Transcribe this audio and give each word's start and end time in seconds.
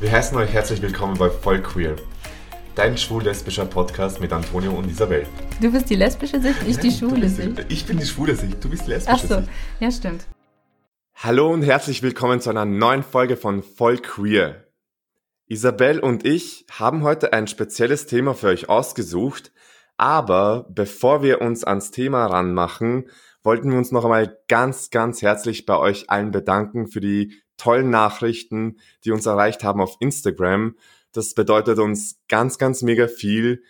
Wir 0.00 0.12
heißen 0.12 0.34
euch 0.38 0.50
herzlich 0.50 0.80
willkommen 0.80 1.18
bei 1.18 1.28
Voll 1.28 1.60
Queer, 1.60 1.94
dein 2.74 2.96
schwul-lesbischer 2.96 3.66
Podcast 3.66 4.18
mit 4.18 4.32
Antonio 4.32 4.72
und 4.72 4.90
Isabel. 4.90 5.26
Du 5.60 5.70
bist 5.70 5.90
die 5.90 5.94
lesbische 5.94 6.40
Sicht, 6.40 6.56
ich 6.66 6.78
die 6.78 6.90
schwule 6.90 7.28
Sicht. 7.28 7.66
Ich 7.68 7.84
bin 7.84 7.98
die 7.98 8.06
schwule 8.06 8.34
Sicht, 8.34 8.64
du 8.64 8.70
bist 8.70 8.86
die 8.86 8.92
lesbische 8.92 9.24
Ach 9.24 9.28
so, 9.28 9.36
Sicht. 9.40 9.50
ja 9.78 9.90
stimmt. 9.90 10.24
Hallo 11.16 11.52
und 11.52 11.60
herzlich 11.60 12.02
willkommen 12.02 12.40
zu 12.40 12.48
einer 12.48 12.64
neuen 12.64 13.02
Folge 13.02 13.36
von 13.36 13.62
Voll 13.62 13.98
Queer. 13.98 14.64
Isabel 15.48 16.00
und 16.00 16.24
ich 16.24 16.64
haben 16.70 17.02
heute 17.02 17.34
ein 17.34 17.46
spezielles 17.46 18.06
Thema 18.06 18.32
für 18.32 18.46
euch 18.46 18.70
ausgesucht, 18.70 19.52
aber 19.98 20.64
bevor 20.70 21.22
wir 21.22 21.42
uns 21.42 21.62
ans 21.62 21.90
Thema 21.90 22.24
ranmachen, 22.24 23.10
wollten 23.42 23.70
wir 23.70 23.76
uns 23.76 23.92
noch 23.92 24.04
einmal 24.04 24.38
ganz, 24.48 24.88
ganz 24.88 25.20
herzlich 25.20 25.66
bei 25.66 25.76
euch 25.76 26.08
allen 26.08 26.30
bedanken 26.30 26.86
für 26.86 27.02
die 27.02 27.34
tollen 27.60 27.90
Nachrichten, 27.90 28.78
die 29.04 29.10
uns 29.10 29.26
erreicht 29.26 29.62
haben 29.62 29.80
auf 29.80 29.96
Instagram. 30.00 30.76
Das 31.12 31.34
bedeutet 31.34 31.78
uns 31.78 32.20
ganz, 32.28 32.58
ganz 32.58 32.82
mega 32.82 33.06
viel. 33.06 33.62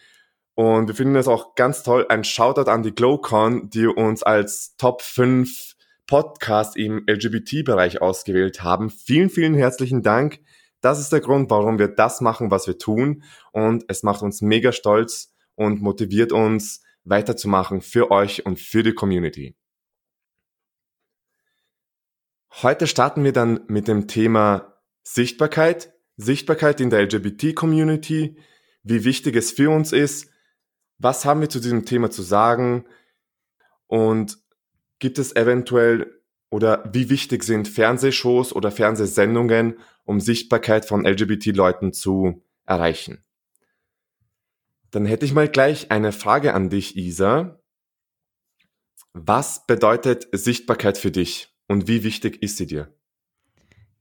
Und 0.54 0.88
wir 0.88 0.94
finden 0.94 1.16
es 1.16 1.26
auch 1.26 1.54
ganz 1.54 1.82
toll. 1.82 2.06
Ein 2.08 2.22
Shoutout 2.22 2.70
an 2.70 2.82
die 2.82 2.94
GlowCon, 2.94 3.70
die 3.70 3.86
uns 3.86 4.22
als 4.22 4.76
Top 4.76 5.02
5 5.02 5.74
Podcast 6.06 6.76
im 6.76 7.04
LGBT-Bereich 7.06 8.02
ausgewählt 8.02 8.62
haben. 8.62 8.90
Vielen, 8.90 9.30
vielen 9.30 9.54
herzlichen 9.54 10.02
Dank. 10.02 10.40
Das 10.80 10.98
ist 10.98 11.12
der 11.12 11.20
Grund, 11.20 11.50
warum 11.50 11.78
wir 11.78 11.88
das 11.88 12.20
machen, 12.20 12.50
was 12.50 12.66
wir 12.66 12.78
tun. 12.78 13.22
Und 13.52 13.84
es 13.88 14.02
macht 14.02 14.22
uns 14.22 14.40
mega 14.40 14.72
stolz 14.72 15.32
und 15.54 15.82
motiviert 15.82 16.32
uns, 16.32 16.82
weiterzumachen 17.04 17.80
für 17.80 18.10
euch 18.10 18.44
und 18.46 18.58
für 18.58 18.82
die 18.82 18.92
Community. 18.94 19.56
Heute 22.52 22.86
starten 22.86 23.24
wir 23.24 23.32
dann 23.32 23.60
mit 23.68 23.88
dem 23.88 24.08
Thema 24.08 24.74
Sichtbarkeit, 25.02 25.92
Sichtbarkeit 26.16 26.80
in 26.80 26.90
der 26.90 27.02
LGBT-Community, 27.02 28.36
wie 28.82 29.04
wichtig 29.04 29.36
es 29.36 29.52
für 29.52 29.70
uns 29.70 29.92
ist, 29.92 30.30
was 30.98 31.24
haben 31.24 31.40
wir 31.40 31.48
zu 31.48 31.60
diesem 31.60 31.86
Thema 31.86 32.10
zu 32.10 32.22
sagen 32.22 32.84
und 33.86 34.38
gibt 34.98 35.18
es 35.18 35.34
eventuell 35.34 36.20
oder 36.50 36.90
wie 36.92 37.08
wichtig 37.08 37.44
sind 37.44 37.68
Fernsehshows 37.68 38.52
oder 38.52 38.70
Fernsehsendungen, 38.70 39.78
um 40.04 40.20
Sichtbarkeit 40.20 40.84
von 40.84 41.06
LGBT-Leuten 41.06 41.92
zu 41.92 42.42
erreichen. 42.66 43.24
Dann 44.90 45.06
hätte 45.06 45.24
ich 45.24 45.32
mal 45.32 45.48
gleich 45.48 45.90
eine 45.90 46.12
Frage 46.12 46.52
an 46.52 46.68
dich, 46.68 46.96
Isa. 46.96 47.60
Was 49.12 49.66
bedeutet 49.66 50.28
Sichtbarkeit 50.32 50.98
für 50.98 51.10
dich? 51.12 51.49
Und 51.70 51.86
wie 51.86 52.02
wichtig 52.02 52.42
ist 52.42 52.56
sie 52.56 52.66
dir? 52.66 52.88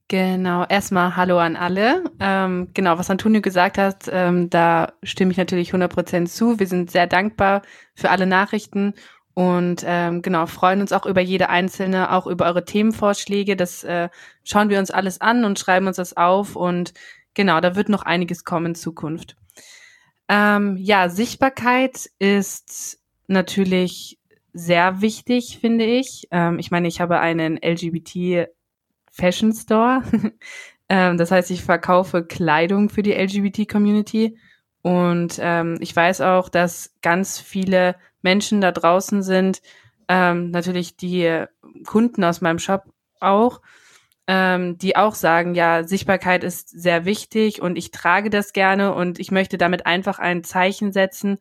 Genau, 0.08 0.64
erstmal 0.68 1.14
Hallo 1.14 1.38
an 1.38 1.54
alle. 1.54 2.02
Ähm, 2.18 2.70
genau, 2.74 2.98
was 2.98 3.10
Antonio 3.10 3.40
gesagt 3.40 3.78
hat, 3.78 4.10
ähm, 4.10 4.50
da 4.50 4.94
stimme 5.04 5.30
ich 5.30 5.38
natürlich 5.38 5.72
100% 5.72 6.26
zu. 6.26 6.58
Wir 6.58 6.66
sind 6.66 6.90
sehr 6.90 7.06
dankbar 7.06 7.62
für 7.94 8.10
alle 8.10 8.26
Nachrichten 8.26 8.94
und 9.34 9.84
ähm, 9.86 10.20
genau, 10.20 10.46
freuen 10.46 10.80
uns 10.80 10.92
auch 10.92 11.06
über 11.06 11.20
jede 11.20 11.48
einzelne, 11.48 12.10
auch 12.10 12.26
über 12.26 12.46
eure 12.46 12.64
Themenvorschläge. 12.64 13.54
Das 13.54 13.84
äh, 13.84 14.08
schauen 14.42 14.68
wir 14.68 14.80
uns 14.80 14.90
alles 14.90 15.20
an 15.20 15.44
und 15.44 15.60
schreiben 15.60 15.86
uns 15.86 15.98
das 15.98 16.16
auf 16.16 16.56
und 16.56 16.92
genau, 17.34 17.60
da 17.60 17.76
wird 17.76 17.88
noch 17.88 18.02
einiges 18.02 18.44
kommen 18.44 18.66
in 18.66 18.74
Zukunft. 18.74 19.36
Ähm, 20.28 20.76
ja, 20.76 21.08
Sichtbarkeit 21.08 22.10
ist 22.18 22.98
natürlich 23.28 24.19
sehr 24.52 25.00
wichtig, 25.00 25.58
finde 25.60 25.84
ich. 25.84 26.28
Ähm, 26.30 26.58
ich 26.58 26.70
meine, 26.70 26.88
ich 26.88 27.00
habe 27.00 27.20
einen 27.20 27.56
LGBT 27.56 28.48
Fashion 29.10 29.52
Store. 29.52 30.02
ähm, 30.88 31.18
das 31.18 31.30
heißt, 31.30 31.50
ich 31.50 31.62
verkaufe 31.62 32.24
Kleidung 32.24 32.88
für 32.88 33.02
die 33.02 33.12
LGBT 33.12 33.68
Community. 33.68 34.36
Und 34.82 35.38
ähm, 35.40 35.76
ich 35.80 35.94
weiß 35.94 36.22
auch, 36.22 36.48
dass 36.48 36.94
ganz 37.02 37.38
viele 37.38 37.96
Menschen 38.22 38.60
da 38.60 38.72
draußen 38.72 39.22
sind, 39.22 39.60
ähm, 40.08 40.50
natürlich 40.50 40.96
die 40.96 41.44
Kunden 41.86 42.24
aus 42.24 42.40
meinem 42.40 42.58
Shop 42.58 42.84
auch, 43.20 43.60
ähm, 44.26 44.78
die 44.78 44.96
auch 44.96 45.14
sagen, 45.14 45.54
ja, 45.54 45.84
Sichtbarkeit 45.84 46.44
ist 46.44 46.68
sehr 46.68 47.04
wichtig 47.04 47.62
und 47.62 47.76
ich 47.76 47.90
trage 47.90 48.30
das 48.30 48.52
gerne 48.52 48.94
und 48.94 49.18
ich 49.18 49.30
möchte 49.30 49.58
damit 49.58 49.86
einfach 49.86 50.18
ein 50.18 50.44
Zeichen 50.44 50.92
setzen, 50.92 51.38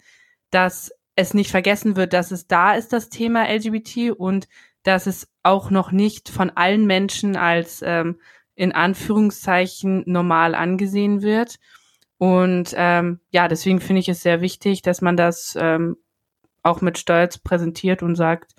dass 0.52 0.92
es 1.20 1.34
nicht 1.34 1.52
vergessen 1.52 1.98
wird, 1.98 2.14
dass 2.14 2.32
es 2.32 2.48
da 2.48 2.76
ist, 2.76 2.94
das 2.94 3.10
Thema 3.10 3.44
LGBT 3.44 4.12
und 4.18 4.48
dass 4.84 5.06
es 5.06 5.28
auch 5.44 5.70
noch 5.70 5.92
nicht 5.92 6.30
von 6.30 6.50
allen 6.50 6.88
Menschen 6.88 7.36
als 7.36 7.82
ähm, 7.86 8.20
in 8.56 8.72
Anführungszeichen 8.72 10.04
normal 10.06 10.56
angesehen 10.56 11.22
wird. 11.22 11.60
Und 12.18 12.74
ähm, 12.76 13.20
ja, 13.32 13.50
deswegen 13.50 13.82
finde 13.82 14.00
ich 14.00 14.10
es 14.10 14.22
sehr 14.22 14.40
wichtig, 14.40 14.82
dass 14.82 15.02
man 15.02 15.18
das 15.18 15.58
ähm, 15.60 15.98
auch 16.64 16.80
mit 16.80 16.98
Stolz 16.98 17.38
präsentiert 17.38 18.02
und 18.02 18.16
sagt, 18.16 18.56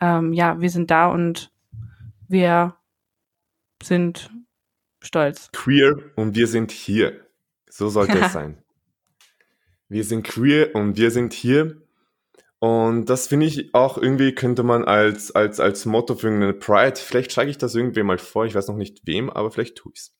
ähm, 0.00 0.34
ja, 0.34 0.60
wir 0.60 0.70
sind 0.70 0.90
da 0.90 1.06
und 1.06 1.52
wir 2.28 2.76
sind 3.82 4.30
stolz. 5.00 5.50
Queer 5.52 5.96
und 6.16 6.34
wir 6.34 6.46
sind 6.46 6.70
hier. 6.70 7.26
So 7.70 7.88
sollte 7.88 8.18
es 8.18 8.32
sein. 8.34 8.58
Wir 9.88 10.04
sind 10.04 10.26
queer 10.26 10.74
und 10.74 10.98
wir 10.98 11.10
sind 11.10 11.32
hier. 11.32 11.83
Und 12.64 13.10
das 13.10 13.26
finde 13.26 13.44
ich 13.44 13.74
auch 13.74 13.98
irgendwie 13.98 14.34
könnte 14.34 14.62
man 14.62 14.84
als, 14.84 15.30
als, 15.30 15.60
als 15.60 15.84
Motto 15.84 16.14
für 16.14 16.28
eine 16.28 16.54
Pride, 16.54 16.96
vielleicht 16.96 17.30
schlage 17.30 17.50
ich 17.50 17.58
das 17.58 17.74
irgendwie 17.74 18.02
mal 18.02 18.16
vor, 18.16 18.46
ich 18.46 18.54
weiß 18.54 18.68
noch 18.68 18.76
nicht 18.76 19.06
wem, 19.06 19.28
aber 19.28 19.50
vielleicht 19.50 19.76
tue 19.76 19.92
ich's. 19.94 20.16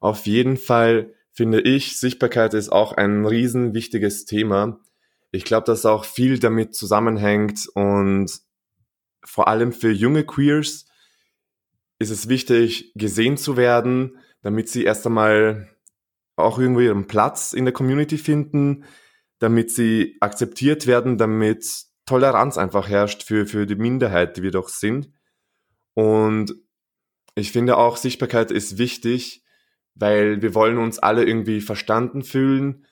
Auf 0.00 0.26
jeden 0.26 0.56
Fall 0.58 1.12
finde 1.32 1.60
ich, 1.60 1.98
Sichtbarkeit 1.98 2.54
ist 2.54 2.70
auch 2.70 2.92
ein 2.92 3.26
riesen 3.26 3.74
wichtiges 3.74 4.26
Thema. 4.26 4.78
Ich 5.32 5.44
glaube, 5.44 5.64
dass 5.64 5.84
auch 5.84 6.04
viel 6.04 6.38
damit 6.38 6.76
zusammenhängt 6.76 7.66
und 7.74 8.30
vor 9.24 9.48
allem 9.48 9.72
für 9.72 9.90
junge 9.90 10.22
Queers 10.22 10.86
ist 11.98 12.10
es 12.10 12.28
wichtig, 12.28 12.92
gesehen 12.94 13.36
zu 13.36 13.56
werden, 13.56 14.18
damit 14.42 14.68
sie 14.68 14.84
erst 14.84 15.04
einmal 15.04 15.68
auch 16.36 16.60
irgendwie 16.60 16.84
ihren 16.84 17.08
Platz 17.08 17.52
in 17.52 17.64
der 17.64 17.74
Community 17.74 18.18
finden, 18.18 18.84
damit 19.42 19.72
sie 19.72 20.16
akzeptiert 20.20 20.86
werden, 20.86 21.18
damit 21.18 21.66
Toleranz 22.06 22.56
einfach 22.58 22.88
herrscht 22.88 23.24
für, 23.24 23.44
für 23.44 23.66
die 23.66 23.74
Minderheit, 23.74 24.36
die 24.36 24.42
wir 24.44 24.52
doch 24.52 24.68
sind. 24.68 25.10
Und 25.94 26.54
ich 27.34 27.50
finde 27.50 27.76
auch, 27.76 27.96
Sichtbarkeit 27.96 28.52
ist 28.52 28.78
wichtig, 28.78 29.42
weil 29.96 30.42
wir 30.42 30.54
wollen 30.54 30.78
uns 30.78 31.00
alle 31.00 31.24
irgendwie 31.24 31.60
verstanden 31.60 32.22
fühlen. 32.22 32.86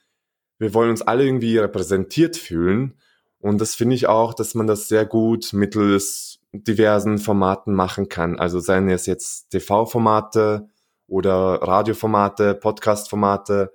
Wir 0.58 0.74
wollen 0.74 0.90
uns 0.90 1.02
alle 1.02 1.24
irgendwie 1.24 1.56
repräsentiert 1.56 2.36
fühlen. 2.36 2.98
Und 3.38 3.60
das 3.60 3.76
finde 3.76 3.94
ich 3.94 4.08
auch, 4.08 4.34
dass 4.34 4.56
man 4.56 4.66
das 4.66 4.88
sehr 4.88 5.06
gut 5.06 5.52
mittels 5.52 6.40
diversen 6.52 7.18
Formaten 7.18 7.74
machen 7.74 8.08
kann. 8.08 8.40
Also 8.40 8.58
seien 8.58 8.88
es 8.88 9.06
jetzt 9.06 9.50
TV-Formate 9.50 10.68
oder 11.06 11.62
Radioformate, 11.62 12.56
Podcast-Formate, 12.56 13.72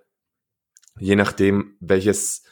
je 0.99 1.15
nachdem, 1.15 1.77
welches 1.79 2.43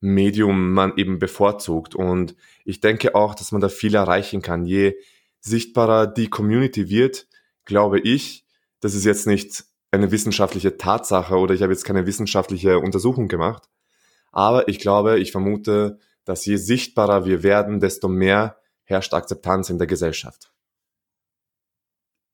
Medium 0.00 0.72
man 0.72 0.96
eben 0.96 1.18
bevorzugt. 1.18 1.94
Und 1.94 2.34
ich 2.64 2.80
denke 2.80 3.14
auch, 3.14 3.34
dass 3.34 3.52
man 3.52 3.60
da 3.60 3.68
viel 3.68 3.94
erreichen 3.94 4.42
kann. 4.42 4.64
Je 4.64 4.96
sichtbarer 5.40 6.06
die 6.06 6.28
Community 6.28 6.88
wird, 6.88 7.26
glaube 7.64 8.00
ich, 8.00 8.44
das 8.80 8.94
ist 8.94 9.04
jetzt 9.04 9.26
nicht 9.26 9.64
eine 9.90 10.10
wissenschaftliche 10.10 10.76
Tatsache 10.76 11.36
oder 11.36 11.54
ich 11.54 11.62
habe 11.62 11.72
jetzt 11.72 11.84
keine 11.84 12.06
wissenschaftliche 12.06 12.78
Untersuchung 12.78 13.28
gemacht. 13.28 13.68
Aber 14.32 14.68
ich 14.68 14.78
glaube, 14.78 15.18
ich 15.18 15.32
vermute, 15.32 15.98
dass 16.24 16.46
je 16.46 16.56
sichtbarer 16.56 17.24
wir 17.24 17.42
werden, 17.42 17.80
desto 17.80 18.08
mehr 18.08 18.56
herrscht 18.84 19.12
Akzeptanz 19.14 19.70
in 19.70 19.78
der 19.78 19.86
Gesellschaft. 19.86 20.52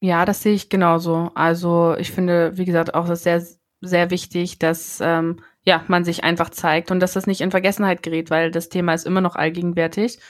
Ja, 0.01 0.25
das 0.25 0.43
sehe 0.43 0.55
ich 0.55 0.69
genauso. 0.69 1.31
Also 1.35 1.97
ich 1.99 2.11
finde, 2.13 2.57
wie 2.57 2.67
gesagt, 2.67 2.95
auch 2.95 3.09
das 3.09 3.23
sehr, 3.23 3.43
sehr 3.81 4.11
wichtig, 4.11 4.59
dass 4.59 5.01
ähm, 5.01 5.41
ja, 5.67 5.85
man 5.89 6.05
sich 6.05 6.23
einfach 6.25 6.51
zeigt 6.51 6.91
und 6.91 7.01
dass 7.01 7.13
das 7.15 7.27
nicht 7.27 7.41
in 7.41 7.51
Vergessenheit 7.51 8.03
gerät, 8.03 8.31
weil 8.31 8.51
das 8.53 8.69
Thema 8.69 8.95
ist 8.95 9.05
immer 9.05 9.21
noch 9.21 9.35
allgegenwärtig. 9.35 10.21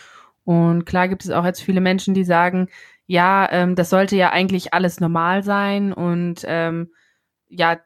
Und 0.44 0.86
klar 0.86 1.08
gibt 1.08 1.24
es 1.24 1.30
auch 1.30 1.44
jetzt 1.44 1.60
viele 1.60 1.82
Menschen, 1.82 2.14
die 2.14 2.24
sagen, 2.24 2.68
ja, 3.06 3.48
ähm, 3.52 3.74
das 3.74 3.90
sollte 3.90 4.16
ja 4.16 4.30
eigentlich 4.30 4.72
alles 4.72 4.98
normal 4.98 5.42
sein 5.42 5.92
und 5.92 6.44
ähm, 6.46 6.90
ja, 7.48 7.78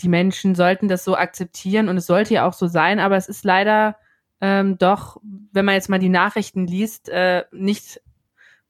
die 0.00 0.08
Menschen 0.08 0.54
sollten 0.54 0.88
das 0.88 1.04
so 1.04 1.16
akzeptieren 1.16 1.88
und 1.88 1.96
es 1.96 2.06
sollte 2.06 2.34
ja 2.34 2.46
auch 2.46 2.52
so 2.52 2.66
sein, 2.66 3.00
aber 3.00 3.16
es 3.16 3.28
ist 3.28 3.44
leider 3.44 3.96
ähm, 4.42 4.76
doch, 4.76 5.18
wenn 5.52 5.64
man 5.64 5.76
jetzt 5.76 5.88
mal 5.88 5.98
die 5.98 6.08
Nachrichten 6.08 6.66
liest, 6.66 7.08
äh, 7.08 7.44
nicht, 7.52 8.02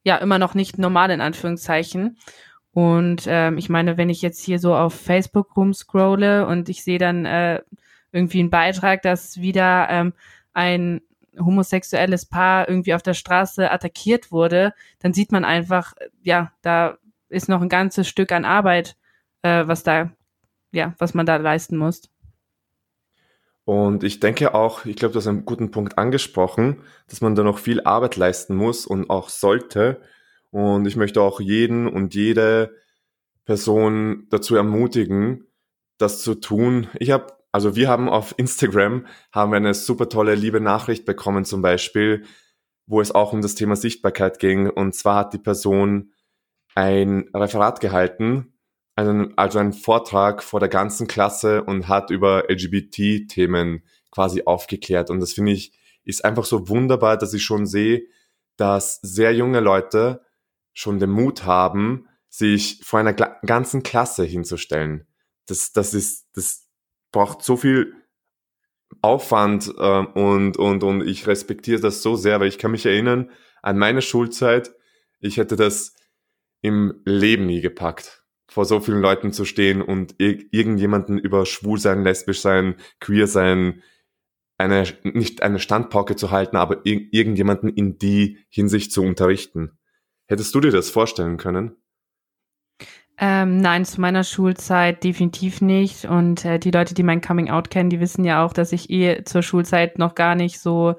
ja, 0.05 0.17
immer 0.19 0.39
noch 0.39 0.55
nicht 0.55 0.79
normal 0.79 1.11
in 1.11 1.21
Anführungszeichen. 1.21 2.19
Und 2.73 3.25
ähm, 3.27 3.59
ich 3.59 3.69
meine, 3.69 3.97
wenn 3.97 4.11
ich 4.11 4.23
jetzt 4.23 4.45
hier 4.45 4.59
so 4.59 4.75
auf 4.75 4.95
Facebook 4.95 5.57
rumscrolle 5.57 6.47
und 6.47 6.69
ich 6.69 6.85
sehe 6.85 6.99
dann 6.99 7.25
äh, 7.25 7.61
irgendwie 8.13 8.41
einen 8.41 8.51
Beitrag, 8.51 9.03
dass 9.03 9.41
wieder 9.41 9.89
ähm, 9.91 10.13
ein 10.53 11.01
homosexuelles 11.39 12.27
Paar 12.27 12.69
irgendwie 12.69 12.95
auf 12.95 13.03
der 13.03 13.15
Straße 13.15 13.71
attackiert 13.71 14.31
wurde, 14.31 14.75
dann 15.01 15.15
sieht 15.15 15.33
man 15.33 15.45
einfach, 15.45 15.95
ja, 16.23 16.53
da 16.61 16.99
ist 17.29 17.49
noch 17.49 17.63
ein 17.63 17.71
ganzes 17.71 18.07
Stück 18.07 18.33
an 18.33 18.45
Arbeit, 18.45 18.97
äh, 19.43 19.67
was 19.67 19.83
da 19.83 20.13
ja, 20.73 20.95
was 20.99 21.15
man 21.15 21.27
da 21.27 21.37
leisten 21.37 21.77
muss. 21.77 22.03
Und 23.65 24.03
ich 24.03 24.19
denke 24.19 24.55
auch, 24.55 24.85
ich 24.87 24.97
glaube, 24.97 25.13
du 25.13 25.19
hast 25.19 25.29
einen 25.29 25.45
guten 25.45 25.71
Punkt 25.71 25.97
angesprochen, 25.97 26.83
dass 27.07 27.21
man 27.21 27.37
da 27.37 27.45
noch 27.45 27.59
viel 27.59 27.83
Arbeit 27.83 28.17
leisten 28.17 28.57
muss 28.57 28.87
und 28.87 29.09
auch 29.09 29.29
sollte. 29.29 30.01
Und 30.51 30.87
ich 30.87 30.97
möchte 30.97 31.23
auch 31.23 31.41
jeden 31.41 31.87
und 31.87 32.15
jede 32.15 32.75
Person 33.45 34.27
dazu 34.31 34.57
ermutigen, 34.57 35.47
das 35.99 36.23
zu 36.23 36.35
tun. 36.35 36.89
Ich 36.99 37.13
habe, 37.13 37.33
also 37.53 37.77
wir 37.77 37.89
haben 37.89 38.09
auf 38.09 38.35
Instagram 38.39 39.07
haben 39.31 39.53
wir 39.53 39.59
eine 39.59 39.75
super 39.75 40.09
tolle 40.09 40.35
liebe 40.35 40.61
Nachricht 40.61 41.05
bekommen 41.05 41.45
zum 41.45 41.61
Beispiel, 41.61 42.25
wo 42.87 43.01
es 43.01 43.13
auch 43.13 43.35
um 43.35 43.43
das 43.43 43.55
Thema 43.55 43.77
Sichtbarkeit 43.77 44.39
ging. 44.39 44.71
Und 44.71 44.95
zwar 44.95 45.17
hat 45.17 45.35
die 45.35 45.39
Person 45.39 46.13
ein 46.75 47.29
Referat 47.35 47.81
gehalten, 47.81 48.55
einen, 48.97 49.37
also 49.37 49.59
einen 49.59 49.75
Vortrag 49.75 50.43
vor 50.43 50.61
der 50.61 50.71
ganzen 50.71 51.07
Klasse 51.07 51.63
und 51.63 51.89
hat 51.89 52.11
über 52.11 52.45
LGBT-Themen 52.49 53.83
quasi 54.11 54.43
aufgeklärt. 54.47 55.11
Und 55.11 55.21
das 55.21 55.35
finde 55.35 55.53
ich, 55.53 55.73
ist 56.05 56.25
einfach 56.25 56.47
so 56.47 56.69
wunderbar, 56.71 57.19
dass 57.19 57.35
ich 57.35 57.45
schon 57.45 57.67
sehe, 57.67 58.03
dass 58.57 58.99
sehr 59.03 59.35
junge 59.35 59.61
Leute 59.61 60.23
schon 60.73 60.99
den 60.99 61.11
Mut 61.11 61.45
haben, 61.45 62.09
sich 62.29 62.81
vor 62.83 62.99
einer 62.99 63.13
ganzen 63.13 63.83
Klasse 63.83 64.25
hinzustellen. 64.25 65.07
Das, 65.47 65.73
das 65.73 65.93
ist, 65.93 66.29
das 66.35 66.62
braucht 67.13 67.43
so 67.43 67.57
viel 67.57 67.95
Aufwand 69.01 69.73
äh, 69.79 69.99
und, 69.99 70.57
und, 70.57 70.83
und 70.83 71.07
ich 71.07 71.27
respektiere 71.27 71.81
das 71.81 72.03
so 72.03 72.17
sehr, 72.17 72.41
weil 72.41 72.49
ich 72.49 72.59
kann 72.59 72.73
mich 72.73 72.87
erinnern 72.87 73.31
an 73.63 73.79
meine 73.79 74.03
Schulzeit, 74.03 74.75
ich 75.21 75.37
hätte 75.37 75.57
das 75.57 75.95
im 76.63 77.01
Leben 77.05 77.47
nie 77.47 77.61
gepackt, 77.61 78.25
vor 78.49 78.65
so 78.65 78.81
vielen 78.81 79.01
Leuten 79.01 79.33
zu 79.33 79.45
stehen 79.45 79.83
und 79.83 80.17
ir 80.19 80.45
irgendjemanden 80.51 81.19
über 81.19 81.47
schwul 81.47 81.79
sein, 81.79 82.03
lesbisch 82.03 82.41
sein, 82.41 82.77
queer 83.01 83.27
sein, 83.27 83.83
eine, 84.59 84.85
nicht 85.03 85.43
eine 85.43 85.59
Standpauke 85.59 86.17
zu 86.17 86.31
halten, 86.31 86.57
aber 86.57 86.85
ir 86.85 87.09
irgendjemanden 87.13 87.69
in 87.69 87.99
die 87.99 88.39
Hinsicht 88.49 88.93
zu 88.93 89.03
unterrichten. 89.03 89.79
Hättest 90.27 90.55
du 90.55 90.61
dir 90.61 90.71
das 90.71 90.91
vorstellen 90.91 91.37
können? 91.37 91.82
Ähm, 93.19 93.59
nein, 93.59 93.85
zu 93.85 94.01
meiner 94.01 94.25
Schulzeit 94.25 95.05
definitiv 95.05 95.61
nicht. 95.61 96.07
Und 96.07 96.45
äh, 96.45 96.59
die 96.59 96.71
Leute, 96.71 96.95
die 96.95 97.03
mein 97.03 97.21
Coming 97.21 97.51
Out 97.51 97.71
kennen, 97.71 97.91
die 97.91 98.01
wissen 98.01 98.25
ja 98.25 98.45
auch, 98.45 98.53
dass 98.53 98.73
ich 98.73 98.91
eh 98.91 99.25
zur 99.25 99.43
Schulzeit 99.43 99.99
noch 99.99 100.15
gar 100.15 100.35
nicht 100.35 100.61
so 100.61 100.95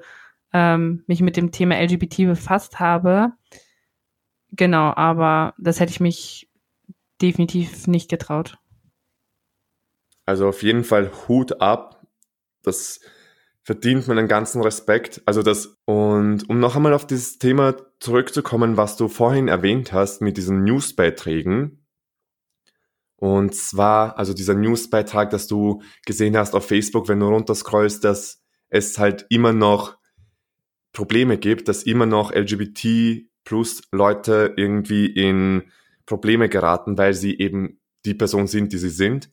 ähm, 0.52 1.02
mich 1.06 1.20
mit 1.20 1.36
dem 1.36 1.50
Thema 1.50 1.80
LGBT 1.80 2.18
befasst 2.26 2.80
habe. 2.80 3.32
Genau, 4.52 4.94
aber 4.94 5.54
das 5.58 5.80
hätte 5.80 5.90
ich 5.90 6.00
mich 6.00 6.48
definitiv 7.20 7.86
nicht 7.86 8.08
getraut. 8.08 8.56
Also 10.26 10.48
auf 10.48 10.62
jeden 10.62 10.84
Fall 10.84 11.10
Hut 11.28 11.60
ab. 11.60 12.06
Das 12.62 13.00
verdient 13.62 14.06
man 14.06 14.18
einen 14.18 14.28
ganzen 14.28 14.62
Respekt. 14.62 15.22
Also 15.26 15.42
das, 15.42 15.76
und 15.86 16.48
um 16.48 16.60
noch 16.60 16.76
einmal 16.76 16.92
auf 16.92 17.06
dieses 17.06 17.38
Thema 17.38 17.74
zurückzukommen, 17.98 18.76
was 18.76 18.96
du 18.96 19.08
vorhin 19.08 19.48
erwähnt 19.48 19.92
hast 19.92 20.22
mit 20.22 20.36
diesen 20.36 20.64
Newsbeiträgen. 20.64 21.83
Und 23.24 23.54
zwar, 23.54 24.18
also 24.18 24.34
dieser 24.34 24.52
Newsbeitrag, 24.52 25.30
dass 25.30 25.46
du 25.46 25.80
gesehen 26.04 26.36
hast 26.36 26.54
auf 26.54 26.68
Facebook, 26.68 27.08
wenn 27.08 27.20
du 27.20 27.28
runterscrollst, 27.28 28.04
dass 28.04 28.42
es 28.68 28.98
halt 28.98 29.24
immer 29.30 29.54
noch 29.54 29.96
Probleme 30.92 31.38
gibt, 31.38 31.68
dass 31.68 31.84
immer 31.84 32.04
noch 32.04 32.34
LGBT 32.34 33.24
plus 33.44 33.80
Leute 33.92 34.52
irgendwie 34.58 35.06
in 35.06 35.72
Probleme 36.04 36.50
geraten, 36.50 36.98
weil 36.98 37.14
sie 37.14 37.38
eben 37.38 37.80
die 38.04 38.12
Person 38.12 38.46
sind, 38.46 38.74
die 38.74 38.78
sie 38.78 38.90
sind. 38.90 39.30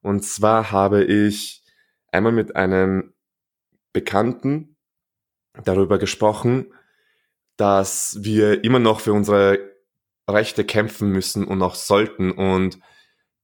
Und 0.00 0.24
zwar 0.24 0.70
habe 0.70 1.02
ich 1.02 1.64
einmal 2.12 2.30
mit 2.30 2.54
einem 2.54 3.14
Bekannten 3.92 4.76
darüber 5.64 5.98
gesprochen, 5.98 6.72
dass 7.56 8.16
wir 8.20 8.62
immer 8.62 8.78
noch 8.78 9.00
für 9.00 9.12
unsere 9.12 9.58
Rechte 10.30 10.64
kämpfen 10.64 11.10
müssen 11.10 11.44
und 11.44 11.60
auch 11.62 11.74
sollten 11.74 12.30
und 12.30 12.78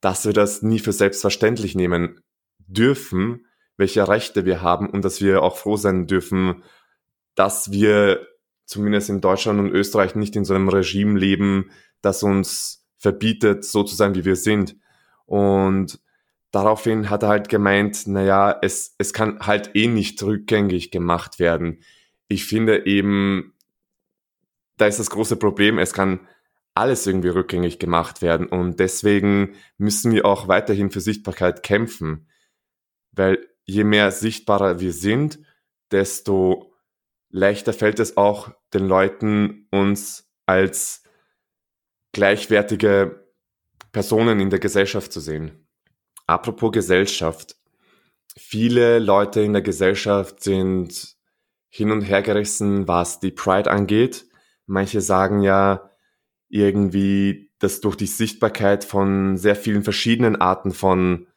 dass 0.00 0.25
wir 0.25 0.32
das 0.32 0.62
nie 0.62 0.79
für 0.79 0.93
selbstverständlich 0.93 1.75
nehmen 1.75 2.20
dürfen, 2.58 3.47
welche 3.76 4.06
Rechte 4.06 4.44
wir 4.44 4.62
haben 4.62 4.88
und 4.88 5.05
dass 5.05 5.20
wir 5.20 5.43
auch 5.43 5.56
froh 5.56 5.76
sein 5.76 6.06
dürfen, 6.06 6.62
dass 7.35 7.70
wir 7.73 8.26
zumindest 8.67 9.11
in 9.11 9.20
Deutschland 9.20 9.58
und 9.58 9.70
Österreich 9.70 10.14
nicht 10.14 10.37
in 10.37 10.44
so 10.44 10.55
einem 10.55 10.69
Regime 10.69 11.19
leben, 11.19 11.70
das 12.02 12.23
uns 12.23 12.87
verbietet, 12.99 13.64
so 13.64 13.82
zu 13.82 13.97
sein, 13.97 14.14
wie 14.14 14.25
wir 14.25 14.37
sind. 14.37 14.76
Und 15.26 16.00
daraufhin 16.50 17.11
hat 17.11 17.23
er 17.23 17.31
halt 17.31 17.49
gemeint, 17.49 18.06
naja, 18.06 18.56
es, 18.62 18.94
es 18.99 19.12
kann 19.12 19.41
halt 19.41 19.70
eh 19.75 19.88
nicht 19.88 20.23
rückgängig 20.23 20.91
gemacht 20.91 21.38
werden. 21.38 21.82
Ich 22.29 22.44
finde 22.44 22.87
eben, 22.87 23.55
da 24.76 24.87
ist 24.87 24.99
das 24.99 25.11
große 25.11 25.37
Problem, 25.37 25.79
es 25.79 25.93
kann 25.93 26.20
alles 26.75 27.07
irgendwie 27.07 27.29
rückgängig 27.29 27.79
gemacht 27.79 28.23
werden 28.23 28.47
und 28.47 28.81
deswegen 28.81 29.55
müssen 29.77 30.13
wir 30.13 30.25
auch 30.25 30.49
weiterhin 30.49 30.91
für 30.91 31.01
Sichtbarkeit 31.01 31.63
kämpfen, 31.63 32.29
weil 33.13 33.47
je 33.65 33.85
mehr 33.85 34.11
sichtbarer 34.13 34.81
wir 34.81 34.93
sind, 34.93 35.41
desto 35.91 36.75
leichter 37.29 37.73
fällt 37.73 38.01
es 38.01 38.17
auch 38.17 38.53
den 38.73 38.87
Leuten, 38.87 39.67
uns 39.71 40.31
als 40.47 41.03
gleichwertige 42.13 43.27
Personen 43.93 44.41
in 44.41 44.51
der 44.51 44.59
Gesellschaft 44.59 45.13
zu 45.13 45.21
sehen. 45.21 45.67
Apropos 46.27 46.73
Gesellschaft. 46.73 47.57
Viele 48.37 49.01
Leute 49.01 49.41
in 49.41 49.53
der 49.53 49.63
Gesellschaft 49.63 50.43
sind 50.43 51.17
hin 51.69 51.91
und 51.91 52.03
her 52.03 52.23
gerissen, 52.23 52.87
was 52.87 53.21
die 53.21 53.33
Pride 53.33 53.71
angeht. 53.71 54.27
Manche 54.67 55.01
sagen 55.01 55.43
ja 55.43 55.90
irgendwie, 56.50 57.50
dass 57.61 57.81
durch 57.81 57.97
die 57.97 58.06
Sichtbarkeit 58.06 58.85
von 58.85 59.38
sehr 59.38 59.56
vielen 59.56 59.85
verschiedenen 59.85 60.37
Arten 60.37 60.73
von 60.73 61.29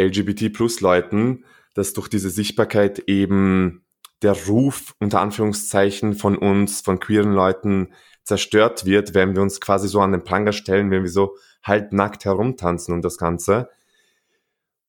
LGBT 0.00 0.52
plus 0.52 0.80
Leuten, 0.80 1.44
dass 1.74 1.92
durch 1.92 2.08
diese 2.08 2.30
Sichtbarkeit 2.30 3.00
eben 3.06 3.84
der 4.22 4.32
Ruf 4.46 4.94
unter 4.98 5.20
Anführungszeichen 5.20 6.14
von 6.14 6.36
uns, 6.36 6.80
von 6.80 7.00
queeren 7.00 7.32
Leuten 7.32 7.92
zerstört 8.24 8.86
wird, 8.86 9.14
wenn 9.14 9.34
wir 9.34 9.42
uns 9.42 9.60
quasi 9.60 9.88
so 9.88 10.00
an 10.00 10.12
den 10.12 10.24
Pranger 10.24 10.52
stellen, 10.52 10.90
wenn 10.90 11.02
wir 11.02 11.10
so 11.10 11.36
halbnackt 11.62 12.24
herumtanzen 12.24 12.94
und 12.94 13.04
das 13.04 13.18
Ganze. 13.18 13.68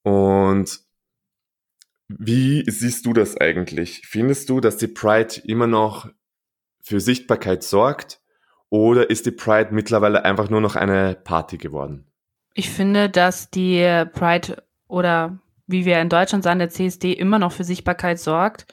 Und 0.03 0.81
wie 2.07 2.63
siehst 2.69 3.05
du 3.05 3.13
das 3.13 3.37
eigentlich? 3.37 4.03
Findest 4.05 4.49
du, 4.49 4.59
dass 4.59 4.77
die 4.77 4.87
Pride 4.87 5.41
immer 5.45 5.67
noch 5.67 6.09
für 6.81 6.99
Sichtbarkeit 6.99 7.63
sorgt 7.63 8.22
oder 8.73 9.07
ist 9.11 9.27
die 9.27 9.31
Pride 9.31 9.69
mittlerweile 9.69 10.25
einfach 10.25 10.49
nur 10.49 10.59
noch 10.59 10.75
eine 10.75 11.15
Party 11.23 11.59
geworden? 11.59 12.07
Ich 12.55 12.71
finde, 12.71 13.07
dass 13.07 13.51
die 13.51 14.03
Pride 14.13 14.63
oder 14.87 15.37
wie 15.67 15.85
wir 15.85 16.01
in 16.01 16.09
Deutschland 16.09 16.43
sagen, 16.43 16.57
der 16.57 16.71
CSD 16.71 17.13
immer 17.13 17.37
noch 17.37 17.51
für 17.51 17.63
Sichtbarkeit 17.63 18.17
sorgt 18.17 18.65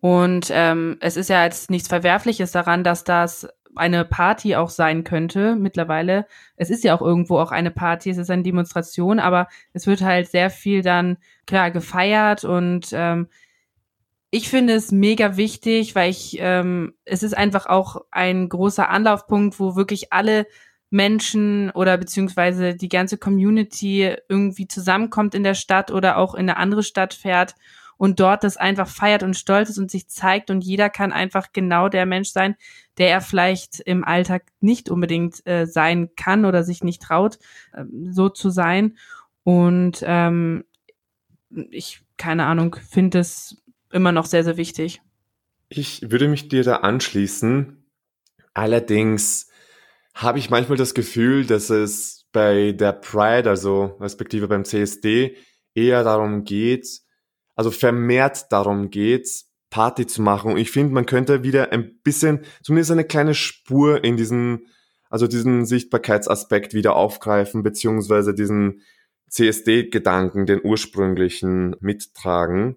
und 0.00 0.50
ähm, 0.52 0.98
es 1.00 1.16
ist 1.16 1.30
ja 1.30 1.44
jetzt 1.44 1.70
nichts 1.70 1.88
Verwerfliches 1.88 2.52
daran, 2.52 2.84
dass 2.84 3.04
das 3.04 3.48
eine 3.74 4.04
Party 4.04 4.54
auch 4.54 4.68
sein 4.68 5.02
könnte 5.02 5.56
mittlerweile. 5.56 6.26
Es 6.56 6.68
ist 6.68 6.84
ja 6.84 6.94
auch 6.94 7.00
irgendwo 7.00 7.38
auch 7.38 7.52
eine 7.52 7.70
Party, 7.70 8.10
es 8.10 8.18
ist 8.18 8.30
eine 8.30 8.42
Demonstration, 8.42 9.18
aber 9.18 9.48
es 9.72 9.86
wird 9.86 10.02
halt 10.02 10.28
sehr 10.28 10.50
viel 10.50 10.82
dann 10.82 11.16
klar 11.46 11.70
gefeiert 11.70 12.44
und 12.44 12.90
ähm, 12.92 13.28
ich 14.34 14.48
finde 14.48 14.72
es 14.72 14.92
mega 14.92 15.36
wichtig, 15.36 15.94
weil 15.94 16.10
ich 16.10 16.38
ähm, 16.40 16.94
es 17.04 17.22
ist 17.22 17.36
einfach 17.36 17.66
auch 17.66 18.06
ein 18.10 18.48
großer 18.48 18.88
Anlaufpunkt, 18.88 19.60
wo 19.60 19.76
wirklich 19.76 20.10
alle 20.10 20.46
Menschen 20.88 21.70
oder 21.70 21.98
beziehungsweise 21.98 22.74
die 22.74 22.88
ganze 22.88 23.18
Community 23.18 24.16
irgendwie 24.30 24.66
zusammenkommt 24.66 25.34
in 25.34 25.42
der 25.42 25.52
Stadt 25.52 25.90
oder 25.90 26.16
auch 26.16 26.34
in 26.34 26.48
eine 26.48 26.56
andere 26.56 26.82
Stadt 26.82 27.12
fährt 27.12 27.54
und 27.98 28.20
dort 28.20 28.42
das 28.42 28.56
einfach 28.56 28.88
feiert 28.88 29.22
und 29.22 29.36
stolz 29.36 29.68
ist 29.68 29.78
und 29.78 29.90
sich 29.90 30.08
zeigt 30.08 30.50
und 30.50 30.64
jeder 30.64 30.88
kann 30.88 31.12
einfach 31.12 31.52
genau 31.52 31.90
der 31.90 32.06
Mensch 32.06 32.30
sein, 32.30 32.56
der 32.96 33.10
er 33.10 33.20
vielleicht 33.20 33.80
im 33.80 34.02
Alltag 34.02 34.44
nicht 34.60 34.88
unbedingt 34.88 35.46
äh, 35.46 35.66
sein 35.66 36.08
kann 36.16 36.46
oder 36.46 36.64
sich 36.64 36.82
nicht 36.82 37.02
traut, 37.02 37.38
äh, 37.74 37.84
so 38.10 38.30
zu 38.30 38.48
sein. 38.48 38.96
Und 39.44 40.02
ähm, 40.06 40.64
ich, 41.70 42.00
keine 42.16 42.46
Ahnung, 42.46 42.76
finde 42.88 43.18
es 43.18 43.61
immer 43.92 44.12
noch 44.12 44.26
sehr, 44.26 44.44
sehr 44.44 44.56
wichtig. 44.56 45.00
Ich 45.68 46.10
würde 46.10 46.28
mich 46.28 46.48
dir 46.48 46.64
da 46.64 46.76
anschließen. 46.76 47.84
Allerdings 48.54 49.48
habe 50.14 50.38
ich 50.38 50.50
manchmal 50.50 50.76
das 50.76 50.94
Gefühl, 50.94 51.46
dass 51.46 51.70
es 51.70 52.26
bei 52.32 52.72
der 52.72 52.92
Pride, 52.92 53.48
also 53.48 53.96
respektive 54.00 54.48
beim 54.48 54.64
CSD, 54.64 55.36
eher 55.74 56.04
darum 56.04 56.44
geht, 56.44 56.86
also 57.54 57.70
vermehrt 57.70 58.50
darum 58.50 58.90
geht, 58.90 59.28
Party 59.70 60.06
zu 60.06 60.22
machen. 60.22 60.52
Und 60.52 60.58
ich 60.58 60.70
finde, 60.70 60.92
man 60.92 61.06
könnte 61.06 61.42
wieder 61.42 61.72
ein 61.72 61.98
bisschen, 62.02 62.40
zumindest 62.62 62.90
eine 62.90 63.04
kleine 63.04 63.34
Spur 63.34 64.04
in 64.04 64.16
diesen, 64.16 64.66
also 65.08 65.26
diesen 65.26 65.64
Sichtbarkeitsaspekt 65.64 66.74
wieder 66.74 66.94
aufgreifen, 66.94 67.62
beziehungsweise 67.62 68.34
diesen 68.34 68.82
CSD-Gedanken, 69.30 70.44
den 70.44 70.60
ursprünglichen, 70.62 71.74
mittragen. 71.80 72.76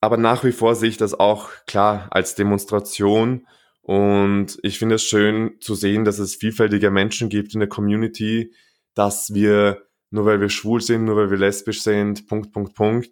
Aber 0.00 0.16
nach 0.16 0.44
wie 0.44 0.52
vor 0.52 0.74
sehe 0.74 0.88
ich 0.88 0.96
das 0.96 1.18
auch 1.18 1.50
klar 1.66 2.08
als 2.10 2.34
Demonstration. 2.34 3.46
Und 3.82 4.58
ich 4.62 4.78
finde 4.78 4.94
es 4.96 5.02
schön 5.02 5.60
zu 5.60 5.74
sehen, 5.74 6.04
dass 6.04 6.18
es 6.18 6.36
vielfältige 6.36 6.90
Menschen 6.90 7.28
gibt 7.28 7.54
in 7.54 7.60
der 7.60 7.68
Community, 7.68 8.54
dass 8.94 9.34
wir, 9.34 9.86
nur 10.10 10.24
weil 10.24 10.40
wir 10.40 10.48
schwul 10.48 10.80
sind, 10.80 11.04
nur 11.04 11.16
weil 11.16 11.30
wir 11.30 11.38
lesbisch 11.38 11.82
sind, 11.82 12.26
Punkt, 12.26 12.52
Punkt, 12.52 12.74
Punkt, 12.74 13.10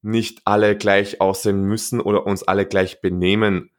nicht 0.00 0.42
alle 0.44 0.76
gleich 0.76 1.20
aussehen 1.20 1.62
müssen 1.64 2.00
oder 2.00 2.26
uns 2.26 2.42
alle 2.42 2.66
gleich 2.66 3.00
benehmen 3.00 3.70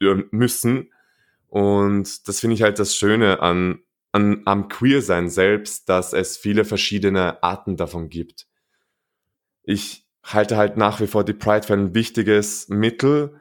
äh, 0.00 0.24
müssen. 0.30 0.92
Und 1.48 2.28
das 2.28 2.40
finde 2.40 2.54
ich 2.54 2.62
halt 2.62 2.78
das 2.78 2.96
Schöne 2.96 3.40
an, 3.40 3.80
an, 4.12 4.42
am 4.44 4.68
Queer-Sein 4.68 5.28
selbst, 5.30 5.88
dass 5.88 6.12
es 6.12 6.36
viele 6.36 6.64
verschiedene 6.64 7.42
Arten 7.42 7.76
davon 7.76 8.08
gibt. 8.08 8.46
Ich 9.62 10.03
halte 10.24 10.56
halt 10.56 10.76
nach 10.76 11.00
wie 11.00 11.06
vor 11.06 11.24
die 11.24 11.34
Pride 11.34 11.66
für 11.66 11.74
ein 11.74 11.94
wichtiges 11.94 12.68
Mittel, 12.68 13.38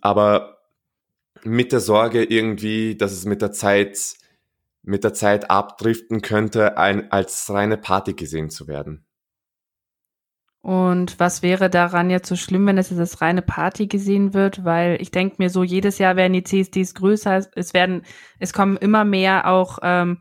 aber 0.00 0.58
mit 1.44 1.72
der 1.72 1.80
Sorge 1.80 2.24
irgendwie, 2.24 2.96
dass 2.96 3.12
es 3.12 3.24
mit 3.24 3.42
der 3.42 3.52
Zeit, 3.52 4.14
mit 4.82 5.04
der 5.04 5.14
Zeit 5.14 5.50
abdriften 5.50 6.20
könnte, 6.22 6.76
ein, 6.76 7.10
als 7.10 7.50
reine 7.50 7.78
Party 7.78 8.14
gesehen 8.14 8.50
zu 8.50 8.68
werden. 8.68 9.04
Und 10.60 11.18
was 11.20 11.42
wäre 11.42 11.70
daran 11.70 12.10
jetzt 12.10 12.28
so 12.28 12.36
schlimm, 12.36 12.66
wenn 12.66 12.78
es 12.78 12.92
als 12.92 13.20
reine 13.22 13.42
Party 13.42 13.86
gesehen 13.86 14.34
wird? 14.34 14.64
Weil 14.64 15.00
ich 15.00 15.10
denke 15.10 15.36
mir 15.38 15.50
so, 15.50 15.62
jedes 15.62 15.98
Jahr 15.98 16.16
werden 16.16 16.32
die 16.32 16.42
CSDs 16.42 16.94
größer. 16.94 17.46
Es 17.54 17.72
werden, 17.74 18.02
es 18.38 18.52
kommen 18.52 18.76
immer 18.76 19.04
mehr 19.04 19.46
auch 19.46 19.78
ähm, 19.82 20.18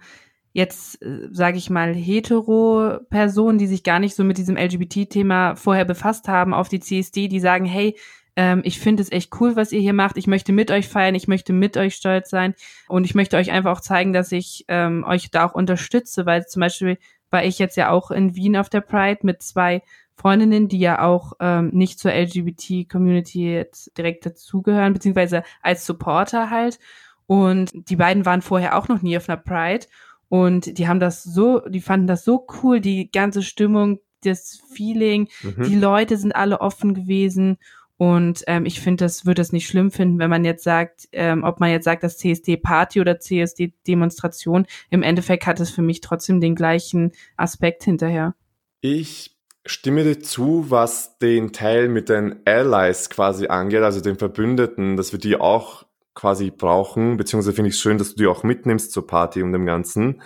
jetzt, 0.57 0.99
äh, 1.03 1.29
sage 1.31 1.59
ich 1.59 1.69
mal, 1.69 1.93
hetero 1.93 2.97
Personen, 3.11 3.59
die 3.59 3.67
sich 3.67 3.83
gar 3.83 3.99
nicht 3.99 4.15
so 4.15 4.23
mit 4.23 4.39
diesem 4.39 4.57
LGBT-Thema 4.57 5.55
vorher 5.55 5.85
befasst 5.85 6.27
haben, 6.27 6.55
auf 6.55 6.67
die 6.67 6.79
CSD, 6.79 7.27
die 7.27 7.39
sagen, 7.39 7.65
hey, 7.65 7.95
ähm, 8.35 8.61
ich 8.63 8.79
finde 8.79 9.03
es 9.03 9.11
echt 9.11 9.31
cool, 9.39 9.55
was 9.55 9.71
ihr 9.71 9.81
hier 9.81 9.93
macht. 9.93 10.17
Ich 10.17 10.25
möchte 10.25 10.51
mit 10.53 10.71
euch 10.71 10.87
feiern, 10.87 11.13
ich 11.13 11.27
möchte 11.27 11.53
mit 11.53 11.77
euch 11.77 11.93
stolz 11.93 12.31
sein 12.31 12.55
und 12.87 13.03
ich 13.03 13.13
möchte 13.13 13.37
euch 13.37 13.51
einfach 13.51 13.77
auch 13.77 13.81
zeigen, 13.81 14.13
dass 14.13 14.31
ich 14.31 14.65
ähm, 14.67 15.05
euch 15.07 15.29
da 15.29 15.45
auch 15.45 15.53
unterstütze, 15.53 16.25
weil 16.25 16.47
zum 16.47 16.61
Beispiel 16.61 16.97
war 17.29 17.43
ich 17.43 17.59
jetzt 17.59 17.77
ja 17.77 17.91
auch 17.91 18.09
in 18.09 18.35
Wien 18.35 18.57
auf 18.57 18.69
der 18.69 18.81
Pride 18.81 19.19
mit 19.21 19.43
zwei 19.43 19.83
Freundinnen, 20.15 20.69
die 20.69 20.79
ja 20.79 21.03
auch 21.03 21.33
ähm, 21.39 21.69
nicht 21.71 21.99
zur 21.99 22.13
LGBT-Community 22.13 23.65
direkt 23.95 24.25
dazugehören, 24.25 24.93
beziehungsweise 24.93 25.43
als 25.61 25.85
Supporter 25.85 26.49
halt. 26.49 26.79
Und 27.27 27.69
die 27.89 27.97
beiden 27.97 28.25
waren 28.25 28.41
vorher 28.41 28.75
auch 28.75 28.87
noch 28.87 29.03
nie 29.03 29.17
auf 29.17 29.29
einer 29.29 29.37
Pride. 29.37 29.85
Und 30.29 30.77
die 30.77 30.87
haben 30.87 30.99
das 30.99 31.23
so, 31.23 31.59
die 31.61 31.81
fanden 31.81 32.07
das 32.07 32.23
so 32.23 32.45
cool, 32.61 32.81
die 32.81 33.11
ganze 33.11 33.43
Stimmung, 33.43 33.99
das 34.23 34.61
Feeling, 34.73 35.29
mhm. 35.41 35.63
die 35.63 35.75
Leute 35.75 36.17
sind 36.17 36.33
alle 36.33 36.61
offen 36.61 36.93
gewesen. 36.93 37.57
Und 37.97 38.43
ähm, 38.45 38.65
ich 38.65 38.79
finde, 38.79 39.05
das 39.05 39.25
würde 39.25 39.41
es 39.41 39.51
nicht 39.51 39.67
schlimm 39.67 39.89
finden, 39.89 40.19
wenn 40.19 40.29
man 40.29 40.45
jetzt 40.45 40.63
sagt, 40.63 41.07
ähm, 41.13 41.43
ob 41.43 41.59
man 41.59 41.71
jetzt 41.71 41.85
sagt, 41.85 42.03
das 42.03 42.17
CSD-Party 42.19 43.01
oder 43.01 43.19
CSD-Demonstration, 43.19 44.67
im 44.91 45.01
Endeffekt 45.01 45.47
hat 45.47 45.59
es 45.59 45.71
für 45.71 45.81
mich 45.81 46.01
trotzdem 46.01 46.39
den 46.39 46.53
gleichen 46.53 47.11
Aspekt 47.37 47.83
hinterher. 47.83 48.35
Ich 48.81 49.35
stimme 49.65 50.03
dir 50.03 50.19
zu, 50.19 50.69
was 50.69 51.17
den 51.17 51.53
Teil 51.53 51.89
mit 51.89 52.09
den 52.09 52.41
Allies 52.45 53.09
quasi 53.09 53.47
angeht, 53.47 53.81
also 53.81 53.99
den 53.99 54.17
Verbündeten, 54.17 54.95
dass 54.95 55.11
wir 55.11 55.19
die 55.19 55.35
auch 55.35 55.86
quasi 56.17 56.49
brauchen, 56.49 57.15
beziehungsweise 57.15 57.53
finde 57.53 57.69
ich 57.69 57.75
es 57.75 57.81
schön, 57.81 57.99
dass 57.99 58.09
du 58.09 58.15
die 58.15 58.27
auch 58.27 58.41
mitnimmst 58.41 58.91
zur 58.91 59.05
Party 59.05 59.43
und 59.43 59.53
dem 59.53 59.67
Ganzen. 59.67 60.23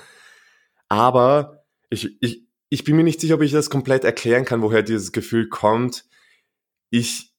Aber 0.87 1.65
ich, 1.89 2.15
ich, 2.21 2.47
ich 2.69 2.85
bin 2.85 2.95
mir 2.95 3.03
nicht 3.03 3.19
sicher, 3.19 3.35
ob 3.35 3.41
ich 3.41 3.51
das 3.51 3.69
komplett 3.69 4.05
erklären 4.05 4.45
kann, 4.45 4.61
woher 4.61 4.83
dieses 4.83 5.11
Gefühl 5.11 5.49
kommt. 5.49 6.05
Ich, 6.91 7.33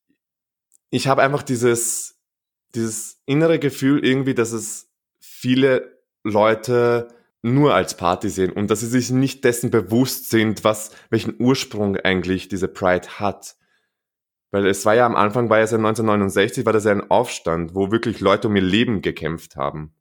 ich 0.91 1.09
habe 1.09 1.23
einfach 1.23 1.43
dieses, 1.43 2.21
dieses 2.75 3.23
innere 3.25 3.59
Gefühl 3.59 4.05
irgendwie, 4.05 4.35
dass 4.35 4.53
es 4.53 4.91
viele 5.19 6.03
Leute 6.23 7.09
nur 7.41 7.75
als 7.75 7.97
Party 7.97 8.29
sehen 8.29 8.53
und 8.53 8.71
dass 8.71 8.81
sie 8.81 8.87
sich 8.87 9.11
nicht 9.11 9.45
dessen 9.45 9.71
bewusst 9.71 10.29
sind, 10.29 10.63
was, 10.63 10.91
welchen 11.09 11.41
Ursprung 11.41 11.97
eigentlich 11.97 12.49
diese 12.49 12.69
Pride 12.69 13.09
hat. 13.19 13.57
Weil 14.53 14.67
es 14.67 14.85
war 14.85 14.95
ja 14.95 15.07
am 15.07 15.17
Anfang, 15.17 15.49
war 15.51 15.59
ja 15.59 15.67
seit 15.67 15.79
1969, 15.79 16.65
war 16.67 16.75
das 16.75 16.85
ja 16.85 16.93
ein 16.93 17.11
Aufstand, 17.11 17.75
wo 17.75 17.91
wirklich 17.91 18.21
Leute 18.21 18.49
um 18.49 18.55
ihr 18.55 18.63
Leben 18.63 19.01
gekämpft 19.01 19.57
haben. 19.57 19.95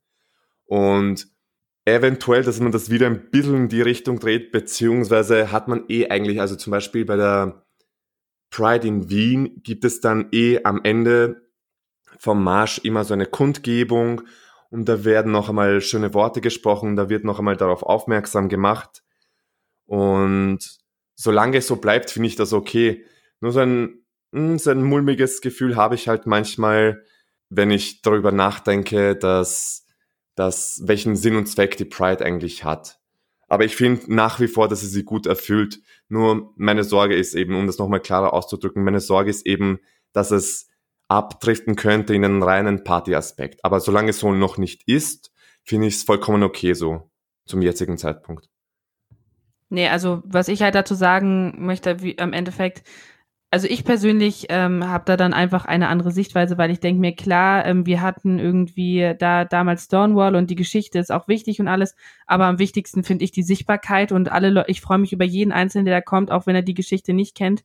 Und 0.66 1.28
eventuell, 1.86 2.44
dass 2.44 2.60
man 2.60 2.74
das 2.74 2.90
wieder 2.90 3.08
ein 3.08 3.32
bisschen 3.32 3.56
in 3.56 3.70
die 3.70 3.82
Richtung 3.82 4.20
dreht, 4.20 4.52
beziehungsweise 4.52 5.52
hat 5.52 5.70
man 5.70 5.86
eh 5.88 6.10
eigentlich, 6.10 6.42
also 6.42 6.56
zum 6.56 6.72
Beispiel 6.72 7.06
bei 7.06 7.16
der 7.16 7.66
Pride 8.50 8.86
in 8.86 9.10
Wien 9.10 9.62
gibt 9.64 9.86
es 9.86 10.02
dann 10.02 10.28
eh 10.34 10.64
am 10.66 10.82
Ende 10.84 11.50
vom 12.20 12.44
Marsch 12.44 12.80
immer 12.84 13.06
so 13.06 13.14
eine 13.14 13.26
Kundgebung 13.26 14.22
und 14.70 14.88
da 14.88 15.06
werden 15.06 15.32
noch 15.32 15.48
einmal 15.48 15.80
schöne 15.80 16.14
Worte 16.14 16.42
gesprochen, 16.42 16.98
da 16.98 17.10
wird 17.10 17.24
noch 17.24 17.40
einmal 17.40 17.56
darauf 17.56 17.84
aufmerksam 17.84 18.50
gemacht. 18.50 19.02
Und 19.86 20.60
solange 21.16 21.58
es 21.58 21.68
so 21.68 21.78
bleibt, 21.78 22.12
finde 22.12 22.28
ich 22.28 22.36
das 22.36 22.52
okay. 22.54 23.06
Nur 23.40 23.54
so 23.54 23.62
ein, 23.62 24.01
hm, 24.32 24.58
so 24.60 24.72
ein 24.72 24.84
mulmiges 24.84 25.42
Gefühl 25.42 25.76
habe 25.76 25.96
ich 25.96 26.08
halt 26.08 26.26
manchmal, 26.26 27.04
wenn 27.50 27.72
ich 27.72 28.02
darüber 28.02 28.32
nachdenke, 28.32 29.16
dass, 29.16 29.86
dass 30.36 30.82
welchen 30.86 31.16
Sinn 31.16 31.36
und 31.36 31.48
Zweck 31.48 31.78
die 31.78 31.86
Pride 31.86 32.24
eigentlich 32.26 32.64
hat. 32.64 33.00
Aber 33.48 33.66
ich 33.66 33.76
finde 33.76 34.14
nach 34.14 34.40
wie 34.40 34.48
vor, 34.48 34.70
dass 34.70 34.80
sie 34.80 34.88
sie 34.88 35.04
gut 35.04 35.26
erfüllt. 35.26 35.82
Nur 36.08 36.54
meine 36.56 36.86
Sorge 36.86 37.16
ist 37.16 37.36
eben, 37.36 37.54
um 37.56 37.68
das 37.68 37.78
nochmal 37.78 38.00
klarer 38.00 38.34
auszudrücken, 38.34 38.84
meine 38.84 39.02
Sorge 39.02 39.30
ist 39.30 39.46
eben, 39.46 39.80
dass 40.14 40.32
es 40.32 40.70
abdriften 41.10 41.76
könnte 41.76 42.16
in 42.16 42.24
einen 42.24 42.42
reinen 42.42 42.86
Partyaspekt. 42.86 43.66
Aber 43.66 43.82
solange 43.82 44.12
es 44.12 44.20
so 44.20 44.32
noch 44.32 44.58
nicht 44.58 44.88
ist, 44.88 45.34
finde 45.64 45.88
ich 45.88 45.96
es 45.96 46.04
vollkommen 46.04 46.44
okay 46.44 46.74
so 46.74 47.12
zum 47.46 47.62
jetzigen 47.62 47.98
Zeitpunkt. 47.98 48.48
Nee, 49.68 49.90
also 49.90 50.22
was 50.26 50.48
ich 50.48 50.62
halt 50.62 50.76
dazu 50.76 50.96
sagen 50.96 51.66
möchte, 51.66 52.02
wie 52.02 52.12
im 52.12 52.32
Endeffekt, 52.32 52.84
also 53.52 53.68
ich 53.68 53.84
persönlich 53.84 54.46
ähm, 54.50 54.88
habe 54.88 55.04
da 55.06 55.18
dann 55.18 55.34
einfach 55.34 55.66
eine 55.66 55.90
andere 55.90 56.12
Sichtweise, 56.12 56.58
weil 56.58 56.72
ich 56.72 56.80
denke 56.80 57.02
mir, 57.02 57.14
klar, 57.14 57.66
ähm, 57.66 57.86
wir 57.86 58.02
hatten 58.02 58.40
irgendwie 58.40 59.14
da 59.20 59.44
damals 59.46 59.84
Stonewall 59.86 60.36
und 60.36 60.50
die 60.50 60.56
Geschichte 60.56 61.00
ist 61.00 61.12
auch 61.12 61.28
wichtig 61.28 61.60
und 61.60 61.68
alles, 61.68 61.96
aber 62.26 62.46
am 62.46 62.60
wichtigsten 62.60 63.04
finde 63.04 63.26
ich 63.26 63.32
die 63.32 63.44
Sichtbarkeit 63.44 64.14
und 64.14 64.32
alle 64.32 64.50
Leute, 64.50 64.72
ich 64.72 64.82
freue 64.82 65.00
mich 65.00 65.12
über 65.12 65.26
jeden 65.26 65.52
Einzelnen, 65.52 65.86
der 65.86 65.98
da 65.98 66.02
kommt, 66.02 66.32
auch 66.32 66.48
wenn 66.48 66.56
er 66.56 66.62
die 66.62 66.74
Geschichte 66.74 67.14
nicht 67.14 67.36
kennt 67.36 67.62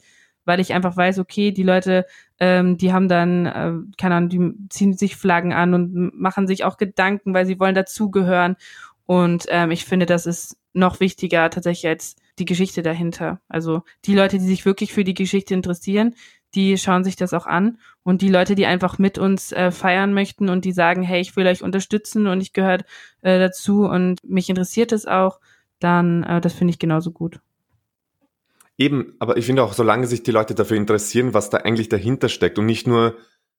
weil 0.47 0.61
ich 0.61 0.73
einfach 0.73 0.97
weiß, 0.97 1.19
okay, 1.19 1.51
die 1.51 1.65
Leute, 1.65 2.07
ähm, 2.39 2.79
die 2.79 2.93
haben 2.93 3.09
dann, 3.09 3.47
äh, 3.47 3.73
keine 3.99 4.15
Ahnung, 4.15 4.29
die 4.31 4.69
ziehen 4.71 4.95
sich 4.95 5.17
Flaggen 5.17 5.53
an 5.53 5.75
und 5.75 6.19
machen 6.19 6.47
sich 6.47 6.65
auch 6.65 6.79
Gedanken, 6.79 7.35
weil 7.35 7.47
sie 7.47 7.61
wollen 7.61 7.75
dazugehören. 7.75 8.57
Und 9.05 9.47
ähm, 9.49 9.73
ich 9.73 9.85
finde, 9.85 10.07
das 10.07 10.25
ist 10.25 10.57
noch 10.73 11.01
wichtiger 11.01 11.51
tatsächlich 11.51 11.89
als 11.89 12.17
die 12.39 12.45
Geschichte 12.45 12.83
dahinter. 12.83 13.41
Also 13.49 13.83
die 14.05 14.15
Leute, 14.15 14.39
die 14.39 14.47
sich 14.47 14.65
wirklich 14.65 14.93
für 14.93 15.05
die 15.05 15.15
Geschichte 15.15 15.55
interessieren, 15.55 16.15
die 16.55 16.79
schauen 16.79 17.05
sich 17.05 17.17
das 17.17 17.35
auch 17.35 17.47
an. 17.47 17.79
Und 18.03 18.23
die 18.23 18.29
Leute, 18.29 18.55
die 18.55 18.67
einfach 18.67 18.99
mit 18.99 19.19
uns 19.19 19.53
äh, 19.53 19.71
feiern 19.71 20.15
möchten 20.15 20.49
und 20.49 20.65
die 20.65 20.73
sagen, 20.73 21.03
hey, 21.03 21.21
ich 21.21 21.37
will 21.37 21.47
euch 21.47 21.63
unterstützen 21.63 22.27
und 22.27 22.41
ich 22.41 22.53
gehöre 22.53 22.85
äh, 23.23 23.39
dazu 23.39 23.85
und 23.85 24.19
mich 24.25 24.49
interessiert 24.49 24.93
es 24.93 25.07
auch, 25.07 25.41
dann 25.81 26.23
äh, 26.25 26.41
das 26.41 26.55
finde 26.55 26.73
ich 26.73 26.79
genauso 26.79 27.11
gut. 27.11 27.41
Eben, 28.79 29.15
aber 29.19 29.37
ich 29.37 29.47
finde 29.47 29.63
auch, 29.63 29.73
solange 29.73 30.07
sich 30.07 30.23
die 30.23 30.31
Leute 30.31 30.55
dafür 30.55 30.77
interessieren, 30.77 31.35
was 31.35 31.51
da 31.51 31.59
eigentlich 31.59 31.89
dahinter 31.89 32.29
steckt 32.29 32.59
und 32.59 32.67
nicht 32.67 32.87
nur 32.87 33.17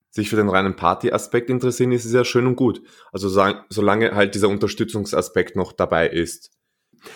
sich 0.10 0.29
für 0.29 0.36
den 0.36 0.50
reinen 0.50 0.75
Party-Aspekt 0.75 1.50
interessieren, 1.50 1.91
ist 1.91 2.05
es 2.05 2.13
ja 2.13 2.24
schön 2.24 2.48
und 2.48 2.55
gut. 2.55 2.81
Also 3.12 3.29
solange 3.69 4.15
halt 4.15 4.36
dieser 4.36 4.50
Unterstützungsaspekt 4.50 5.55
noch 5.55 5.74
dabei 5.74 6.07
ist. 6.07 6.51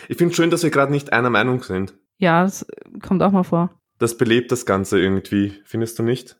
Ich 0.07 0.17
finde 0.17 0.35
schön, 0.35 0.49
dass 0.49 0.63
wir 0.63 0.69
gerade 0.69 0.91
nicht 0.91 1.13
einer 1.13 1.29
Meinung 1.29 1.63
sind. 1.63 1.93
Ja, 2.17 2.43
das 2.43 2.65
kommt 3.01 3.23
auch 3.23 3.31
mal 3.31 3.43
vor. 3.43 3.71
Das 3.97 4.17
belebt 4.17 4.51
das 4.51 4.65
Ganze 4.65 4.99
irgendwie, 4.99 5.53
findest 5.65 5.99
du 5.99 6.03
nicht? 6.03 6.37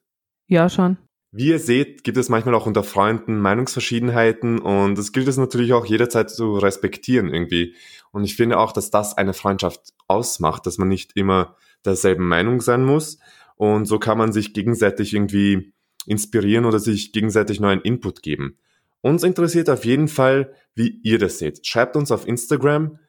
Ja, 0.48 0.70
schon. 0.70 0.98
Wie 1.34 1.48
ihr 1.48 1.60
seht, 1.60 2.04
gibt 2.04 2.18
es 2.18 2.28
manchmal 2.28 2.56
auch 2.56 2.66
unter 2.66 2.84
Freunden 2.84 3.40
Meinungsverschiedenheiten 3.40 4.60
und 4.60 4.98
es 4.98 5.14
gilt 5.14 5.30
es 5.30 5.38
natürlich 5.38 5.72
auch 5.72 5.86
jederzeit 5.86 6.30
zu 6.30 6.58
respektieren 6.58 7.34
irgendwie. 7.34 7.76
Und 8.12 8.26
ich 8.26 8.36
finde 8.36 8.58
auch, 8.58 8.74
dass 8.74 8.92
das 8.92 9.18
eine 9.18 9.34
Freundschaft 9.34 9.94
ausmacht, 10.08 10.66
dass 10.66 10.78
man 10.78 10.90
nicht 10.90 11.12
immer 11.16 11.56
derselben 11.86 12.28
Meinung 12.28 12.60
sein 12.60 12.84
muss. 12.84 13.18
Und 13.56 13.86
so 13.86 13.98
kann 13.98 14.18
man 14.18 14.34
sich 14.34 14.54
gegenseitig 14.54 15.14
irgendwie 15.14 15.72
inspirieren 16.06 16.66
oder 16.66 16.80
sich 16.80 17.14
gegenseitig 17.14 17.62
neuen 17.62 17.80
Input 17.82 18.22
geben. 18.22 18.58
Uns 19.00 19.24
interessiert 19.24 19.70
auf 19.70 19.86
jeden 19.86 20.10
Fall, 20.10 20.54
wie 20.76 21.00
ihr 21.04 21.18
das 21.18 21.40
seht. 21.40 21.66
Schreibt 21.66 21.96
uns 21.96 22.12
auf 22.12 22.28
Instagram 22.28 23.00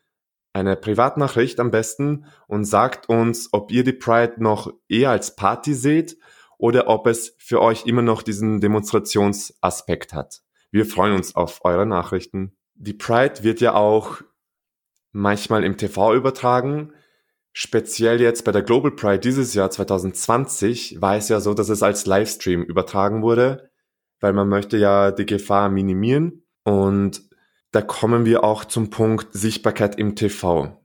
eine 0.52 0.76
Privatnachricht 0.76 1.60
am 1.60 1.70
besten 1.70 2.26
und 2.46 2.64
sagt 2.64 3.08
uns, 3.08 3.48
ob 3.52 3.72
ihr 3.72 3.84
die 3.84 3.92
Pride 3.92 4.34
noch 4.38 4.72
eher 4.88 5.10
als 5.10 5.34
Party 5.36 5.74
seht 5.74 6.18
oder 6.58 6.88
ob 6.88 7.06
es 7.06 7.34
für 7.38 7.60
euch 7.60 7.86
immer 7.86 8.02
noch 8.02 8.22
diesen 8.22 8.60
Demonstrationsaspekt 8.60 10.12
hat. 10.12 10.42
Wir 10.70 10.86
freuen 10.86 11.14
uns 11.14 11.34
auf 11.34 11.64
eure 11.64 11.86
Nachrichten. 11.86 12.56
Die 12.74 12.94
Pride 12.94 13.42
wird 13.42 13.60
ja 13.60 13.74
auch 13.74 14.22
manchmal 15.12 15.64
im 15.64 15.76
TV 15.76 16.14
übertragen. 16.14 16.92
Speziell 17.52 18.20
jetzt 18.20 18.44
bei 18.44 18.52
der 18.52 18.62
Global 18.62 18.90
Pride 18.92 19.18
dieses 19.18 19.54
Jahr 19.54 19.70
2020 19.70 21.00
war 21.00 21.16
es 21.16 21.28
ja 21.28 21.40
so, 21.40 21.52
dass 21.52 21.68
es 21.68 21.82
als 21.82 22.06
Livestream 22.06 22.62
übertragen 22.62 23.22
wurde, 23.22 23.70
weil 24.20 24.32
man 24.32 24.48
möchte 24.48 24.78
ja 24.78 25.10
die 25.10 25.26
Gefahr 25.26 25.68
minimieren. 25.68 26.44
Und 26.64 27.28
da 27.72 27.80
kommen 27.80 28.26
wir 28.26 28.44
auch 28.44 28.66
zum 28.66 28.90
Punkt 28.90 29.28
Sichtbarkeit 29.32 29.98
im 29.98 30.14
TV. 30.14 30.78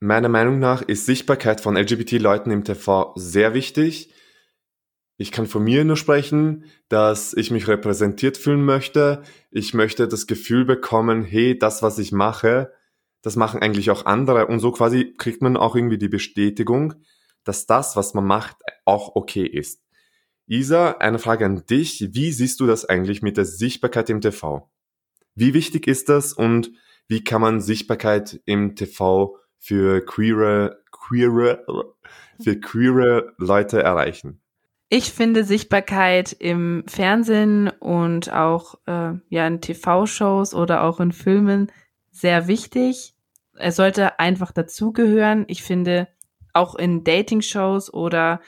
Meiner 0.00 0.28
Meinung 0.28 0.60
nach 0.60 0.82
ist 0.82 1.04
Sichtbarkeit 1.04 1.60
von 1.60 1.76
LGBT-Leuten 1.76 2.52
im 2.52 2.62
TV 2.62 3.12
sehr 3.16 3.54
wichtig. 3.54 4.14
Ich 5.16 5.32
kann 5.32 5.48
von 5.48 5.64
mir 5.64 5.84
nur 5.84 5.96
sprechen, 5.96 6.64
dass 6.88 7.34
ich 7.34 7.50
mich 7.50 7.66
repräsentiert 7.66 8.36
fühlen 8.36 8.64
möchte. 8.64 9.22
Ich 9.50 9.74
möchte 9.74 10.06
das 10.06 10.28
Gefühl 10.28 10.64
bekommen, 10.64 11.24
hey, 11.24 11.58
das, 11.58 11.82
was 11.82 11.98
ich 11.98 12.12
mache, 12.12 12.72
das 13.22 13.34
machen 13.34 13.60
eigentlich 13.60 13.90
auch 13.90 14.06
andere. 14.06 14.46
Und 14.46 14.60
so 14.60 14.70
quasi 14.70 15.14
kriegt 15.18 15.42
man 15.42 15.56
auch 15.56 15.74
irgendwie 15.74 15.98
die 15.98 16.08
Bestätigung, 16.08 16.94
dass 17.42 17.66
das, 17.66 17.96
was 17.96 18.14
man 18.14 18.24
macht, 18.24 18.58
auch 18.84 19.16
okay 19.16 19.44
ist. 19.44 19.82
Isa, 20.46 20.92
eine 20.92 21.18
Frage 21.18 21.46
an 21.46 21.66
dich. 21.66 22.10
Wie 22.12 22.30
siehst 22.30 22.60
du 22.60 22.68
das 22.68 22.84
eigentlich 22.84 23.22
mit 23.22 23.36
der 23.36 23.44
Sichtbarkeit 23.44 24.08
im 24.10 24.20
TV? 24.20 24.70
Wie 25.38 25.54
wichtig 25.54 25.86
ist 25.86 26.08
das 26.08 26.32
und 26.32 26.72
wie 27.06 27.22
kann 27.22 27.40
man 27.40 27.60
Sichtbarkeit 27.60 28.40
im 28.44 28.74
TV 28.74 29.36
für 29.56 30.04
queere, 30.04 30.82
queere, 30.90 31.64
für 32.42 32.58
queere 32.58 33.34
Leute 33.38 33.80
erreichen? 33.80 34.40
Ich 34.88 35.12
finde 35.12 35.44
Sichtbarkeit 35.44 36.32
im 36.32 36.82
Fernsehen 36.88 37.68
und 37.68 38.32
auch 38.32 38.80
äh, 38.86 39.12
ja 39.28 39.46
in 39.46 39.60
TV-Shows 39.60 40.54
oder 40.54 40.82
auch 40.82 40.98
in 40.98 41.12
Filmen 41.12 41.70
sehr 42.10 42.48
wichtig. 42.48 43.14
Es 43.54 43.76
sollte 43.76 44.18
einfach 44.18 44.50
dazugehören. 44.50 45.44
Ich 45.46 45.62
finde 45.62 46.08
auch 46.52 46.74
in 46.74 47.04
Dating-Shows 47.04 47.94
oder 47.94 48.40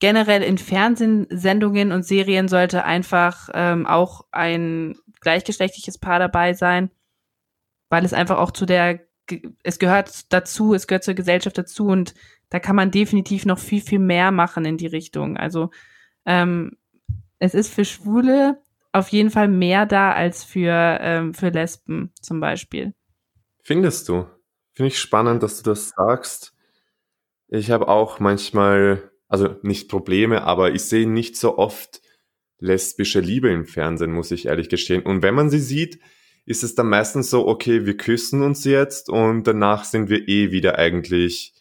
generell 0.00 0.42
in 0.42 0.58
Fernsehsendungen 0.58 1.92
und 1.92 2.04
Serien 2.04 2.48
sollte 2.48 2.82
einfach 2.82 3.50
ähm, 3.54 3.86
auch 3.86 4.26
ein 4.32 4.96
gleichgeschlechtliches 5.22 5.98
Paar 5.98 6.18
dabei 6.18 6.52
sein, 6.52 6.90
weil 7.88 8.04
es 8.04 8.12
einfach 8.12 8.38
auch 8.38 8.50
zu 8.50 8.66
der 8.66 9.00
es 9.62 9.78
gehört 9.78 10.32
dazu, 10.32 10.74
es 10.74 10.86
gehört 10.86 11.04
zur 11.04 11.14
Gesellschaft 11.14 11.56
dazu 11.56 11.86
und 11.86 12.14
da 12.50 12.58
kann 12.58 12.76
man 12.76 12.90
definitiv 12.90 13.46
noch 13.46 13.58
viel, 13.58 13.80
viel 13.80 13.98
mehr 13.98 14.30
machen 14.30 14.64
in 14.64 14.76
die 14.76 14.86
Richtung. 14.86 15.36
Also 15.36 15.70
ähm, 16.26 16.76
es 17.38 17.54
ist 17.54 17.72
für 17.72 17.84
Schwule 17.84 18.60
auf 18.92 19.08
jeden 19.08 19.30
Fall 19.30 19.48
mehr 19.48 19.86
da 19.86 20.12
als 20.12 20.44
für, 20.44 20.98
ähm, 21.00 21.34
für 21.34 21.48
Lesben 21.48 22.12
zum 22.20 22.40
Beispiel. 22.40 22.94
Findest 23.62 24.08
du? 24.08 24.26
Finde 24.74 24.88
ich 24.88 24.98
spannend, 24.98 25.42
dass 25.42 25.62
du 25.62 25.70
das 25.70 25.90
sagst. 25.90 26.54
Ich 27.48 27.70
habe 27.70 27.88
auch 27.88 28.20
manchmal, 28.20 29.10
also 29.28 29.56
nicht 29.62 29.88
Probleme, 29.88 30.42
aber 30.42 30.72
ich 30.72 30.84
sehe 30.84 31.08
nicht 31.08 31.36
so 31.36 31.58
oft 31.58 32.02
lesbische 32.62 33.20
Liebe 33.20 33.50
im 33.50 33.66
Fernsehen, 33.66 34.12
muss 34.12 34.30
ich 34.30 34.46
ehrlich 34.46 34.68
gestehen. 34.68 35.02
Und 35.02 35.22
wenn 35.22 35.34
man 35.34 35.50
sie 35.50 35.58
sieht, 35.58 35.98
ist 36.46 36.62
es 36.62 36.74
dann 36.74 36.88
meistens 36.88 37.28
so, 37.28 37.46
okay, 37.46 37.84
wir 37.86 37.96
küssen 37.96 38.42
uns 38.42 38.64
jetzt 38.64 39.08
und 39.08 39.46
danach 39.46 39.84
sind 39.84 40.08
wir 40.08 40.28
eh 40.28 40.50
wieder 40.50 40.78
eigentlich 40.78 41.54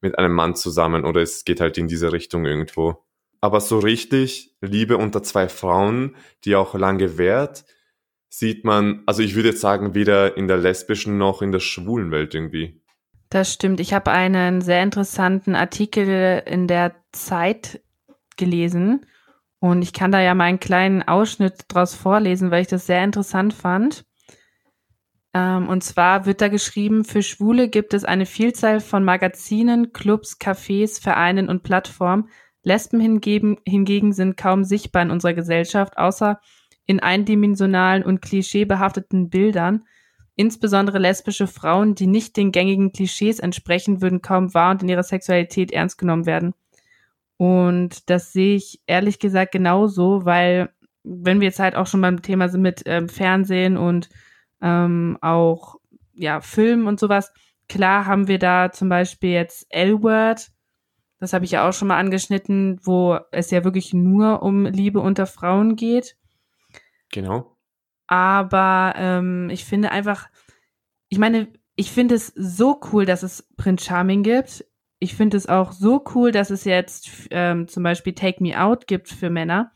mit 0.00 0.18
einem 0.18 0.34
Mann 0.34 0.54
zusammen 0.54 1.04
oder 1.04 1.22
es 1.22 1.44
geht 1.44 1.60
halt 1.60 1.78
in 1.78 1.88
diese 1.88 2.12
Richtung 2.12 2.44
irgendwo. 2.44 3.04
Aber 3.40 3.60
so 3.60 3.78
richtig 3.78 4.54
Liebe 4.60 4.96
unter 4.96 5.22
zwei 5.22 5.48
Frauen, 5.48 6.16
die 6.44 6.56
auch 6.56 6.74
lange 6.74 7.18
währt, 7.18 7.64
sieht 8.28 8.64
man, 8.64 9.02
also 9.06 9.22
ich 9.22 9.34
würde 9.34 9.50
jetzt 9.50 9.60
sagen, 9.60 9.94
weder 9.94 10.36
in 10.36 10.48
der 10.48 10.58
lesbischen 10.58 11.18
noch 11.18 11.40
in 11.40 11.52
der 11.52 11.60
schwulen 11.60 12.10
Welt 12.10 12.34
irgendwie. 12.34 12.82
Das 13.30 13.52
stimmt. 13.52 13.80
Ich 13.80 13.92
habe 13.92 14.10
einen 14.10 14.60
sehr 14.60 14.82
interessanten 14.82 15.54
Artikel 15.54 16.42
in 16.46 16.66
der 16.66 16.94
Zeit 17.12 17.80
gelesen 18.36 19.06
und 19.60 19.82
ich 19.82 19.92
kann 19.92 20.12
da 20.12 20.20
ja 20.20 20.34
mal 20.34 20.44
einen 20.44 20.60
kleinen 20.60 21.02
Ausschnitt 21.02 21.64
draus 21.68 21.94
vorlesen, 21.94 22.50
weil 22.50 22.62
ich 22.62 22.68
das 22.68 22.86
sehr 22.86 23.02
interessant 23.02 23.52
fand. 23.54 24.04
Ähm, 25.34 25.68
und 25.68 25.82
zwar 25.82 26.26
wird 26.26 26.40
da 26.40 26.48
geschrieben, 26.48 27.04
für 27.04 27.22
Schwule 27.22 27.68
gibt 27.68 27.92
es 27.92 28.04
eine 28.04 28.26
Vielzahl 28.26 28.80
von 28.80 29.04
Magazinen, 29.04 29.92
Clubs, 29.92 30.38
Cafés, 30.40 31.00
Vereinen 31.00 31.48
und 31.48 31.62
Plattformen. 31.62 32.28
Lesben 32.62 33.00
hingegen, 33.00 33.58
hingegen 33.66 34.12
sind 34.12 34.36
kaum 34.36 34.64
sichtbar 34.64 35.02
in 35.02 35.10
unserer 35.10 35.34
Gesellschaft, 35.34 35.96
außer 35.96 36.40
in 36.86 37.00
eindimensionalen 37.00 38.02
und 38.02 38.22
klischeebehafteten 38.22 39.28
Bildern. 39.28 39.84
Insbesondere 40.36 40.98
lesbische 40.98 41.46
Frauen, 41.46 41.94
die 41.94 42.06
nicht 42.06 42.36
den 42.36 42.52
gängigen 42.52 42.92
Klischees 42.92 43.40
entsprechen, 43.40 44.00
würden 44.00 44.22
kaum 44.22 44.54
wahr 44.54 44.70
und 44.70 44.82
in 44.82 44.88
ihrer 44.88 45.02
Sexualität 45.02 45.72
ernst 45.72 45.98
genommen 45.98 46.26
werden. 46.26 46.54
Und 47.38 48.10
das 48.10 48.32
sehe 48.32 48.56
ich 48.56 48.82
ehrlich 48.86 49.18
gesagt 49.18 49.52
genauso, 49.52 50.26
weil 50.26 50.70
wenn 51.04 51.40
wir 51.40 51.46
jetzt 51.46 51.60
halt 51.60 51.76
auch 51.76 51.86
schon 51.86 52.02
beim 52.02 52.20
Thema 52.20 52.48
sind 52.48 52.60
mit 52.60 52.82
ähm, 52.84 53.08
Fernsehen 53.08 53.78
und 53.78 54.10
ähm, 54.60 55.16
auch 55.22 55.76
ja, 56.12 56.40
Film 56.40 56.86
und 56.86 57.00
sowas. 57.00 57.32
Klar 57.68 58.06
haben 58.06 58.28
wir 58.28 58.38
da 58.38 58.72
zum 58.72 58.88
Beispiel 58.88 59.30
jetzt 59.30 59.66
L-Word, 59.70 60.50
das 61.20 61.32
habe 61.32 61.44
ich 61.44 61.50
ja 61.50 61.68
auch 61.68 61.72
schon 61.72 61.88
mal 61.88 61.98
angeschnitten, 61.98 62.78
wo 62.82 63.18
es 63.32 63.50
ja 63.50 63.64
wirklich 63.64 63.92
nur 63.92 64.42
um 64.42 64.66
Liebe 64.66 65.00
unter 65.00 65.26
Frauen 65.26 65.76
geht. 65.76 66.16
Genau. 67.10 67.56
Aber 68.06 68.94
ähm, 68.96 69.50
ich 69.50 69.64
finde 69.64 69.90
einfach, 69.90 70.28
ich 71.08 71.18
meine, 71.18 71.48
ich 71.74 71.90
finde 71.90 72.14
es 72.14 72.28
so 72.28 72.80
cool, 72.92 73.04
dass 73.04 73.22
es 73.22 73.48
Prince 73.56 73.84
Charming 73.84 74.22
gibt. 74.22 74.64
Ich 75.00 75.14
finde 75.14 75.36
es 75.36 75.48
auch 75.48 75.72
so 75.72 76.04
cool, 76.14 76.32
dass 76.32 76.50
es 76.50 76.64
jetzt 76.64 77.28
ähm, 77.30 77.68
zum 77.68 77.82
Beispiel 77.82 78.14
Take 78.14 78.42
Me 78.42 78.60
Out 78.60 78.86
gibt 78.86 79.08
für 79.08 79.30
Männer. 79.30 79.72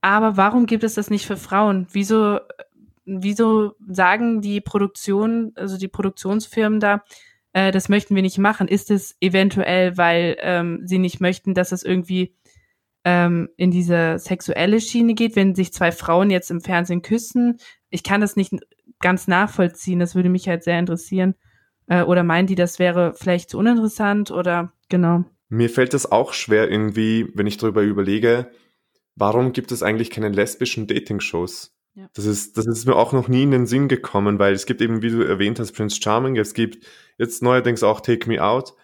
Aber 0.00 0.36
warum 0.36 0.66
gibt 0.66 0.84
es 0.84 0.94
das 0.94 1.08
nicht 1.08 1.26
für 1.26 1.36
Frauen? 1.36 1.86
Wieso 1.92 2.40
wieso 3.04 3.74
sagen 3.86 4.40
die 4.40 4.60
Produktion, 4.60 5.52
also 5.56 5.76
die 5.76 5.88
Produktionsfirmen 5.88 6.80
da, 6.80 7.04
äh, 7.52 7.70
das 7.70 7.88
möchten 7.88 8.14
wir 8.14 8.22
nicht 8.22 8.38
machen? 8.38 8.68
Ist 8.68 8.90
es 8.90 9.16
eventuell, 9.20 9.96
weil 9.96 10.36
ähm, 10.40 10.80
sie 10.84 10.98
nicht 10.98 11.20
möchten, 11.20 11.54
dass 11.54 11.72
es 11.72 11.82
irgendwie 11.82 12.34
ähm, 13.04 13.48
in 13.56 13.70
diese 13.70 14.18
sexuelle 14.18 14.80
Schiene 14.80 15.14
geht, 15.14 15.36
wenn 15.36 15.54
sich 15.54 15.72
zwei 15.72 15.92
Frauen 15.92 16.30
jetzt 16.30 16.50
im 16.50 16.60
Fernsehen 16.60 17.02
küssen? 17.02 17.58
Ich 17.90 18.02
kann 18.02 18.20
das 18.20 18.36
nicht 18.36 18.54
ganz 19.00 19.28
nachvollziehen, 19.28 19.98
das 19.98 20.14
würde 20.14 20.30
mich 20.30 20.48
halt 20.48 20.64
sehr 20.64 20.78
interessieren. 20.78 21.34
Äh, 21.86 22.02
oder 22.02 22.22
meinen 22.22 22.46
die, 22.46 22.54
das 22.54 22.78
wäre 22.78 23.14
vielleicht 23.14 23.50
zu 23.50 23.58
uninteressant 23.58 24.30
oder 24.30 24.72
genau? 24.88 25.24
Mir 25.48 25.70
fällt 25.70 25.94
es 25.94 26.10
auch 26.10 26.32
schwer 26.32 26.70
irgendwie, 26.70 27.30
wenn 27.34 27.46
ich 27.46 27.58
darüber 27.58 27.82
überlege, 27.82 28.50
warum 29.16 29.52
gibt 29.52 29.72
es 29.72 29.82
eigentlich 29.82 30.10
keine 30.10 30.28
lesbischen 30.28 30.86
Dating-Shows? 30.86 31.72
Ja. 31.94 32.08
Das, 32.14 32.24
ist, 32.24 32.58
das 32.58 32.66
ist 32.66 32.86
mir 32.86 32.96
auch 32.96 33.12
noch 33.12 33.28
nie 33.28 33.44
in 33.44 33.52
den 33.52 33.66
Sinn 33.66 33.86
gekommen, 33.86 34.38
weil 34.38 34.52
es 34.52 34.66
gibt 34.66 34.80
eben, 34.80 35.02
wie 35.02 35.10
du 35.10 35.22
erwähnt 35.22 35.60
hast, 35.60 35.72
Prince 35.72 36.00
Charming, 36.02 36.36
es 36.36 36.54
gibt 36.54 36.84
jetzt 37.18 37.42
neuerdings 37.42 37.82
auch 37.84 38.00
Take 38.00 38.28
Me 38.28 38.42
Out. 38.42 38.74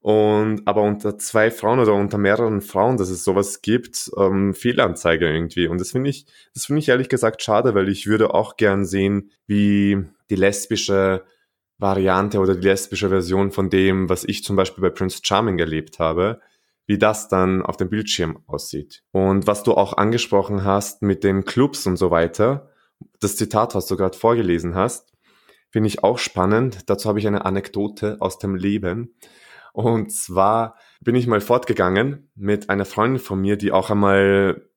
Und 0.00 0.62
aber 0.66 0.82
unter 0.82 1.16
zwei 1.16 1.50
Frauen 1.50 1.78
oder 1.78 1.94
unter 1.94 2.18
mehreren 2.18 2.60
Frauen, 2.60 2.98
dass 2.98 3.08
es 3.08 3.24
sowas 3.24 3.62
gibt, 3.62 4.10
ähm, 4.18 4.52
Fehlanzeige 4.52 5.26
irgendwie. 5.26 5.66
Und 5.66 5.80
das 5.80 5.92
finde 5.92 6.10
ich, 6.10 6.26
das 6.52 6.66
finde 6.66 6.80
ich 6.80 6.90
ehrlich 6.90 7.08
gesagt 7.08 7.42
schade, 7.42 7.74
weil 7.74 7.88
ich 7.88 8.06
würde 8.06 8.34
auch 8.34 8.58
gern 8.58 8.84
sehen, 8.84 9.30
wie 9.46 10.04
die 10.28 10.34
lesbische 10.34 11.24
Variante 11.78 12.38
oder 12.38 12.54
die 12.54 12.66
lesbische 12.66 13.08
Version 13.08 13.50
von 13.50 13.70
dem, 13.70 14.08
was 14.08 14.24
ich 14.24 14.44
zum 14.44 14.56
Beispiel 14.56 14.82
bei 14.82 14.90
Prince 14.90 15.20
Charming 15.22 15.58
erlebt 15.58 15.98
habe, 15.98 16.40
wie 16.86 16.98
das 16.98 17.28
dann 17.28 17.62
auf 17.62 17.76
dem 17.76 17.88
Bildschirm 17.88 18.38
aussieht. 18.46 19.02
Und 19.10 19.46
was 19.46 19.62
du 19.62 19.72
auch 19.72 19.96
angesprochen 19.96 20.64
hast 20.64 21.02
mit 21.02 21.24
den 21.24 21.44
Clubs 21.44 21.86
und 21.86 21.96
so 21.96 22.10
weiter, 22.10 22.70
das 23.20 23.36
Zitat, 23.36 23.74
was 23.74 23.86
du 23.86 23.96
gerade 23.96 24.16
vorgelesen 24.16 24.74
hast, 24.74 25.12
finde 25.70 25.88
ich 25.88 26.04
auch 26.04 26.18
spannend. 26.18 26.88
Dazu 26.88 27.08
habe 27.08 27.18
ich 27.18 27.26
eine 27.26 27.44
Anekdote 27.44 28.18
aus 28.20 28.38
dem 28.38 28.54
Leben. 28.54 29.14
Und 29.72 30.12
zwar 30.12 30.76
bin 31.00 31.16
ich 31.16 31.26
mal 31.26 31.40
fortgegangen 31.40 32.30
mit 32.36 32.70
einer 32.70 32.84
Freundin 32.84 33.18
von 33.18 33.40
mir, 33.40 33.56
die 33.56 33.72
auch 33.72 33.90
einmal 33.90 34.68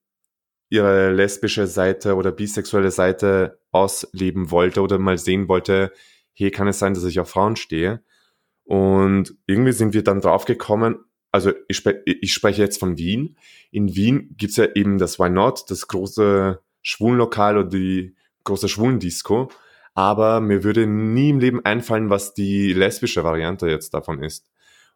ihre 0.70 1.12
lesbische 1.12 1.68
Seite 1.68 2.16
oder 2.16 2.32
bisexuelle 2.32 2.92
Seite 2.92 3.60
ausleben 3.72 4.50
wollte 4.50 4.82
oder 4.82 4.98
mal 4.98 5.18
sehen 5.18 5.48
wollte, 5.48 5.94
hier 6.38 6.52
kann 6.52 6.67
es 6.67 6.78
sein, 6.78 6.93
dass 6.93 7.04
ich 7.04 7.19
auf 7.19 7.32
Frauen 7.32 7.56
stehe. 7.56 8.04
Und 8.63 9.36
irgendwie 9.47 9.71
sind 9.71 9.95
wir 9.95 10.04
dann 10.04 10.21
draufgekommen, 10.21 11.00
also 11.32 11.52
ich, 11.67 11.78
spe 11.78 12.04
ich 12.06 12.32
spreche 12.32 12.62
jetzt 12.62 12.80
von 12.80 12.95
Wien. 12.95 13.39
In 13.71 13.95
Wien 13.95 14.36
gibt's 14.38 14.58
ja 14.58 14.67
eben 14.76 15.00
das 15.00 15.17
Why 15.17 15.32
Not, 15.32 15.71
das 15.71 15.88
große 15.88 16.62
Schwulenlokal 16.84 17.58
oder 17.58 17.69
die 17.69 18.15
große 18.43 18.69
Schwulendisco. 18.69 19.50
Aber 19.95 20.39
mir 20.39 20.63
würde 20.63 20.86
nie 20.86 21.32
im 21.32 21.39
Leben 21.39 21.65
einfallen, 21.65 22.12
was 22.12 22.36
die 22.36 22.71
lesbische 22.71 23.23
Variante 23.23 23.67
jetzt 23.67 23.95
davon 23.95 24.21
ist. 24.21 24.47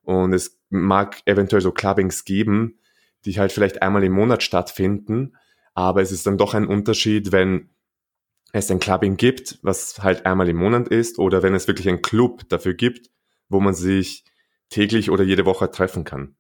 Und 0.04 0.34
es 0.34 0.60
mag 0.70 1.24
eventuell 1.26 1.64
so 1.64 1.72
Clubbings 1.72 2.24
geben, 2.24 2.78
die 3.26 3.40
halt 3.40 3.52
vielleicht 3.52 3.82
einmal 3.82 4.04
im 4.04 4.14
Monat 4.14 4.44
stattfinden. 4.44 5.36
Aber 5.74 6.04
es 6.04 6.12
ist 6.12 6.28
dann 6.28 6.38
doch 6.38 6.54
ein 6.54 6.68
Unterschied, 6.68 7.32
wenn 7.32 7.72
es 8.54 8.70
ein 8.70 8.80
Clubbing 8.80 9.18
gibt, 9.18 9.60
was 9.62 10.00
halt 10.04 10.26
einmal 10.26 10.50
im 10.50 10.58
Monat 10.58 10.88
ist, 10.88 11.20
oder 11.20 11.44
wenn 11.44 11.54
es 11.54 11.68
wirklich 11.68 11.88
ein 11.88 12.02
Club 12.02 12.48
dafür 12.50 12.74
gibt, 12.74 13.10
wo 13.50 13.60
man 13.60 13.74
sich 13.74 14.26
täglich 14.70 15.10
oder 15.10 15.24
jede 15.24 15.46
Woche 15.46 15.70
treffen 15.72 16.04
kann. 16.04 16.36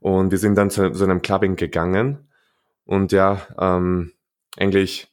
Und 0.00 0.30
wir 0.30 0.38
sind 0.38 0.56
dann 0.56 0.70
zu, 0.70 0.90
zu 0.92 1.04
einem 1.04 1.22
Clubbing 1.22 1.56
gegangen 1.56 2.28
und 2.84 3.12
ja, 3.12 3.46
ähm, 3.58 4.12
eigentlich, 4.56 5.08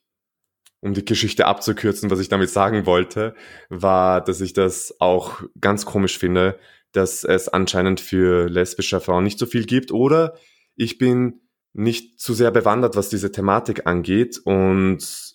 um 0.79 0.93
die 0.93 1.05
Geschichte 1.05 1.45
abzukürzen, 1.45 2.09
was 2.09 2.19
ich 2.19 2.29
damit 2.29 2.49
sagen 2.49 2.85
wollte, 2.85 3.35
war, 3.69 4.21
dass 4.21 4.41
ich 4.41 4.53
das 4.53 4.95
auch 4.99 5.41
ganz 5.59 5.85
komisch 5.85 6.17
finde, 6.17 6.59
dass 6.91 7.23
es 7.23 7.47
anscheinend 7.47 7.99
für 7.99 8.49
lesbische 8.49 8.99
Frauen 8.99 9.23
nicht 9.23 9.39
so 9.39 9.45
viel 9.45 9.65
gibt 9.65 9.91
oder 9.91 10.35
ich 10.75 10.97
bin 10.97 11.41
nicht 11.73 12.19
zu 12.19 12.33
sehr 12.33 12.51
bewandert, 12.51 12.95
was 12.95 13.09
diese 13.09 13.31
Thematik 13.31 13.87
angeht 13.87 14.39
und 14.43 15.33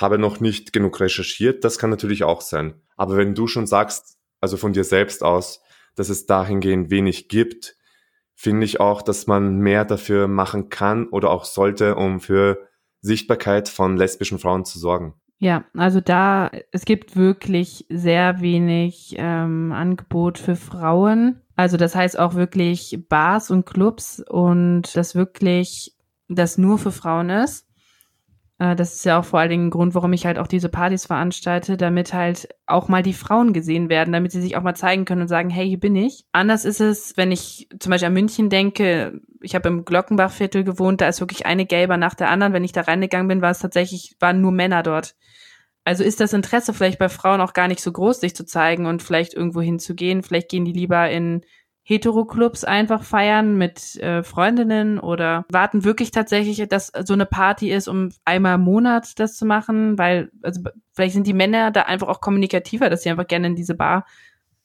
habe 0.00 0.18
noch 0.18 0.40
nicht 0.40 0.72
genug 0.72 1.00
recherchiert. 1.00 1.64
Das 1.64 1.78
kann 1.78 1.90
natürlich 1.90 2.24
auch 2.24 2.40
sein. 2.40 2.74
Aber 2.96 3.16
wenn 3.16 3.34
du 3.34 3.46
schon 3.46 3.66
sagst, 3.66 4.18
also 4.40 4.56
von 4.56 4.72
dir 4.72 4.84
selbst 4.84 5.22
aus, 5.22 5.62
dass 5.94 6.08
es 6.08 6.26
dahingehend 6.26 6.90
wenig 6.90 7.28
gibt, 7.28 7.76
finde 8.34 8.66
ich 8.66 8.80
auch, 8.80 9.02
dass 9.02 9.26
man 9.26 9.58
mehr 9.58 9.84
dafür 9.84 10.28
machen 10.28 10.68
kann 10.68 11.08
oder 11.08 11.30
auch 11.30 11.44
sollte, 11.44 11.94
um 11.96 12.20
für 12.20 12.68
Sichtbarkeit 13.00 13.68
von 13.68 13.96
lesbischen 13.96 14.38
Frauen 14.38 14.64
zu 14.64 14.78
sorgen. 14.78 15.14
Ja, 15.38 15.64
also 15.74 16.00
da, 16.00 16.50
es 16.72 16.84
gibt 16.84 17.16
wirklich 17.16 17.86
sehr 17.90 18.40
wenig 18.40 19.14
ähm, 19.18 19.72
Angebot 19.72 20.38
für 20.38 20.56
Frauen. 20.56 21.40
Also 21.56 21.76
das 21.76 21.94
heißt 21.94 22.18
auch 22.18 22.34
wirklich 22.34 23.04
Bars 23.08 23.50
und 23.50 23.66
Clubs 23.66 24.22
und 24.28 24.94
das 24.96 25.14
wirklich, 25.14 25.94
das 26.28 26.58
nur 26.58 26.78
für 26.78 26.92
Frauen 26.92 27.30
ist. 27.30 27.65
Äh, 28.58 28.76
das 28.76 28.94
ist 28.94 29.04
ja 29.04 29.18
auch 29.18 29.24
vor 29.24 29.40
allen 29.40 29.50
Dingen 29.50 29.66
ein 29.66 29.70
Grund, 29.70 29.94
warum 29.94 30.12
ich 30.12 30.26
halt 30.26 30.38
auch 30.38 30.46
diese 30.46 30.68
Partys 30.68 31.06
veranstalte, 31.06 31.76
damit 31.76 32.12
halt 32.12 32.48
auch 32.66 32.88
mal 32.88 33.02
die 33.02 33.12
Frauen 33.12 33.52
gesehen 33.52 33.88
werden, 33.88 34.12
damit 34.12 34.32
sie 34.32 34.40
sich 34.40 34.56
auch 34.56 34.62
mal 34.62 34.74
zeigen 34.74 35.04
können 35.04 35.22
und 35.22 35.28
sagen, 35.28 35.50
hey, 35.50 35.66
hier 35.68 35.80
bin 35.80 35.96
ich. 35.96 36.24
Anders 36.32 36.64
ist 36.64 36.80
es, 36.80 37.16
wenn 37.16 37.32
ich 37.32 37.68
zum 37.78 37.90
Beispiel 37.90 38.08
an 38.08 38.14
München 38.14 38.50
denke, 38.50 39.20
ich 39.42 39.54
habe 39.54 39.68
im 39.68 39.84
Glockenbachviertel 39.84 40.64
gewohnt, 40.64 41.00
da 41.00 41.08
ist 41.08 41.20
wirklich 41.20 41.46
eine 41.46 41.66
Gelber 41.66 41.96
nach 41.96 42.14
der 42.14 42.30
anderen. 42.30 42.52
Wenn 42.52 42.64
ich 42.64 42.72
da 42.72 42.82
reingegangen 42.82 43.28
bin, 43.28 43.42
war 43.42 43.50
es 43.50 43.60
tatsächlich, 43.60 44.16
waren 44.20 44.40
nur 44.40 44.52
Männer 44.52 44.82
dort. 44.82 45.14
Also 45.84 46.02
ist 46.02 46.18
das 46.18 46.32
Interesse 46.32 46.74
vielleicht 46.74 46.98
bei 46.98 47.08
Frauen 47.08 47.40
auch 47.40 47.52
gar 47.52 47.68
nicht 47.68 47.80
so 47.80 47.92
groß, 47.92 48.18
sich 48.18 48.34
zu 48.34 48.44
zeigen 48.44 48.86
und 48.86 49.04
vielleicht 49.04 49.34
irgendwo 49.34 49.60
hinzugehen. 49.60 50.24
Vielleicht 50.24 50.48
gehen 50.48 50.64
die 50.64 50.72
lieber 50.72 51.08
in 51.08 51.42
Hetero-Clubs 51.88 52.64
einfach 52.64 53.04
feiern 53.04 53.56
mit 53.56 53.94
äh, 54.02 54.24
Freundinnen 54.24 54.98
oder 54.98 55.44
warten 55.48 55.84
wirklich 55.84 56.10
tatsächlich, 56.10 56.66
dass 56.68 56.90
so 57.04 57.12
eine 57.12 57.26
Party 57.26 57.70
ist, 57.70 57.86
um 57.86 58.10
einmal 58.24 58.56
im 58.56 58.62
Monat 58.62 59.20
das 59.20 59.36
zu 59.36 59.46
machen, 59.46 59.96
weil, 59.96 60.32
also 60.42 60.62
vielleicht 60.94 61.14
sind 61.14 61.28
die 61.28 61.32
Männer 61.32 61.70
da 61.70 61.82
einfach 61.82 62.08
auch 62.08 62.20
kommunikativer, 62.20 62.90
dass 62.90 63.04
sie 63.04 63.10
einfach 63.10 63.28
gerne 63.28 63.46
in 63.46 63.54
diese 63.54 63.76
Bar 63.76 64.04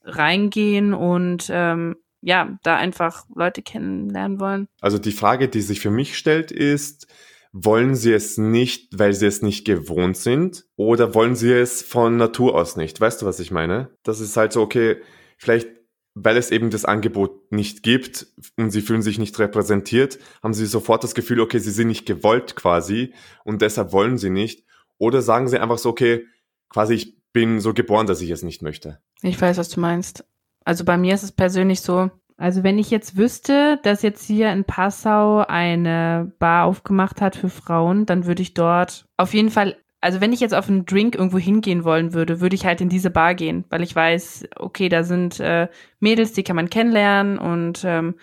reingehen 0.04 0.96
und 0.96 1.48
ähm, 1.54 1.96
ja, 2.22 2.58
da 2.64 2.78
einfach 2.78 3.26
Leute 3.36 3.62
kennenlernen 3.62 4.40
wollen. 4.40 4.68
Also 4.82 4.98
die 4.98 5.12
Frage, 5.12 5.48
die 5.48 5.62
sich 5.62 5.80
für 5.80 5.92
mich 5.92 6.18
stellt, 6.18 6.52
ist, 6.52 7.06
wollen 7.54 7.94
sie 7.94 8.14
es 8.14 8.40
nicht, 8.40 8.98
weil 8.98 9.14
sie 9.14 9.28
es 9.28 9.44
nicht 9.44 9.64
gewohnt 9.66 10.18
sind? 10.18 10.66
Oder 10.76 11.14
wollen 11.14 11.36
sie 11.36 11.52
es 11.52 11.84
von 11.84 12.18
Natur 12.18 12.56
aus 12.56 12.78
nicht? 12.78 13.00
Weißt 13.00 13.22
du, 13.22 13.28
was 13.28 13.40
ich 13.40 13.52
meine? 13.52 13.92
Das 14.02 14.20
ist 14.20 14.38
halt 14.38 14.54
so, 14.54 14.62
okay, 14.62 14.98
vielleicht 15.38 15.68
weil 16.14 16.38
es 16.38 16.52
eben 16.52 16.70
das 16.70 16.86
Angebot 16.86 17.52
nicht 17.52 17.84
gibt 17.84 18.28
und 18.58 18.72
sie 18.72 18.82
fühlen 18.82 19.02
sich 19.02 19.18
nicht 19.18 19.38
repräsentiert, 19.40 20.20
haben 20.44 20.54
sie 20.54 20.66
sofort 20.66 21.04
das 21.04 21.16
Gefühl, 21.16 21.40
okay, 21.40 21.60
sie 21.60 21.72
sind 21.72 21.88
nicht 21.88 22.06
gewollt 22.06 22.56
quasi 22.56 23.14
und 23.44 23.62
deshalb 23.62 23.94
wollen 23.94 24.18
sie 24.18 24.30
nicht. 24.30 24.66
Oder 24.98 25.22
sagen 25.22 25.48
sie 25.48 25.60
einfach 25.60 25.78
so, 25.78 25.90
okay, 25.90 26.26
quasi 26.70 26.96
ich 26.96 27.22
bin 27.34 27.60
so 27.62 27.74
geboren, 27.74 28.08
dass 28.08 28.22
ich 28.22 28.30
es 28.30 28.44
nicht 28.44 28.62
möchte. 28.62 29.00
Ich 29.22 29.40
weiß, 29.40 29.58
was 29.58 29.70
du 29.70 29.80
meinst. 29.80 30.26
Also 30.66 30.84
bei 30.84 30.98
mir 30.98 31.16
ist 31.16 31.24
es 31.24 31.32
persönlich 31.32 31.82
so, 31.82 32.12
also 32.38 32.64
wenn 32.64 32.78
ich 32.78 32.92
jetzt 32.92 33.18
wüsste, 33.18 33.80
dass 33.84 34.02
jetzt 34.02 34.26
hier 34.26 34.52
in 34.52 34.64
Passau 34.64 35.46
eine 35.48 36.34
Bar 36.40 36.66
aufgemacht 36.66 37.22
hat 37.22 37.36
für 37.36 37.50
Frauen, 37.50 38.06
dann 38.06 38.26
würde 38.26 38.42
ich 38.42 38.54
dort 38.54 39.06
auf 39.18 39.34
jeden 39.34 39.50
Fall 39.50 39.78
also 40.02 40.20
wenn 40.20 40.34
ich 40.34 40.40
jetzt 40.40 40.56
auf 40.56 40.68
einen 40.68 40.86
Drink 40.86 41.16
irgendwo 41.16 41.38
hingehen 41.38 41.84
wollen 41.84 42.14
würde, 42.14 42.42
würde 42.42 42.56
ich 42.56 42.66
halt 42.66 42.82
in 42.82 42.90
diese 42.90 43.12
Bar 43.12 43.36
gehen, 43.36 43.66
weil 43.70 43.84
ich 43.84 43.96
weiß, 43.96 44.48
okay, 44.56 44.90
da 44.90 45.04
sind 45.04 45.40
äh, 45.40 45.68
Mädels, 46.00 46.34
die 46.34 46.44
kann 46.44 46.56
man 46.56 46.72
kennenlernen 46.72 47.38
und 47.38 47.84
ähm, 47.86 48.16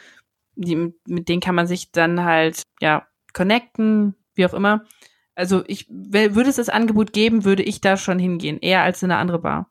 die, 0.56 0.92
mit 1.06 1.28
denen 1.28 1.40
kann 1.40 1.54
man 1.54 1.68
sich 1.68 1.92
dann 1.92 2.24
halt, 2.24 2.62
ja, 2.80 3.06
connecten, 3.32 4.16
wie 4.34 4.44
auch 4.44 4.54
immer. 4.54 4.84
Also 5.36 5.62
ich, 5.68 5.86
würde 5.88 6.50
es 6.50 6.56
das 6.56 6.68
Angebot 6.68 7.12
geben, 7.12 7.44
würde 7.44 7.62
ich 7.62 7.80
da 7.80 7.96
schon 7.96 8.18
hingehen, 8.18 8.58
eher 8.58 8.82
als 8.82 9.04
in 9.04 9.12
eine 9.12 9.20
andere 9.20 9.38
Bar. 9.38 9.70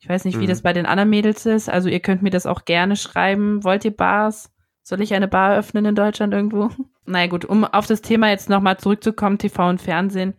Ich 0.00 0.08
weiß 0.08 0.24
nicht, 0.24 0.40
wie 0.40 0.44
mhm. 0.44 0.48
das 0.48 0.62
bei 0.62 0.72
den 0.72 0.86
anderen 0.86 1.10
Mädels 1.10 1.46
ist. 1.46 1.68
Also 1.68 1.88
ihr 1.88 2.00
könnt 2.00 2.22
mir 2.22 2.30
das 2.30 2.46
auch 2.46 2.64
gerne 2.64 2.96
schreiben. 2.96 3.62
Wollt 3.62 3.84
ihr 3.84 3.96
Bars? 3.96 4.50
Soll 4.82 5.00
ich 5.00 5.14
eine 5.14 5.28
Bar 5.28 5.56
öffnen 5.56 5.84
in 5.84 5.94
Deutschland 5.94 6.34
irgendwo? 6.34 6.70
naja 7.06 7.28
gut, 7.28 7.44
um 7.44 7.64
auf 7.64 7.86
das 7.86 8.02
Thema 8.02 8.30
jetzt 8.30 8.50
nochmal 8.50 8.78
zurückzukommen, 8.78 9.38
TV 9.38 9.68
und 9.68 9.80
Fernsehen 9.80 10.34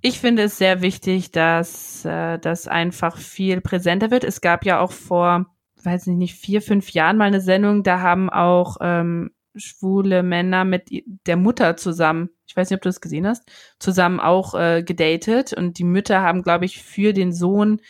ich 0.00 0.20
finde 0.20 0.44
es 0.44 0.58
sehr 0.58 0.82
wichtig, 0.82 1.32
dass 1.32 2.04
äh, 2.04 2.38
das 2.38 2.68
einfach 2.68 3.16
viel 3.16 3.60
präsenter 3.60 4.10
wird. 4.10 4.24
Es 4.24 4.40
gab 4.40 4.64
ja 4.64 4.80
auch 4.80 4.92
vor, 4.92 5.46
weiß 5.82 6.06
ich 6.06 6.14
nicht, 6.14 6.34
vier, 6.34 6.62
fünf 6.62 6.90
Jahren 6.90 7.16
mal 7.16 7.24
eine 7.24 7.40
Sendung, 7.40 7.82
da 7.82 8.00
haben 8.00 8.30
auch 8.30 8.76
ähm, 8.80 9.30
schwule 9.56 10.22
Männer 10.22 10.64
mit 10.64 10.88
der 11.26 11.36
Mutter 11.36 11.76
zusammen, 11.76 12.30
ich 12.46 12.56
weiß 12.56 12.70
nicht, 12.70 12.76
ob 12.76 12.82
du 12.82 12.88
das 12.88 13.00
gesehen 13.00 13.26
hast, 13.26 13.50
zusammen 13.78 14.20
auch 14.20 14.54
äh, 14.54 14.82
gedatet 14.82 15.52
und 15.52 15.78
die 15.78 15.84
Mütter 15.84 16.22
haben, 16.22 16.42
glaube 16.42 16.64
ich, 16.64 16.82
für 16.82 17.12
den 17.12 17.32
Sohn 17.32 17.80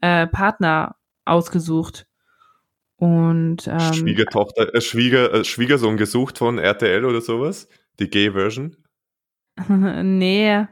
äh, 0.00 0.26
Partner 0.26 0.96
ausgesucht. 1.24 2.06
Und 2.96 3.68
ähm, 3.68 3.92
Schwiegertochter, 3.92 4.74
äh, 4.74 4.80
Schwieger, 4.80 5.32
äh, 5.32 5.44
Schwiegersohn 5.44 5.96
gesucht 5.96 6.38
von 6.38 6.58
RTL 6.58 7.04
oder 7.04 7.20
sowas? 7.20 7.68
Die 8.00 8.08
Gay-Version? 8.08 8.76
nee, 9.68 10.66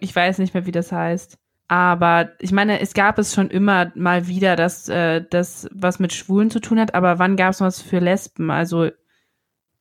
ich 0.00 0.14
weiß 0.14 0.38
nicht 0.38 0.54
mehr, 0.54 0.66
wie 0.66 0.72
das 0.72 0.92
heißt. 0.92 1.38
Aber 1.68 2.32
ich 2.38 2.52
meine, 2.52 2.80
es 2.80 2.92
gab 2.92 3.18
es 3.18 3.34
schon 3.34 3.48
immer 3.48 3.92
mal 3.94 4.26
wieder, 4.26 4.56
dass 4.56 4.88
äh, 4.90 5.24
das 5.30 5.68
was 5.72 5.98
mit 5.98 6.12
Schwulen 6.12 6.50
zu 6.50 6.60
tun 6.60 6.78
hat, 6.78 6.94
aber 6.94 7.18
wann 7.18 7.36
gab 7.36 7.52
es 7.52 7.62
was 7.62 7.80
für 7.80 7.98
Lesben? 7.98 8.50
Also 8.50 8.90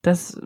das, 0.02 0.40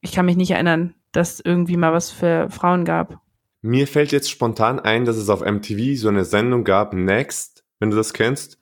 ich 0.00 0.12
kann 0.12 0.24
mich 0.24 0.36
nicht 0.36 0.52
erinnern, 0.52 0.94
dass 1.12 1.40
irgendwie 1.40 1.76
mal 1.76 1.92
was 1.92 2.10
für 2.10 2.48
Frauen 2.48 2.86
gab. 2.86 3.20
Mir 3.60 3.86
fällt 3.86 4.12
jetzt 4.12 4.30
spontan 4.30 4.80
ein, 4.80 5.04
dass 5.04 5.16
es 5.16 5.28
auf 5.28 5.44
MTV 5.44 5.98
so 5.98 6.08
eine 6.08 6.24
Sendung 6.24 6.64
gab, 6.64 6.94
Next, 6.94 7.64
wenn 7.78 7.90
du 7.90 7.96
das 7.96 8.14
kennst, 8.14 8.58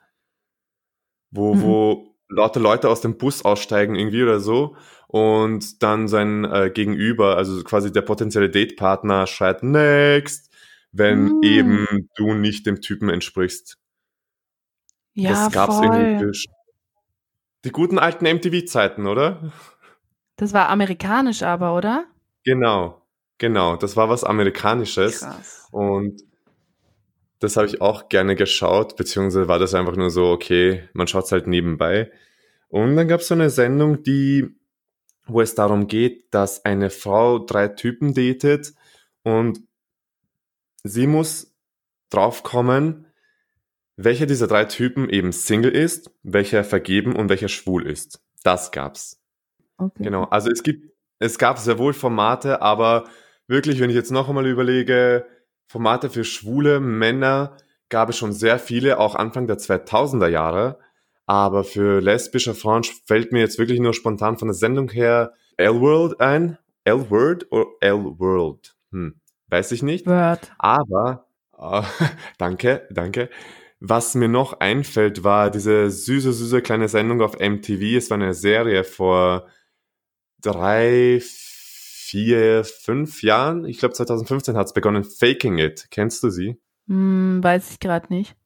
wo, 1.31 1.55
mhm. 1.55 1.63
wo 1.63 2.17
lauter 2.29 2.61
Leute 2.61 2.89
aus 2.89 3.01
dem 3.01 3.17
Bus 3.17 3.45
aussteigen 3.45 3.95
irgendwie 3.95 4.23
oder 4.23 4.41
so 4.41 4.77
und 5.15 5.81
dann 5.85 6.09
sein 6.09 6.45
äh, 6.45 6.73
Gegenüber, 6.75 7.37
also 7.37 7.63
quasi 7.63 7.93
der 7.93 8.03
potenzielle 8.03 8.51
Datepartner, 8.51 9.29
schreit 9.29 9.63
Next, 9.63 10.53
wenn 10.91 11.39
mm. 11.39 11.43
eben 11.45 12.09
du 12.17 12.35
nicht 12.35 12.67
dem 12.67 12.81
Typen 12.81 13.09
entsprichst. 13.09 13.79
Ja, 15.13 15.31
das 15.31 15.53
gab's 15.53 15.77
voll. 15.77 15.85
irgendwie. 15.85 16.49
Die 17.65 17.71
guten 17.71 18.01
alten 18.01 18.25
MTV-Zeiten, 18.25 19.07
oder? 19.07 19.53
Das 20.35 20.53
war 20.53 20.69
amerikanisch 20.69 21.45
aber, 21.45 21.77
oder? 21.77 22.07
Genau, 22.43 23.01
genau. 23.39 23.77
Das 23.77 23.97
war 23.97 24.09
was 24.09 24.25
Amerikanisches. 24.25 25.21
Krass. 25.21 25.69
Und 25.71 26.23
das 27.39 27.57
habe 27.57 27.69
ich 27.69 27.81
auch 27.81 28.09
gerne 28.09 28.35
geschaut, 28.35 28.97
beziehungsweise 28.97 29.47
war 29.47 29.61
das 29.61 29.75
einfach 29.75 29.95
nur 29.95 30.11
so, 30.11 30.33
okay, 30.33 30.89
man 30.93 31.07
schaut 31.07 31.27
es 31.27 31.31
halt 31.31 31.47
nebenbei. 31.47 32.11
Und 32.67 32.97
dann 32.97 33.07
gab 33.07 33.21
es 33.21 33.29
so 33.29 33.35
eine 33.35 33.51
Sendung, 33.51 34.03
die 34.03 34.57
wo 35.27 35.41
es 35.41 35.55
darum 35.55 35.87
geht, 35.87 36.33
dass 36.33 36.65
eine 36.65 36.91
Frau 36.91 37.39
drei 37.39 37.69
Typen 37.69 38.15
datet 38.15 38.75
und 39.23 39.61
sie 40.83 41.07
muss 41.07 41.55
draufkommen, 42.11 43.07
welcher 43.97 44.27
dieser 44.27 44.47
drei 44.47 44.65
Typen 44.65 45.09
eben 45.09 45.33
Single 45.33 45.71
ist, 45.71 46.11
welcher 46.23 46.65
vergeben 46.65 47.17
und 47.17 47.29
welcher 47.29 47.49
schwul 47.49 47.87
ist. 47.87 48.21
Das 48.43 48.73
gab's. 48.73 49.21
Okay. 49.79 50.05
Genau. 50.05 50.25
Also 50.25 50.51
es 50.51 50.63
gibt, 50.63 50.93
es 51.19 51.39
gab 51.39 51.59
sehr 51.59 51.79
wohl 51.79 51.93
Formate, 51.93 52.61
aber 52.61 53.05
wirklich, 53.47 53.81
wenn 53.81 53.91
ich 53.91 53.97
jetzt 53.97 54.11
noch 54.11 54.29
einmal 54.29 54.47
überlege, 54.47 55.27
Formate 55.67 56.11
für 56.11 56.25
schwule 56.25 56.81
Männer 56.81 57.57
gab 57.89 58.09
es 58.09 58.19
schon 58.19 58.33
sehr 58.33 58.59
viele, 58.59 58.99
auch 58.99 59.15
Anfang 59.15 59.47
der 59.47 59.59
2000er 59.59 60.29
Jahre. 60.29 60.79
Aber 61.27 61.65
für 61.65 62.01
lesbische 62.01 62.55
Frauen 62.55 62.85
fällt 63.07 63.33
mir 63.33 63.41
jetzt 63.41 63.59
wirklich 63.59 63.81
nur 63.81 63.95
spontan 63.95 64.39
von 64.39 64.49
der 64.49 64.55
Sendung 64.55 64.91
her 64.91 65.33
L-World 65.57 66.21
ein. 66.21 66.59
L-Word 66.85 67.51
oder 67.51 67.67
L-World? 67.81 68.77
Hm, 68.93 69.21
weiß 69.49 69.73
ich 69.73 69.83
nicht. 69.83 70.07
Word. 70.07 70.53
Aber, 70.59 71.27
äh, 71.59 71.83
danke, 72.39 72.87
danke. 72.91 73.31
Was 73.81 74.15
mir 74.15 74.29
noch 74.29 74.61
einfällt, 74.61 75.25
war 75.25 75.51
diese 75.51 75.91
süße, 75.91 76.33
süße 76.33 76.63
kleine 76.63 76.89
Sendung 76.89 77.21
auf 77.21 77.39
MTV. 77.39 77.97
Es 77.97 78.11
war 78.11 78.19
eine 78.19 78.35
Serie 78.35 78.85
vor 78.85 79.49
drei, 80.41 81.21
vier, 81.23 82.65
fünf 82.65 83.23
Jahren. 83.23 83.65
Ich 83.65 83.79
glaube 83.79 83.95
2015 83.95 84.57
hat 84.57 84.67
es 84.69 84.73
begonnen. 84.73 85.05
Faking 85.05 85.59
It. 85.59 85.89
Kennst 85.91 86.23
du 86.23 86.31
sie? 86.31 86.61
Hm, 86.87 87.43
weiß 87.43 87.73
ich 87.73 87.81
gerade 87.81 88.13
nicht. 88.13 88.37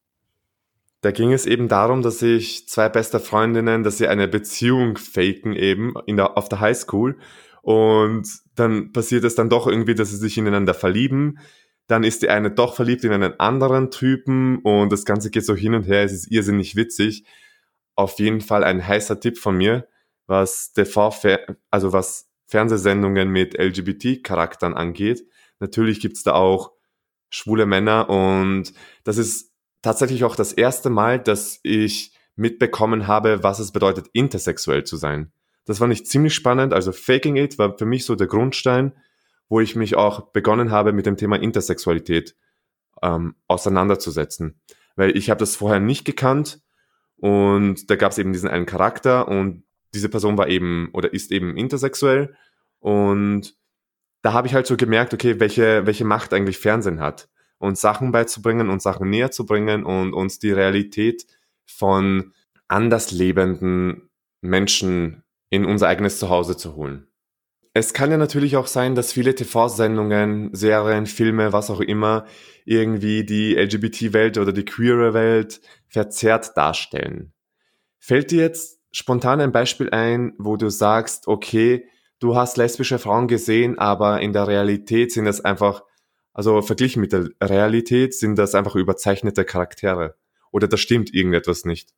Da 1.01 1.13
ging 1.13 1.33
es 1.33 1.47
eben 1.47 1.69
darum, 1.69 2.03
dass 2.03 2.19
sich 2.19 2.69
zwei 2.69 2.89
beste 2.89 3.21
Freundinnen, 3.21 3.85
dass 3.85 3.99
sie 3.99 4.09
eine 4.09 4.27
Beziehung 4.27 4.97
faken 4.97 5.55
eben 5.55 5.95
in 6.07 6.17
der, 6.17 6.37
auf 6.37 6.49
der 6.49 6.61
Highschool. 6.61 7.19
Und 7.63 8.29
dann 8.57 8.93
passiert 8.93 9.25
es 9.25 9.35
dann 9.37 9.49
doch 9.49 9.67
irgendwie, 9.67 9.95
dass 9.95 10.11
sie 10.11 10.17
sich 10.17 10.37
ineinander 10.39 10.75
verlieben. 10.75 11.39
Dann 11.87 12.03
ist 12.03 12.23
die 12.23 12.31
eine 12.31 12.51
doch 12.51 12.75
verliebt 12.75 13.05
in 13.05 13.13
einen 13.13 13.39
anderen 13.39 13.91
Typen 13.91 14.59
und 14.59 14.93
das 14.93 15.05
Ganze 15.05 15.31
geht 15.31 15.45
so 15.47 15.55
hin 15.55 15.75
und 15.75 15.85
her. 15.85 16.03
Es 16.03 16.13
ist 16.13 16.31
irrsinnig 16.31 16.77
witzig. 16.77 17.25
Auf 17.95 18.19
jeden 18.19 18.41
Fall 18.41 18.65
ein 18.65 18.87
heißer 18.87 19.21
Tipp 19.21 19.39
von 19.39 19.57
mir, 19.57 19.89
was 20.27 20.73
TV, 20.73 21.13
also 21.71 21.93
was 21.93 22.29
Fernsehsendungen 22.47 23.31
mit 23.31 23.55
LGBT-Charakteren 23.59 24.75
angeht. 24.75 25.25
Natürlich 25.61 26.01
gibt's 26.01 26.23
da 26.23 26.33
auch 26.33 26.73
schwule 27.31 27.67
Männer 27.67 28.09
und 28.09 28.73
das 29.05 29.19
ist 29.19 29.48
tatsächlich 29.83 30.25
auch 30.25 30.37
das 30.37 30.53
erste 30.53 30.91
Mal, 30.91 31.19
dass 31.19 31.61
ich 31.63 32.15
mitbekommen 32.37 33.07
habe, 33.07 33.43
was 33.43 33.59
es 33.59 33.73
bedeutet, 33.73 34.07
intersexuell 34.13 34.85
zu 34.85 34.97
sein. 34.97 35.33
Das 35.65 35.79
fand 35.79 35.93
ich 35.93 36.07
ziemlich 36.07 36.35
spannend. 36.35 36.73
Also 36.73 36.93
Faking 36.93 37.37
It 37.37 37.59
war 37.59 37.77
für 37.77 37.85
mich 37.85 38.05
so 38.05 38.15
der 38.15 38.27
Grundstein, 38.27 38.93
wo 39.49 39.61
ich 39.61 39.77
mich 39.77 39.97
auch 39.97 40.33
begonnen 40.33 40.71
habe, 40.71 40.93
mit 40.93 41.07
dem 41.07 41.17
Thema 41.17 41.37
Intersexualität 41.37 42.37
ähm, 43.03 43.35
auseinanderzusetzen. 43.49 44.61
Weil 44.97 45.17
ich 45.17 45.31
habe 45.31 45.41
das 45.41 45.57
vorher 45.57 45.81
nicht 45.81 46.05
gekannt 46.05 46.61
und 47.17 47.91
da 47.91 47.97
gab 47.97 48.13
es 48.13 48.19
eben 48.19 48.33
diesen 48.33 48.49
einen 48.49 48.67
Charakter 48.67 49.29
und 49.29 49.65
diese 49.95 50.09
Person 50.09 50.39
war 50.39 50.49
eben 50.49 50.91
oder 50.93 51.13
ist 51.13 51.33
eben 51.33 51.57
intersexuell 51.57 52.37
und 52.79 53.57
da 54.23 54.33
habe 54.33 54.47
ich 54.47 54.55
halt 54.55 54.67
so 54.67 54.77
gemerkt, 54.77 55.15
okay, 55.15 55.41
welche, 55.41 55.87
welche 55.87 56.05
Macht 56.05 56.33
eigentlich 56.33 56.59
Fernsehen 56.59 57.01
hat 57.01 57.29
uns 57.59 57.81
Sachen 57.81 58.13
beizubringen, 58.13 58.71
uns 58.71 58.83
Sachen 58.83 59.11
näher 59.11 59.31
zu 59.31 59.47
bringen 59.47 59.85
und 59.85 60.13
uns 60.13 60.39
die 60.39 60.53
Realität 60.53 61.27
von 61.67 62.33
anders 62.69 63.11
lebenden 63.11 64.11
Menschen 64.41 65.25
in 65.51 65.65
unser 65.65 65.89
eigenes 65.89 66.19
Zuhause 66.19 66.57
zu 66.57 66.77
holen. 66.77 67.09
Es 67.75 67.93
kann 67.93 68.11
ja 68.11 68.17
natürlich 68.17 68.57
auch 68.57 68.67
sein, 68.67 68.95
dass 68.95 69.13
viele 69.13 69.35
TV-Sendungen, 69.35 70.51
Serien, 70.53 71.07
Filme, 71.07 71.53
was 71.53 71.71
auch 71.71 71.81
immer, 71.81 72.27
irgendwie 72.65 73.25
die 73.25 73.55
LGBT-Welt 73.55 74.39
oder 74.39 74.53
die 74.53 74.65
queere 74.65 75.15
Welt 75.15 75.61
verzerrt 75.87 76.57
darstellen. 76.57 77.33
Fällt 77.99 78.31
dir 78.31 78.43
jetzt 78.43 78.81
spontan 78.91 79.41
ein 79.41 79.53
Beispiel 79.53 79.91
ein, 79.91 80.33
wo 80.39 80.57
du 80.57 80.71
sagst, 80.71 81.29
okay, 81.29 81.87
du 82.19 82.37
hast 82.37 82.57
lesbische 82.57 82.99
Frauen 82.99 83.29
gesehen, 83.29 83.79
aber 83.79 84.21
in 84.21 84.33
der 84.33 84.49
Realität 84.49 85.13
sind 85.13 85.27
es 85.27 85.41
einfach 85.41 85.83
also 86.39 86.63
verglichen 86.63 87.01
mit 87.01 87.13
der 87.13 87.31
Realität 87.43 88.15
sind 88.15 88.37
das 88.37 88.55
einfach 88.55 88.77
überzeichnete 88.77 89.45
Charaktere. 89.45 90.15
Oder 90.53 90.69
da 90.69 90.77
stimmt 90.77 91.13
irgendetwas 91.13 91.65
nicht. 91.65 91.93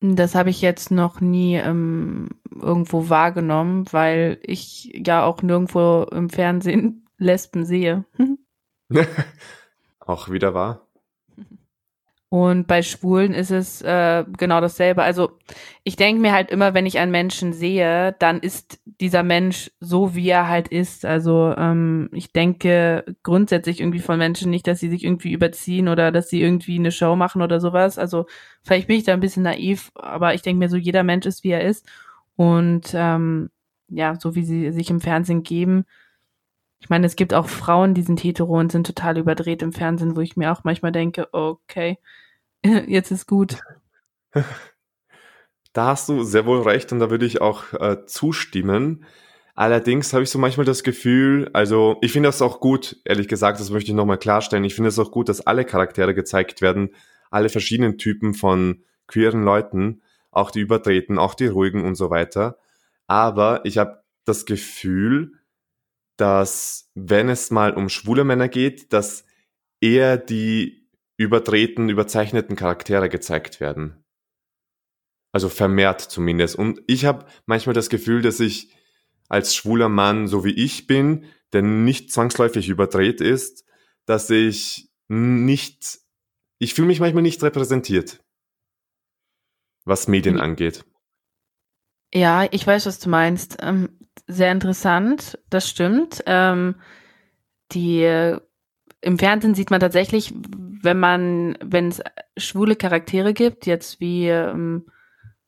Das 0.00 0.36
habe 0.36 0.50
ich 0.50 0.62
jetzt 0.62 0.92
noch 0.92 1.20
nie 1.20 1.56
ähm, 1.56 2.28
irgendwo 2.48 3.08
wahrgenommen, 3.08 3.86
weil 3.90 4.38
ich 4.44 4.92
ja 5.04 5.24
auch 5.24 5.42
nirgendwo 5.42 6.06
im 6.12 6.30
Fernsehen 6.30 7.08
Lesben 7.18 7.64
sehe. 7.64 8.04
auch 9.98 10.30
wieder 10.30 10.54
wahr. 10.54 10.86
Und 12.32 12.68
bei 12.68 12.82
Schwulen 12.82 13.34
ist 13.34 13.50
es 13.50 13.82
äh, 13.82 14.24
genau 14.38 14.60
dasselbe. 14.60 15.02
Also 15.02 15.32
ich 15.82 15.96
denke 15.96 16.22
mir 16.22 16.32
halt 16.32 16.48
immer, 16.52 16.74
wenn 16.74 16.86
ich 16.86 17.00
einen 17.00 17.10
Menschen 17.10 17.52
sehe, 17.52 18.14
dann 18.20 18.38
ist 18.38 18.78
dieser 18.84 19.24
Mensch 19.24 19.72
so, 19.80 20.14
wie 20.14 20.28
er 20.28 20.46
halt 20.46 20.68
ist. 20.68 21.04
Also 21.04 21.52
ähm, 21.58 22.08
ich 22.12 22.32
denke 22.32 23.04
grundsätzlich 23.24 23.80
irgendwie 23.80 23.98
von 23.98 24.16
Menschen 24.16 24.48
nicht, 24.48 24.68
dass 24.68 24.78
sie 24.78 24.88
sich 24.90 25.02
irgendwie 25.02 25.32
überziehen 25.32 25.88
oder 25.88 26.12
dass 26.12 26.30
sie 26.30 26.40
irgendwie 26.40 26.78
eine 26.78 26.92
Show 26.92 27.16
machen 27.16 27.42
oder 27.42 27.58
sowas. 27.58 27.98
Also 27.98 28.26
vielleicht 28.62 28.86
bin 28.86 28.98
ich 28.98 29.04
da 29.04 29.12
ein 29.12 29.20
bisschen 29.20 29.42
naiv, 29.42 29.90
aber 29.96 30.32
ich 30.32 30.42
denke 30.42 30.60
mir 30.60 30.68
so, 30.68 30.76
jeder 30.76 31.02
Mensch 31.02 31.26
ist, 31.26 31.42
wie 31.42 31.50
er 31.50 31.64
ist. 31.64 31.84
Und 32.36 32.92
ähm, 32.94 33.50
ja, 33.88 34.14
so 34.14 34.36
wie 34.36 34.44
sie 34.44 34.70
sich 34.70 34.88
im 34.88 35.00
Fernsehen 35.00 35.42
geben, 35.42 35.84
ich 36.80 36.88
meine, 36.88 37.06
es 37.06 37.14
gibt 37.14 37.34
auch 37.34 37.48
Frauen, 37.48 37.94
die 37.94 38.02
sind 38.02 38.22
hetero 38.22 38.58
und 38.58 38.72
sind 38.72 38.86
total 38.86 39.18
überdreht 39.18 39.62
im 39.62 39.72
Fernsehen, 39.72 40.16
wo 40.16 40.20
ich 40.20 40.36
mir 40.36 40.50
auch 40.50 40.64
manchmal 40.64 40.92
denke, 40.92 41.28
okay, 41.32 41.98
jetzt 42.64 43.10
ist 43.10 43.26
gut. 43.26 43.58
Da 45.72 45.86
hast 45.86 46.08
du 46.08 46.24
sehr 46.24 46.46
wohl 46.46 46.62
recht 46.62 46.90
und 46.90 46.98
da 46.98 47.10
würde 47.10 47.24
ich 47.24 47.40
auch 47.40 47.72
äh, 47.74 48.04
zustimmen. 48.04 49.04
Allerdings 49.54 50.12
habe 50.12 50.24
ich 50.24 50.30
so 50.30 50.36
manchmal 50.38 50.66
das 50.66 50.82
Gefühl, 50.82 51.48
also 51.52 51.96
ich 52.00 52.10
finde 52.10 52.28
das 52.28 52.42
auch 52.42 52.58
gut, 52.58 52.96
ehrlich 53.04 53.28
gesagt, 53.28 53.60
das 53.60 53.70
möchte 53.70 53.92
ich 53.92 53.96
nochmal 53.96 54.18
klarstellen. 54.18 54.64
Ich 54.64 54.74
finde 54.74 54.88
es 54.88 54.98
auch 54.98 55.12
gut, 55.12 55.28
dass 55.28 55.46
alle 55.46 55.64
Charaktere 55.64 56.12
gezeigt 56.12 56.60
werden, 56.60 56.90
alle 57.30 57.50
verschiedenen 57.50 57.98
Typen 57.98 58.34
von 58.34 58.82
queeren 59.06 59.44
Leuten, 59.44 60.02
auch 60.32 60.50
die 60.50 60.60
übertreten, 60.60 61.20
auch 61.20 61.34
die 61.34 61.46
ruhigen 61.46 61.84
und 61.84 61.94
so 61.94 62.10
weiter. 62.10 62.58
Aber 63.06 63.60
ich 63.64 63.78
habe 63.78 64.02
das 64.24 64.46
Gefühl, 64.46 65.39
dass 66.20 66.90
wenn 66.94 67.28
es 67.28 67.50
mal 67.50 67.72
um 67.72 67.88
schwule 67.88 68.24
Männer 68.24 68.48
geht, 68.48 68.92
dass 68.92 69.24
eher 69.80 70.18
die 70.18 70.88
übertreten, 71.16 71.88
überzeichneten 71.88 72.56
Charaktere 72.56 73.08
gezeigt 73.08 73.60
werden. 73.60 74.04
Also 75.32 75.48
vermehrt 75.48 76.00
zumindest. 76.00 76.56
Und 76.56 76.82
ich 76.86 77.04
habe 77.04 77.26
manchmal 77.46 77.74
das 77.74 77.88
Gefühl, 77.88 78.20
dass 78.20 78.40
ich 78.40 78.74
als 79.28 79.54
schwuler 79.54 79.88
Mann, 79.88 80.26
so 80.26 80.44
wie 80.44 80.52
ich 80.52 80.86
bin, 80.86 81.26
der 81.52 81.62
nicht 81.62 82.12
zwangsläufig 82.12 82.68
überdreht 82.68 83.20
ist, 83.20 83.64
dass 84.06 84.28
ich 84.28 84.90
nicht, 85.08 86.00
ich 86.58 86.74
fühle 86.74 86.88
mich 86.88 87.00
manchmal 87.00 87.22
nicht 87.22 87.42
repräsentiert, 87.42 88.22
was 89.84 90.08
Medien 90.08 90.36
mhm. 90.36 90.40
angeht. 90.40 90.84
Ja, 92.12 92.48
ich 92.50 92.66
weiß, 92.66 92.86
was 92.86 92.98
du 92.98 93.08
meinst. 93.08 93.58
Ähm, 93.60 93.99
sehr 94.26 94.52
interessant, 94.52 95.38
das 95.50 95.68
stimmt. 95.68 96.22
Ähm, 96.26 96.76
die 97.72 98.36
im 99.00 99.18
Fernsehen 99.18 99.54
sieht 99.54 99.70
man 99.70 99.80
tatsächlich, 99.80 100.34
wenn 100.82 100.98
man, 100.98 101.56
wenn 101.62 101.88
es 101.88 102.02
schwule 102.36 102.76
Charaktere 102.76 103.32
gibt, 103.32 103.66
jetzt 103.66 104.00
wie 104.00 104.28
ähm, 104.28 104.86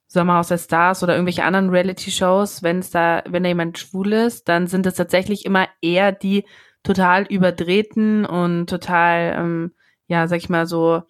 Sommerhaus 0.07 0.49
der 0.49 0.59
Stars 0.59 1.03
oder 1.03 1.15
irgendwelche 1.15 1.45
anderen 1.45 1.71
Reality-Shows, 1.71 2.63
wenn 2.63 2.81
es 2.81 2.91
da, 2.91 3.23
wenn 3.27 3.43
da 3.43 3.49
jemand 3.49 3.79
schwul 3.79 4.13
ist, 4.13 4.49
dann 4.49 4.67
sind 4.67 4.87
es 4.87 4.95
tatsächlich 4.95 5.45
immer 5.45 5.69
eher 5.81 6.13
die 6.13 6.45
total 6.83 7.25
überdrehten 7.25 8.27
und 8.27 8.67
total, 8.67 9.35
ähm, 9.39 9.73
ja, 10.09 10.27
sag 10.29 10.39
ich 10.39 10.49
mal 10.49 10.67
so, 10.67 11.03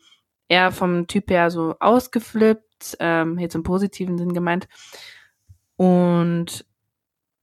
eher 0.48 0.70
vom 0.70 1.07
Typ 1.07 1.31
her 1.31 1.51
so 1.51 1.77
ausgeflippt, 1.81 2.96
ähm, 3.01 3.38
jetzt 3.38 3.55
im 3.55 3.62
positiven 3.62 4.18
Sinn 4.18 4.35
gemeint. 4.35 4.68
Und 5.77 6.64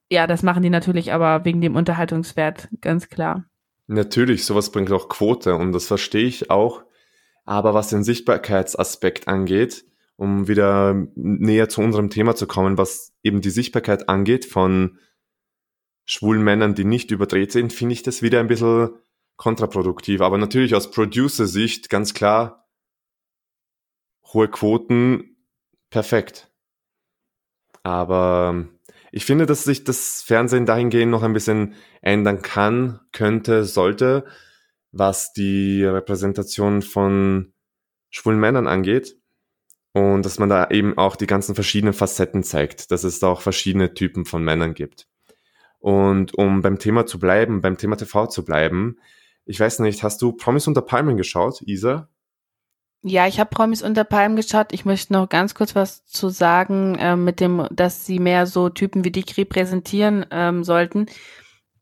ja, 0.10 0.28
das 0.28 0.44
machen 0.44 0.64
die 0.64 0.70
natürlich 0.70 1.14
aber 1.14 1.46
wegen 1.46 1.62
dem 1.62 1.76
Unterhaltungswert, 1.76 2.70
ganz 2.82 3.10
klar. 3.10 3.46
Natürlich, 3.88 4.46
sowas 4.46 4.72
bringt 4.72 4.92
auch 4.92 5.10
Quote 5.10 5.56
und 5.56 5.72
das 5.72 5.88
verstehe 5.88 6.26
ich 6.26 6.50
auch. 6.50 6.84
Aber 7.46 7.74
was 7.74 7.90
den 7.90 8.04
Sichtbarkeitsaspekt 8.04 9.28
angeht, 9.28 9.86
um 10.16 10.48
wieder 10.48 11.08
näher 11.16 11.70
zu 11.70 11.82
unserem 11.82 12.10
Thema 12.10 12.36
zu 12.36 12.46
kommen, 12.46 12.78
was 12.78 13.14
eben 13.24 13.42
die 13.42 13.50
Sichtbarkeit 13.50 14.10
angeht 14.10 14.46
von 14.46 15.00
schwulen 16.06 16.44
Männern, 16.44 16.76
die 16.76 16.86
nicht 16.86 17.12
überdreht 17.12 17.52
sind, 17.52 17.72
finde 17.72 17.94
ich 17.94 18.04
das 18.04 18.22
wieder 18.22 18.40
ein 18.40 18.48
bisschen 18.48 18.90
kontraproduktiv. 19.38 20.22
Aber 20.22 20.38
natürlich 20.38 20.76
aus 20.76 20.92
Producer-Sicht 20.92 21.90
ganz 21.90 22.14
klar, 22.14 22.68
hohe 24.34 24.48
Quoten, 24.48 25.38
perfekt. 25.90 26.52
Aber 27.84 28.68
ich 29.12 29.26
finde, 29.26 29.46
dass 29.46 29.64
sich 29.64 29.84
das 29.84 30.22
Fernsehen 30.22 30.66
dahingehend 30.66 31.12
noch 31.12 31.24
ein 31.24 31.34
bisschen 31.34 31.76
ändern 32.02 32.42
kann, 32.42 33.00
könnte, 33.12 33.66
sollte, 33.66 34.26
was 34.92 35.34
die 35.34 35.84
Repräsentation 35.84 36.82
von 36.82 37.54
schwulen 38.10 38.40
Männern 38.40 38.68
angeht. 38.68 39.16
Und 39.92 40.24
dass 40.24 40.38
man 40.38 40.50
da 40.50 40.70
eben 40.70 40.98
auch 40.98 41.16
die 41.16 41.28
ganzen 41.28 41.56
verschiedenen 41.56 41.94
Facetten 41.94 42.44
zeigt, 42.44 42.92
dass 42.92 43.04
es 43.04 43.20
da 43.20 43.28
auch 43.28 43.42
verschiedene 43.42 43.94
Typen 43.96 44.26
von 44.26 44.44
Männern 44.44 44.76
gibt. 44.76 45.08
Und 45.80 46.36
um 46.36 46.62
beim 46.62 46.78
Thema 46.78 47.06
zu 47.06 47.20
bleiben, 47.20 47.62
beim 47.62 47.78
Thema 47.78 47.96
TV 47.96 48.28
zu 48.28 48.46
bleiben, 48.46 48.98
ich 49.46 49.60
weiß 49.60 49.80
nicht, 49.80 50.04
hast 50.04 50.22
du 50.22 50.34
Promis 50.34 50.68
unter 50.68 50.82
Palmen 50.82 51.18
geschaut, 51.18 51.62
Isa? 51.64 52.08
Ja, 53.02 53.28
ich 53.28 53.40
habe 53.40 53.50
Promis 53.50 53.82
unter 53.82 54.04
Palmen 54.04 54.36
geschaut. 54.36 54.74
Ich 54.74 54.84
möchte 54.84 55.14
noch 55.14 55.30
ganz 55.30 55.56
kurz 55.56 55.74
was 55.74 56.06
zu 56.06 56.28
sagen, 56.30 56.96
äh, 56.96 57.16
mit 57.16 57.40
dem, 57.40 57.66
dass 57.72 58.06
sie 58.06 58.20
mehr 58.20 58.46
so 58.46 58.70
Typen 58.70 59.06
wie 59.06 59.12
dich 59.12 59.38
repräsentieren 59.38 60.26
ähm, 60.32 60.66
sollten. 60.66 61.06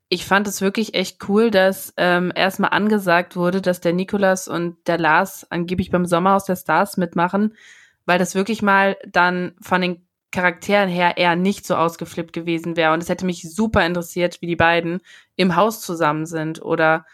Ich 0.10 0.25
fand 0.25 0.47
es 0.47 0.62
wirklich 0.62 0.93
echt 0.93 1.27
cool, 1.27 1.49
dass 1.51 1.93
ähm, 1.97 2.32
erstmal 2.36 2.69
angesagt 2.71 3.36
wurde, 3.36 3.62
dass 3.62 3.82
der 3.82 3.93
Nikolas 3.93 4.47
und 4.47 4.77
der 4.88 4.99
Lars 4.99 5.47
angeblich 5.51 5.89
beim 5.89 6.06
Sommerhaus 6.06 6.45
der 6.45 6.56
Stars 6.56 6.97
mitmachen, 6.97 7.56
weil 8.06 8.19
das 8.19 8.36
wirklich 8.36 8.62
mal 8.62 8.95
dann 9.08 9.56
von 9.60 9.82
den 9.82 10.08
Charakteren 10.32 10.89
her 10.89 11.17
eher 11.17 11.36
nicht 11.36 11.65
so 11.65 11.75
ausgeflippt 11.75 12.32
gewesen 12.32 12.77
wäre. 12.77 12.93
Und 12.93 13.01
es 13.01 13.10
hätte 13.10 13.25
mich 13.25 13.41
super 13.41 13.86
interessiert, 13.86 14.41
wie 14.41 14.47
die 14.47 14.56
beiden 14.56 15.01
im 15.36 15.56
Haus 15.56 15.82
zusammen 15.82 16.25
sind 16.27 16.62
oder 16.62 17.06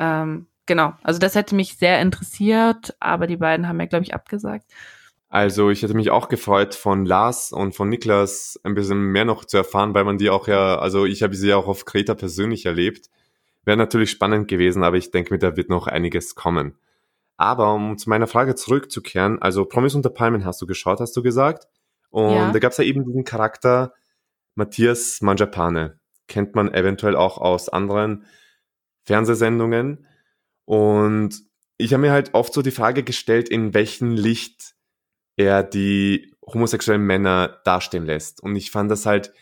ähm, 0.00 0.48
genau, 0.66 0.94
also 1.02 1.18
das 1.18 1.34
hätte 1.34 1.54
mich 1.54 1.76
sehr 1.76 2.00
interessiert, 2.00 2.94
aber 3.00 3.26
die 3.26 3.36
beiden 3.36 3.68
haben 3.68 3.80
ja, 3.80 3.86
glaube 3.86 4.04
ich, 4.04 4.14
abgesagt. 4.14 4.66
Also 5.28 5.70
ich 5.70 5.82
hätte 5.82 5.94
mich 5.94 6.10
auch 6.10 6.28
gefreut, 6.28 6.76
von 6.76 7.04
Lars 7.04 7.50
und 7.50 7.74
von 7.74 7.88
Niklas 7.88 8.60
ein 8.62 8.74
bisschen 8.74 9.00
mehr 9.00 9.24
noch 9.24 9.44
zu 9.44 9.56
erfahren, 9.56 9.92
weil 9.92 10.04
man 10.04 10.16
die 10.16 10.30
auch 10.30 10.46
ja, 10.46 10.78
also 10.78 11.06
ich 11.06 11.24
habe 11.24 11.34
sie 11.34 11.48
ja 11.48 11.56
auch 11.56 11.66
auf 11.66 11.84
Kreta 11.84 12.14
persönlich 12.14 12.66
erlebt. 12.66 13.10
Wäre 13.64 13.76
natürlich 13.76 14.10
spannend 14.10 14.46
gewesen, 14.46 14.84
aber 14.84 14.96
ich 14.96 15.10
denke 15.10 15.34
mir, 15.34 15.38
da 15.38 15.56
wird 15.56 15.70
noch 15.70 15.88
einiges 15.88 16.36
kommen. 16.36 16.78
Aber 17.36 17.74
um 17.74 17.98
zu 17.98 18.08
meiner 18.08 18.28
Frage 18.28 18.54
zurückzukehren, 18.54 19.42
also 19.42 19.64
Promis 19.64 19.94
unter 19.94 20.10
Palmen 20.10 20.44
hast 20.44 20.62
du 20.62 20.66
geschaut, 20.66 21.00
hast 21.00 21.16
du 21.16 21.22
gesagt. 21.22 21.66
Und 22.10 22.34
ja. 22.34 22.52
da 22.52 22.58
gab 22.60 22.70
es 22.70 22.78
ja 22.78 22.84
eben 22.84 23.04
diesen 23.04 23.24
Charakter 23.24 23.92
Matthias 24.54 25.20
Manjapane. 25.20 25.98
Kennt 26.28 26.54
man 26.54 26.72
eventuell 26.72 27.16
auch 27.16 27.38
aus 27.38 27.68
anderen 27.68 28.24
Fernsehsendungen. 29.02 30.06
Und 30.64 31.42
ich 31.76 31.92
habe 31.92 32.02
mir 32.02 32.12
halt 32.12 32.34
oft 32.34 32.52
so 32.52 32.62
die 32.62 32.70
Frage 32.70 33.02
gestellt, 33.02 33.48
in 33.48 33.74
welchem 33.74 34.12
Licht 34.12 34.74
er 35.36 35.62
die 35.62 36.32
homosexuellen 36.46 37.02
Männer 37.02 37.60
dastehen 37.64 38.06
lässt. 38.06 38.42
Und 38.42 38.56
ich 38.56 38.70
fand 38.70 38.90
das 38.90 39.06
halt 39.06 39.32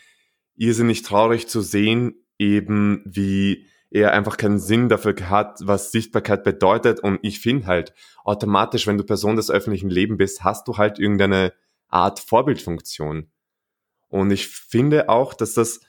irrsinnig 0.55 1.03
traurig 1.03 1.47
zu 1.47 1.61
sehen, 1.61 2.15
eben 2.37 3.03
wie 3.05 3.67
er 3.91 4.11
einfach 4.13 4.37
keinen 4.37 4.59
Sinn 4.59 4.89
dafür 4.89 5.15
hat, 5.29 5.59
was 5.61 5.91
Sichtbarkeit 5.91 6.43
bedeutet. 6.43 6.99
Und 6.99 7.19
ich 7.21 7.39
finde 7.39 7.67
halt, 7.67 7.93
automatisch, 8.23 8.87
wenn 8.87 8.97
du 8.97 9.03
Person 9.03 9.35
des 9.35 9.51
öffentlichen 9.51 9.89
Lebens 9.89 10.17
bist, 10.17 10.43
hast 10.43 10.67
du 10.67 10.77
halt 10.77 10.97
irgendeine 10.97 11.53
Art 11.89 12.19
Vorbildfunktion. 12.19 13.31
Und 14.07 14.31
ich 14.31 14.47
finde 14.47 15.09
auch, 15.09 15.33
dass 15.35 15.53
das 15.53 15.81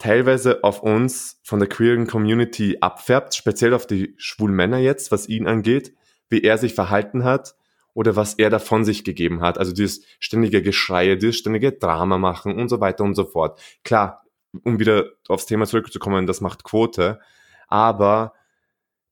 teilweise 0.00 0.64
auf 0.64 0.82
uns 0.82 1.38
von 1.44 1.60
der 1.60 1.68
queeren 1.68 2.08
Community 2.08 2.78
abfärbt, 2.80 3.36
speziell 3.36 3.74
auf 3.74 3.86
die 3.86 4.14
schwulen 4.16 4.56
Männer 4.56 4.78
jetzt, 4.78 5.12
was 5.12 5.28
ihn 5.28 5.46
angeht, 5.46 5.94
wie 6.30 6.42
er 6.42 6.58
sich 6.58 6.74
verhalten 6.74 7.22
hat 7.22 7.54
oder 7.92 8.16
was 8.16 8.34
er 8.34 8.50
da 8.50 8.58
von 8.58 8.84
sich 8.84 9.04
gegeben 9.04 9.42
hat. 9.42 9.58
Also 9.58 9.72
dieses 9.72 10.04
ständige 10.18 10.62
Geschreie, 10.62 11.18
dieses 11.18 11.36
ständige 11.36 11.72
Drama 11.72 12.16
machen 12.18 12.58
und 12.58 12.68
so 12.68 12.80
weiter 12.80 13.04
und 13.04 13.14
so 13.14 13.24
fort. 13.24 13.60
Klar, 13.84 14.24
um 14.64 14.80
wieder 14.80 15.10
aufs 15.28 15.46
Thema 15.46 15.66
zurückzukommen, 15.66 16.26
das 16.26 16.40
macht 16.40 16.64
Quote, 16.64 17.20
aber 17.68 18.32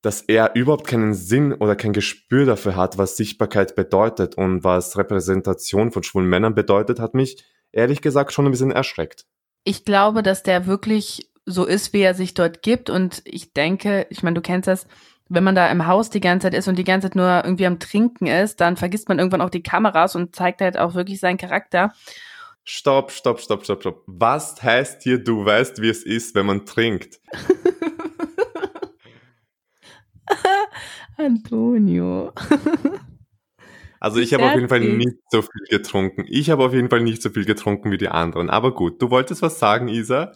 dass 0.00 0.22
er 0.22 0.54
überhaupt 0.54 0.86
keinen 0.86 1.12
Sinn 1.12 1.52
oder 1.52 1.76
kein 1.76 1.92
Gespür 1.92 2.46
dafür 2.46 2.76
hat, 2.76 2.96
was 2.96 3.16
Sichtbarkeit 3.16 3.74
bedeutet 3.76 4.36
und 4.36 4.64
was 4.64 4.96
Repräsentation 4.96 5.92
von 5.92 6.02
schwulen 6.02 6.28
Männern 6.28 6.54
bedeutet, 6.54 6.98
hat 6.98 7.14
mich 7.14 7.44
ehrlich 7.72 8.00
gesagt 8.00 8.32
schon 8.32 8.46
ein 8.46 8.52
bisschen 8.52 8.70
erschreckt. 8.70 9.26
Ich 9.64 9.84
glaube, 9.84 10.22
dass 10.22 10.42
der 10.42 10.66
wirklich 10.66 11.30
so 11.44 11.64
ist, 11.64 11.92
wie 11.92 12.00
er 12.00 12.14
sich 12.14 12.34
dort 12.34 12.62
gibt 12.62 12.90
und 12.90 13.22
ich 13.24 13.52
denke, 13.52 14.06
ich 14.10 14.22
meine, 14.22 14.34
du 14.34 14.40
kennst 14.40 14.68
das, 14.68 14.86
wenn 15.28 15.44
man 15.44 15.54
da 15.54 15.70
im 15.70 15.86
Haus 15.86 16.10
die 16.10 16.20
ganze 16.20 16.46
Zeit 16.46 16.54
ist 16.54 16.68
und 16.68 16.76
die 16.76 16.84
ganze 16.84 17.08
Zeit 17.08 17.16
nur 17.16 17.44
irgendwie 17.44 17.66
am 17.66 17.78
Trinken 17.78 18.26
ist, 18.26 18.60
dann 18.60 18.76
vergisst 18.76 19.08
man 19.08 19.18
irgendwann 19.18 19.40
auch 19.40 19.50
die 19.50 19.62
Kameras 19.62 20.16
und 20.16 20.34
zeigt 20.34 20.60
halt 20.60 20.78
auch 20.78 20.94
wirklich 20.94 21.20
seinen 21.20 21.38
Charakter. 21.38 21.92
Stopp, 22.64 23.12
stopp, 23.12 23.40
stopp, 23.40 23.64
stopp, 23.64 23.80
stopp. 23.80 24.02
Was 24.06 24.62
heißt 24.62 25.02
hier, 25.02 25.22
du 25.22 25.44
weißt, 25.44 25.80
wie 25.80 25.88
es 25.88 26.02
ist, 26.02 26.34
wenn 26.34 26.46
man 26.46 26.66
trinkt? 26.66 27.20
Antonio. 31.16 32.32
Also 34.00 34.20
ich 34.20 34.32
habe 34.34 34.44
auf 34.44 34.54
jeden 34.54 34.68
Fall 34.68 34.80
nicht 34.80 35.16
so 35.30 35.42
viel 35.42 35.66
getrunken. 35.68 36.24
Ich 36.28 36.50
habe 36.50 36.64
auf 36.64 36.72
jeden 36.72 36.90
Fall 36.90 37.00
nicht 37.00 37.22
so 37.22 37.30
viel 37.30 37.44
getrunken 37.44 37.90
wie 37.90 37.98
die 37.98 38.08
anderen. 38.08 38.50
Aber 38.50 38.74
gut, 38.74 39.02
du 39.02 39.10
wolltest 39.10 39.42
was 39.42 39.58
sagen, 39.58 39.88
Isa? 39.88 40.32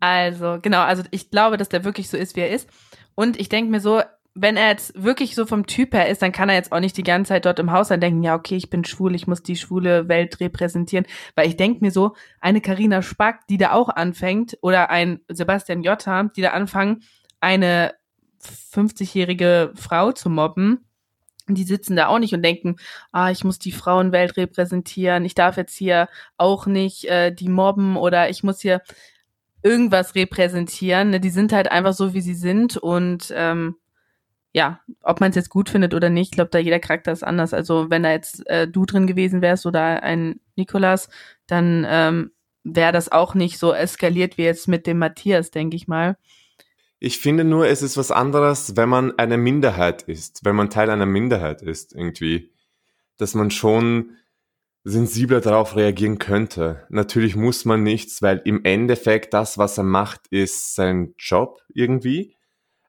Also, 0.00 0.58
genau, 0.62 0.82
also 0.82 1.02
ich 1.10 1.30
glaube, 1.30 1.56
dass 1.56 1.68
der 1.68 1.84
wirklich 1.84 2.08
so 2.08 2.16
ist, 2.16 2.36
wie 2.36 2.40
er 2.40 2.50
ist. 2.50 2.68
Und 3.14 3.38
ich 3.40 3.48
denke 3.48 3.70
mir 3.70 3.80
so, 3.80 4.02
wenn 4.34 4.58
er 4.58 4.68
jetzt 4.68 5.02
wirklich 5.02 5.34
so 5.34 5.46
vom 5.46 5.66
Typ 5.66 5.94
her 5.94 6.08
ist, 6.08 6.20
dann 6.20 6.32
kann 6.32 6.50
er 6.50 6.56
jetzt 6.56 6.70
auch 6.70 6.80
nicht 6.80 6.96
die 6.98 7.02
ganze 7.02 7.30
Zeit 7.30 7.46
dort 7.46 7.58
im 7.58 7.72
Haus 7.72 7.88
sein 7.88 8.02
denken, 8.02 8.22
ja, 8.22 8.34
okay, 8.34 8.56
ich 8.56 8.68
bin 8.68 8.84
schwul, 8.84 9.14
ich 9.14 9.26
muss 9.26 9.42
die 9.42 9.56
schwule 9.56 10.08
Welt 10.08 10.40
repräsentieren. 10.40 11.06
Weil 11.34 11.48
ich 11.48 11.56
denke 11.56 11.82
mir 11.82 11.90
so, 11.90 12.14
eine 12.40 12.60
Karina 12.60 13.00
Spack, 13.00 13.46
die 13.48 13.56
da 13.56 13.72
auch 13.72 13.88
anfängt, 13.88 14.58
oder 14.60 14.90
ein 14.90 15.20
Sebastian 15.28 15.82
Jotta, 15.82 16.24
die 16.24 16.42
da 16.42 16.50
anfangen, 16.50 17.02
eine 17.40 17.94
50-jährige 18.74 19.72
Frau 19.74 20.12
zu 20.12 20.28
mobben, 20.28 20.85
die 21.54 21.64
sitzen 21.64 21.96
da 21.96 22.08
auch 22.08 22.18
nicht 22.18 22.34
und 22.34 22.42
denken, 22.42 22.76
ah, 23.12 23.30
ich 23.30 23.44
muss 23.44 23.58
die 23.58 23.72
Frauenwelt 23.72 24.36
repräsentieren, 24.36 25.24
ich 25.24 25.34
darf 25.34 25.56
jetzt 25.56 25.76
hier 25.76 26.08
auch 26.36 26.66
nicht 26.66 27.04
äh, 27.04 27.32
die 27.32 27.48
mobben 27.48 27.96
oder 27.96 28.30
ich 28.30 28.42
muss 28.42 28.60
hier 28.60 28.82
irgendwas 29.62 30.14
repräsentieren. 30.14 31.10
Ne? 31.10 31.20
Die 31.20 31.30
sind 31.30 31.52
halt 31.52 31.70
einfach 31.70 31.92
so, 31.92 32.14
wie 32.14 32.20
sie 32.20 32.34
sind 32.34 32.76
und 32.76 33.32
ähm, 33.36 33.76
ja, 34.52 34.80
ob 35.02 35.20
man 35.20 35.30
es 35.30 35.36
jetzt 35.36 35.50
gut 35.50 35.68
findet 35.68 35.92
oder 35.92 36.08
nicht, 36.08 36.28
ich 36.28 36.36
glaube, 36.36 36.50
da 36.50 36.58
jeder 36.58 36.78
Charakter 36.78 37.12
ist 37.12 37.22
anders. 37.22 37.52
Also 37.52 37.90
wenn 37.90 38.02
da 38.02 38.10
jetzt 38.10 38.46
äh, 38.48 38.66
du 38.66 38.86
drin 38.86 39.06
gewesen 39.06 39.42
wärst 39.42 39.66
oder 39.66 40.02
ein 40.02 40.40
Nikolas, 40.56 41.10
dann 41.46 41.86
ähm, 41.88 42.30
wäre 42.64 42.92
das 42.92 43.12
auch 43.12 43.34
nicht 43.34 43.58
so 43.58 43.74
eskaliert 43.74 44.38
wie 44.38 44.44
jetzt 44.44 44.66
mit 44.66 44.86
dem 44.86 44.98
Matthias, 44.98 45.50
denke 45.50 45.76
ich 45.76 45.88
mal. 45.88 46.16
Ich 46.98 47.18
finde 47.18 47.44
nur, 47.44 47.66
es 47.66 47.82
ist 47.82 47.96
was 47.96 48.10
anderes, 48.10 48.76
wenn 48.76 48.88
man 48.88 49.18
eine 49.18 49.36
Minderheit 49.36 50.02
ist, 50.02 50.44
wenn 50.44 50.56
man 50.56 50.70
Teil 50.70 50.90
einer 50.90 51.06
Minderheit 51.06 51.62
ist, 51.62 51.94
irgendwie. 51.94 52.50
Dass 53.18 53.34
man 53.34 53.50
schon 53.50 54.16
sensibler 54.84 55.40
darauf 55.40 55.76
reagieren 55.76 56.18
könnte. 56.18 56.86
Natürlich 56.90 57.34
muss 57.34 57.64
man 57.64 57.82
nichts, 57.82 58.22
weil 58.22 58.40
im 58.44 58.64
Endeffekt 58.64 59.34
das, 59.34 59.58
was 59.58 59.78
er 59.78 59.84
macht, 59.84 60.28
ist 60.30 60.74
sein 60.74 61.14
Job 61.18 61.60
irgendwie 61.74 62.36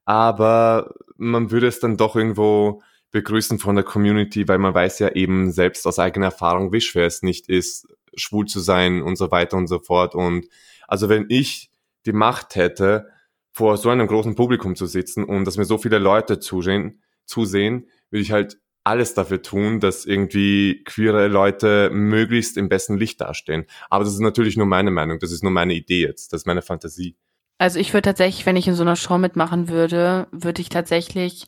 aber 0.07 0.95
man 1.17 1.51
würde 1.51 1.67
es 1.67 1.81
dann 1.81 1.97
doch 1.97 2.15
irgendwo 2.15 2.81
begrüßen 3.11 3.59
von 3.59 3.75
der 3.75 3.83
Community, 3.83 4.47
weil 4.47 4.57
man 4.57 4.73
weiß 4.73 4.99
ja 4.99 5.09
eben 5.09 5.51
selbst 5.51 5.85
aus 5.85 5.99
eigener 5.99 6.27
Erfahrung, 6.27 6.71
wie 6.71 6.79
schwer 6.79 7.07
es 7.07 7.23
nicht 7.23 7.49
ist, 7.49 7.87
schwul 8.15 8.45
zu 8.45 8.61
sein 8.61 9.01
und 9.01 9.17
so 9.17 9.31
weiter 9.31 9.57
und 9.57 9.67
so 9.67 9.79
fort. 9.79 10.15
Und 10.15 10.47
also 10.87 11.09
wenn 11.09 11.25
ich 11.27 11.71
die 12.05 12.13
Macht 12.13 12.55
hätte, 12.55 13.09
vor 13.57 13.75
so 13.77 13.89
einem 13.89 14.05
großen 14.05 14.35
Publikum 14.35 14.75
zu 14.75 14.85
sitzen 14.85 15.23
und 15.23 15.45
dass 15.45 15.57
mir 15.57 15.65
so 15.65 15.79
viele 15.79 15.97
Leute 15.97 16.37
zusehen, 16.37 17.01
zusehen, 17.25 17.87
würde 18.11 18.21
ich 18.21 18.31
halt 18.31 18.59
alles 18.83 19.15
dafür 19.15 19.41
tun, 19.41 19.79
dass 19.79 20.05
irgendwie 20.05 20.83
queere 20.83 21.27
Leute 21.27 21.89
möglichst 21.91 22.55
im 22.55 22.69
besten 22.69 22.99
Licht 22.99 23.19
dastehen. 23.19 23.65
Aber 23.89 24.03
das 24.03 24.13
ist 24.13 24.19
natürlich 24.19 24.57
nur 24.57 24.67
meine 24.67 24.91
Meinung, 24.91 25.17
das 25.17 25.31
ist 25.31 25.41
nur 25.41 25.51
meine 25.51 25.73
Idee 25.73 26.01
jetzt, 26.01 26.33
das 26.33 26.41
ist 26.41 26.45
meine 26.45 26.61
Fantasie. 26.61 27.15
Also 27.57 27.79
ich 27.79 27.95
würde 27.95 28.03
tatsächlich, 28.03 28.45
wenn 28.45 28.57
ich 28.57 28.67
in 28.67 28.75
so 28.75 28.83
einer 28.83 28.95
Show 28.95 29.17
mitmachen 29.17 29.69
würde, 29.69 30.27
würde 30.31 30.61
ich 30.61 30.69
tatsächlich, 30.69 31.47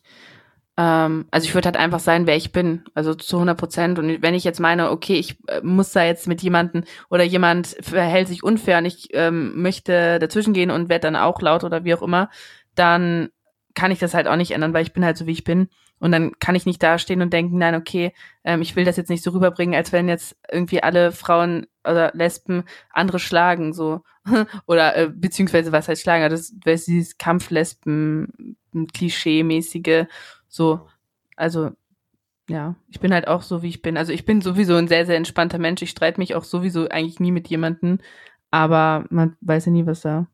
ähm, 0.80 1.26
also 1.30 1.46
ich 1.46 1.54
würde 1.54 1.66
halt 1.66 1.76
einfach 1.76 2.00
sein, 2.00 2.26
wer 2.26 2.38
ich 2.38 2.54
bin, 2.54 2.86
also 2.94 3.14
zu 3.14 3.36
100 3.36 3.58
Prozent. 3.58 4.00
Und 4.00 4.22
wenn 4.22 4.34
ich 4.34 4.46
jetzt 4.46 4.62
meine, 4.62 4.92
okay, 4.92 5.16
ich 5.16 5.38
äh, 5.48 5.60
muss 5.62 5.92
da 5.92 6.06
jetzt 6.06 6.26
mit 6.26 6.42
jemanden 6.42 6.86
oder 7.10 7.26
jemand 7.26 7.76
verhält 7.82 8.30
sich 8.30 8.44
unfair 8.44 8.78
und 8.78 8.86
ich 8.86 9.10
ähm, 9.12 9.62
möchte 9.62 10.20
dazwischen 10.20 10.54
gehen 10.54 10.72
und 10.72 10.88
werde 10.88 11.02
dann 11.02 11.18
auch 11.18 11.42
laut 11.42 11.66
oder 11.66 11.84
wie 11.84 11.94
auch 11.94 12.02
immer, 12.02 12.30
dann 12.76 13.28
kann 13.76 13.92
ich 13.92 14.00
das 14.00 14.14
halt 14.14 14.28
auch 14.28 14.38
nicht 14.38 14.52
ändern, 14.52 14.74
weil 14.74 14.84
ich 14.84 14.94
bin 14.94 15.04
halt 15.04 15.18
so, 15.18 15.28
wie 15.28 15.34
ich 15.34 15.44
bin. 15.44 15.68
Und 16.00 16.14
dann 16.14 16.32
kann 16.40 16.56
ich 16.56 16.66
nicht 16.66 16.82
dastehen 16.82 17.22
und 17.22 17.34
denken, 17.34 17.58
nein, 17.58 17.76
okay, 17.76 18.14
ähm, 18.46 18.62
ich 18.62 18.78
will 18.78 18.86
das 18.86 18.96
jetzt 18.96 19.10
nicht 19.10 19.22
so 19.22 19.32
rüberbringen, 19.32 19.76
als 19.76 19.92
wenn 19.92 20.08
jetzt 20.08 20.38
irgendwie 20.50 20.82
alle 20.82 21.12
Frauen 21.12 21.68
oder 21.86 22.12
Lesben 22.14 22.64
andere 22.92 23.20
schlagen, 23.20 23.74
so. 23.74 24.04
oder 24.66 24.96
äh, 24.96 25.10
beziehungsweise 25.14 25.74
was 25.74 25.90
heißt 25.90 26.04
schlagen? 26.04 26.30
Das 26.30 26.54
wäre 26.64 26.78
dieses 26.78 27.18
Kampflesben, 27.18 28.56
Klischee-mäßige, 28.94 30.06
so. 30.50 30.88
Also, 31.38 31.72
ja, 32.50 32.76
ich 32.90 33.00
bin 33.00 33.14
halt 33.14 33.28
auch 33.28 33.44
so, 33.44 33.62
wie 33.62 33.70
ich 33.70 33.82
bin. 33.82 33.96
Also 33.96 34.12
ich 34.12 34.26
bin 34.26 34.42
sowieso 34.42 34.76
ein 34.76 34.88
sehr, 34.90 35.06
sehr 35.06 35.16
entspannter 35.16 35.60
Mensch. 35.60 35.82
Ich 35.82 35.92
streite 35.92 36.20
mich 36.20 36.36
auch 36.36 36.44
sowieso 36.44 36.90
eigentlich 36.90 37.20
nie 37.22 37.32
mit 37.32 37.48
jemandem. 37.48 38.00
Aber 38.52 39.06
man 39.10 39.38
weiß 39.42 39.68
ja 39.68 39.72
nie, 39.72 39.86
was 39.86 40.02
da 40.02 40.28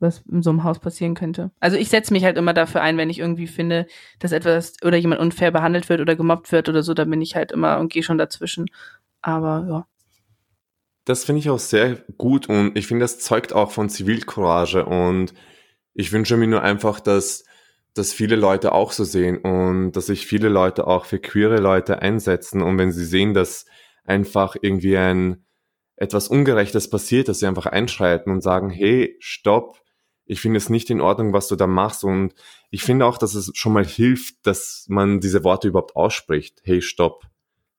was 0.00 0.22
in 0.30 0.42
so 0.42 0.50
einem 0.50 0.64
Haus 0.64 0.78
passieren 0.78 1.14
könnte. 1.14 1.50
Also 1.60 1.76
ich 1.76 1.88
setze 1.88 2.12
mich 2.12 2.24
halt 2.24 2.36
immer 2.36 2.54
dafür 2.54 2.82
ein, 2.82 2.96
wenn 2.96 3.10
ich 3.10 3.18
irgendwie 3.18 3.46
finde, 3.46 3.86
dass 4.18 4.32
etwas 4.32 4.74
oder 4.84 4.96
jemand 4.96 5.20
unfair 5.20 5.50
behandelt 5.50 5.88
wird 5.88 6.00
oder 6.00 6.16
gemobbt 6.16 6.52
wird 6.52 6.68
oder 6.68 6.82
so, 6.82 6.94
dann 6.94 7.10
bin 7.10 7.20
ich 7.20 7.34
halt 7.34 7.52
immer 7.52 7.78
und 7.78 7.92
gehe 7.92 8.02
schon 8.02 8.18
dazwischen. 8.18 8.66
Aber 9.22 9.66
ja. 9.68 9.86
Das 11.04 11.24
finde 11.24 11.40
ich 11.40 11.50
auch 11.50 11.58
sehr 11.58 11.96
gut 12.18 12.48
und 12.48 12.76
ich 12.76 12.86
finde, 12.86 13.04
das 13.04 13.18
zeugt 13.18 13.52
auch 13.52 13.72
von 13.72 13.88
Zivilcourage 13.88 14.84
und 14.84 15.32
ich 15.94 16.12
wünsche 16.12 16.36
mir 16.36 16.46
nur 16.46 16.62
einfach, 16.62 17.00
dass, 17.00 17.44
dass 17.94 18.12
viele 18.12 18.36
Leute 18.36 18.72
auch 18.72 18.92
so 18.92 19.04
sehen 19.04 19.38
und 19.38 19.92
dass 19.92 20.06
sich 20.06 20.26
viele 20.26 20.48
Leute 20.48 20.86
auch 20.86 21.04
für 21.04 21.18
queere 21.18 21.58
Leute 21.58 22.00
einsetzen 22.00 22.62
und 22.62 22.78
wenn 22.78 22.92
sie 22.92 23.04
sehen, 23.04 23.34
dass 23.34 23.66
einfach 24.04 24.56
irgendwie 24.60 24.96
ein 24.96 25.44
etwas 25.96 26.28
Ungerechtes 26.28 26.88
passiert, 26.88 27.28
dass 27.28 27.40
sie 27.40 27.46
einfach 27.46 27.66
einschreiten 27.66 28.32
und 28.32 28.40
sagen, 28.40 28.70
hey, 28.70 29.16
stopp, 29.18 29.82
ich 30.28 30.40
finde 30.40 30.58
es 30.58 30.68
nicht 30.68 30.90
in 30.90 31.00
Ordnung, 31.00 31.32
was 31.32 31.48
du 31.48 31.56
da 31.56 31.66
machst. 31.66 32.04
Und 32.04 32.34
ich 32.70 32.82
finde 32.82 33.06
auch, 33.06 33.18
dass 33.18 33.34
es 33.34 33.50
schon 33.54 33.72
mal 33.72 33.84
hilft, 33.84 34.46
dass 34.46 34.84
man 34.88 35.20
diese 35.20 35.42
Worte 35.42 35.68
überhaupt 35.68 35.96
ausspricht. 35.96 36.60
Hey, 36.64 36.82
stopp. 36.82 37.26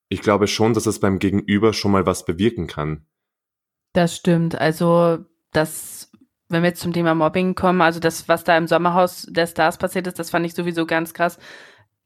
Ich 0.10 0.22
glaube 0.22 0.48
schon, 0.48 0.74
dass 0.74 0.88
es 0.88 1.00
beim 1.00 1.20
Gegenüber 1.20 1.74
schon 1.74 1.92
mal 1.92 2.06
was 2.06 2.26
bewirken 2.26 2.68
kann. 2.68 3.06
Das 3.94 4.16
stimmt. 4.16 4.56
Also, 4.56 5.20
das 5.52 6.09
wenn 6.50 6.64
wir 6.64 6.70
jetzt 6.70 6.82
zum 6.82 6.94
Thema 6.94 7.16
Mobbing 7.16 7.56
kommen, 7.56 7.82
also 7.82 8.00
das, 8.00 8.28
was 8.28 8.44
da 8.44 8.58
im 8.58 8.68
Sommerhaus 8.68 9.28
der 9.30 9.48
Stars 9.48 9.78
passiert 9.78 10.08
ist, 10.08 10.20
das 10.20 10.32
fand 10.32 10.46
ich 10.46 10.56
sowieso 10.56 10.86
ganz 10.86 11.14
krass. 11.14 11.38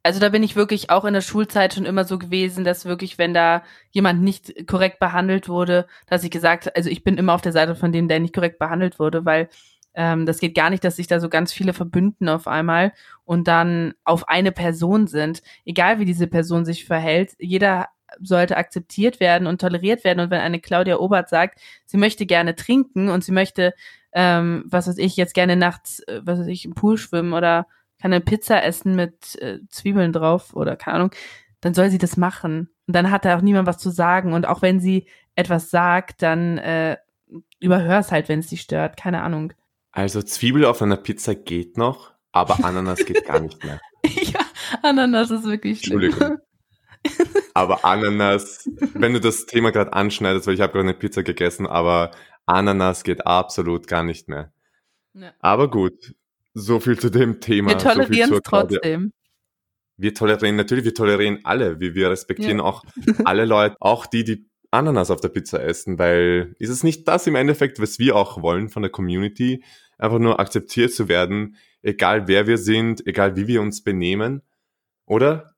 Also 0.04 0.20
da 0.20 0.30
bin 0.30 0.44
ich 0.44 0.58
wirklich 0.58 0.90
auch 0.90 1.06
in 1.06 1.14
der 1.14 1.22
Schulzeit 1.22 1.74
schon 1.74 1.86
immer 1.86 2.04
so 2.04 2.20
gewesen, 2.20 2.66
dass 2.66 2.86
wirklich, 2.86 3.18
wenn 3.18 3.34
da 3.34 3.64
jemand 3.92 4.22
nicht 4.22 4.68
korrekt 4.68 5.00
behandelt 5.00 5.48
wurde, 5.48 5.88
dass 6.08 6.26
ich 6.26 6.32
gesagt, 6.32 6.76
also 6.76 6.90
ich 6.90 7.06
bin 7.06 7.18
immer 7.18 7.34
auf 7.34 7.42
der 7.42 7.54
Seite 7.54 7.76
von 7.76 7.94
dem, 7.94 8.10
der 8.10 8.20
nicht 8.20 8.36
korrekt 8.36 8.60
behandelt 8.60 9.00
wurde, 9.00 9.24
weil 9.24 9.48
ähm, 9.94 10.26
das 10.26 10.40
geht 10.40 10.56
gar 10.56 10.70
nicht, 10.70 10.84
dass 10.84 10.98
sich 10.98 11.08
da 11.08 11.22
so 11.22 11.30
ganz 11.30 11.54
viele 11.54 11.74
verbünden 11.74 12.28
auf 12.28 12.48
einmal 12.48 12.92
und 13.24 13.48
dann 13.48 13.94
auf 14.04 14.28
eine 14.28 14.52
Person 14.52 15.08
sind, 15.08 15.42
egal 15.66 16.00
wie 16.00 16.06
diese 16.06 16.28
Person 16.28 16.66
sich 16.66 16.84
verhält. 16.86 17.34
Jeder 17.40 17.88
sollte 18.20 18.58
akzeptiert 18.58 19.20
werden 19.20 19.48
und 19.48 19.62
toleriert 19.62 20.04
werden. 20.04 20.20
Und 20.20 20.32
wenn 20.32 20.42
eine 20.42 20.60
Claudia 20.60 20.98
Obert 20.98 21.30
sagt, 21.30 21.60
sie 21.86 21.98
möchte 21.98 22.26
gerne 22.26 22.56
trinken 22.56 23.10
und 23.10 23.24
sie 23.24 23.32
möchte, 23.32 23.74
ähm, 24.14 24.64
was 24.68 24.88
weiß 24.88 24.98
ich, 24.98 25.18
jetzt 25.18 25.34
gerne 25.34 25.56
nachts, 25.56 26.00
äh, 26.02 26.22
was 26.24 26.40
weiß 26.40 26.48
ich, 26.48 26.66
im 26.66 26.76
Pool 26.76 26.98
schwimmen 26.98 27.34
oder 27.34 27.68
kann 28.02 28.14
eine 28.14 28.22
Pizza 28.22 28.64
essen 28.64 28.96
mit 28.96 29.42
äh, 29.42 29.60
Zwiebeln 29.70 30.12
drauf 30.12 30.56
oder 30.56 30.76
keine 30.76 30.98
Ahnung, 30.98 31.12
dann 31.62 31.74
soll 31.74 31.90
sie 31.90 31.98
das 31.98 32.18
machen. 32.18 32.70
Und 32.88 32.96
dann 32.96 33.12
hat 33.12 33.26
da 33.26 33.38
auch 33.38 33.42
niemand 33.42 33.68
was 33.68 33.78
zu 33.78 33.90
sagen. 33.90 34.34
Und 34.34 34.46
auch 34.46 34.62
wenn 34.62 34.80
sie 34.80 35.08
etwas 35.36 35.70
sagt, 35.70 36.22
dann 36.22 36.58
äh, 36.58 36.98
überhör 37.60 38.00
es 38.00 38.12
halt, 38.12 38.30
wenn 38.30 38.40
es 38.40 38.50
sie 38.50 38.58
stört. 38.58 38.98
Keine 38.98 39.22
Ahnung. 39.22 39.54
Also 39.92 40.22
Zwiebel 40.22 40.66
auf 40.66 40.82
einer 40.82 40.98
Pizza 40.98 41.36
geht 41.36 41.78
noch, 41.78 42.12
aber 42.32 42.64
Ananas 42.66 43.06
geht 43.06 43.26
gar 43.26 43.40
nicht 43.40 43.64
mehr. 43.64 43.80
ja, 44.06 44.42
Ananas 44.82 45.32
ist 45.32 45.46
wirklich 45.46 45.80
schlimm. 45.80 46.02
Entschuldigung. 46.02 46.40
Aber 47.54 47.86
Ananas, 47.86 48.68
wenn 48.94 49.14
du 49.14 49.20
das 49.20 49.46
Thema 49.46 49.72
gerade 49.72 49.94
anschneidest, 49.94 50.48
weil 50.48 50.56
ich 50.56 50.62
habe 50.62 50.74
gerade 50.74 50.86
eine 50.90 50.98
Pizza 50.98 51.22
gegessen, 51.22 51.68
aber 51.68 52.12
Ananas 52.46 53.04
geht 53.04 53.26
absolut 53.26 53.88
gar 53.88 54.04
nicht 54.04 54.28
mehr. 54.28 54.54
Ja. 55.14 55.34
Aber 55.40 55.70
gut, 55.70 56.16
so 56.54 56.80
viel 56.80 57.00
zu 57.00 57.10
dem 57.10 57.40
Thema. 57.40 57.70
Wir 57.70 57.78
tolerieren 57.78 58.30
so 58.30 58.38
es 58.38 58.42
trotzdem. 58.44 59.14
Wir 59.98 60.14
tolerieren, 60.14 60.56
natürlich, 60.56 60.86
wir 60.86 60.94
tolerieren 60.94 61.40
alle. 61.44 61.80
Wir, 61.80 61.94
wir 61.94 62.10
respektieren 62.10 62.58
ja. 62.58 62.64
auch 62.64 62.84
alle 63.26 63.46
Leute, 63.46 63.76
auch 63.80 64.06
die, 64.06 64.24
die 64.24 64.50
Ananas 64.72 65.12
auf 65.12 65.22
der 65.22 65.30
Pizza 65.30 65.64
essen, 65.64 66.00
weil 66.00 66.56
ist 66.58 66.70
es 66.70 66.84
nicht 66.84 67.08
das 67.08 67.28
im 67.28 67.36
Endeffekt, 67.36 67.80
was 67.80 68.00
wir 68.00 68.16
auch 68.16 68.42
wollen 68.42 68.70
von 68.70 68.82
der 68.82 68.92
Community, 68.92 69.64
einfach 70.00 70.18
nur 70.18 70.40
akzeptiert 70.40 70.92
zu 70.92 71.08
werden, 71.08 71.58
egal 71.84 72.28
wer 72.28 72.48
wir 72.48 72.58
sind, 72.58 73.06
egal 73.06 73.36
wie 73.36 73.48
wir 73.48 73.62
uns 73.62 73.84
benehmen, 73.84 74.42
oder? 75.06 75.54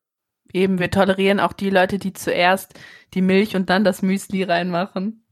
Eben, 0.52 0.80
wir 0.80 0.92
tolerieren 0.92 1.40
auch 1.40 1.54
die 1.54 1.70
Leute, 1.70 1.98
die 1.98 2.14
zuerst 2.14 2.78
die 3.14 3.22
Milch 3.22 3.56
und 3.56 3.70
dann 3.70 3.84
das 3.84 4.02
Müsli 4.02 4.44
reinmachen. 4.44 5.25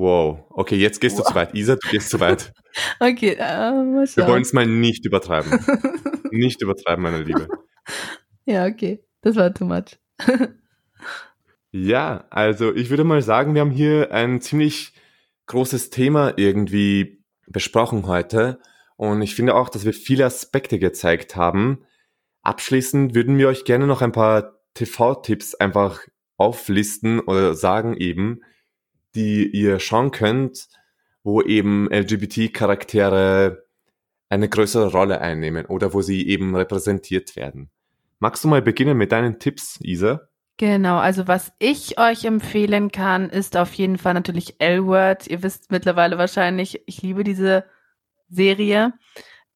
Wow, 0.00 0.46
okay, 0.48 0.76
jetzt 0.76 1.02
gehst 1.02 1.18
wow. 1.18 1.24
du 1.24 1.28
zu 1.28 1.34
weit. 1.34 1.54
Isa, 1.54 1.76
du 1.76 1.88
gehst 1.90 2.08
zu 2.08 2.20
weit. 2.20 2.54
okay, 3.00 3.36
mal 3.36 4.06
Wir 4.06 4.26
wollen 4.26 4.40
es 4.40 4.54
mal 4.54 4.64
nicht 4.64 5.04
übertreiben. 5.04 5.60
nicht 6.30 6.62
übertreiben, 6.62 7.02
meine 7.02 7.22
Liebe. 7.22 7.46
Ja, 8.46 8.64
okay, 8.64 9.04
das 9.20 9.36
war 9.36 9.52
too 9.52 9.66
much. 9.66 9.98
ja, 11.70 12.24
also 12.30 12.74
ich 12.74 12.88
würde 12.88 13.04
mal 13.04 13.20
sagen, 13.20 13.52
wir 13.52 13.60
haben 13.60 13.70
hier 13.70 14.10
ein 14.10 14.40
ziemlich 14.40 14.94
großes 15.48 15.90
Thema 15.90 16.32
irgendwie 16.38 17.22
besprochen 17.46 18.06
heute. 18.06 18.58
Und 18.96 19.20
ich 19.20 19.34
finde 19.34 19.54
auch, 19.54 19.68
dass 19.68 19.84
wir 19.84 19.92
viele 19.92 20.24
Aspekte 20.24 20.78
gezeigt 20.78 21.36
haben. 21.36 21.84
Abschließend 22.40 23.14
würden 23.14 23.36
wir 23.36 23.48
euch 23.48 23.66
gerne 23.66 23.86
noch 23.86 24.00
ein 24.00 24.12
paar 24.12 24.62
TV-Tipps 24.72 25.56
einfach 25.56 26.00
auflisten 26.38 27.20
oder 27.20 27.52
sagen 27.52 27.98
eben, 27.98 28.40
die 29.14 29.48
ihr 29.48 29.80
schauen 29.80 30.10
könnt, 30.10 30.68
wo 31.22 31.42
eben 31.42 31.88
LGBT-Charaktere 31.90 33.64
eine 34.28 34.48
größere 34.48 34.92
Rolle 34.92 35.20
einnehmen 35.20 35.66
oder 35.66 35.92
wo 35.92 36.02
sie 36.02 36.28
eben 36.28 36.54
repräsentiert 36.54 37.36
werden. 37.36 37.70
Magst 38.20 38.44
du 38.44 38.48
mal 38.48 38.62
beginnen 38.62 38.96
mit 38.96 39.12
deinen 39.12 39.38
Tipps, 39.38 39.78
Isa? 39.82 40.28
Genau, 40.56 40.98
also 40.98 41.26
was 41.26 41.52
ich 41.58 41.98
euch 41.98 42.24
empfehlen 42.26 42.92
kann, 42.92 43.30
ist 43.30 43.56
auf 43.56 43.72
jeden 43.74 43.96
Fall 43.96 44.12
natürlich 44.14 44.60
L-Word. 44.60 45.26
Ihr 45.26 45.42
wisst 45.42 45.72
mittlerweile 45.72 46.18
wahrscheinlich, 46.18 46.82
ich 46.86 47.00
liebe 47.00 47.24
diese 47.24 47.64
Serie. 48.28 48.92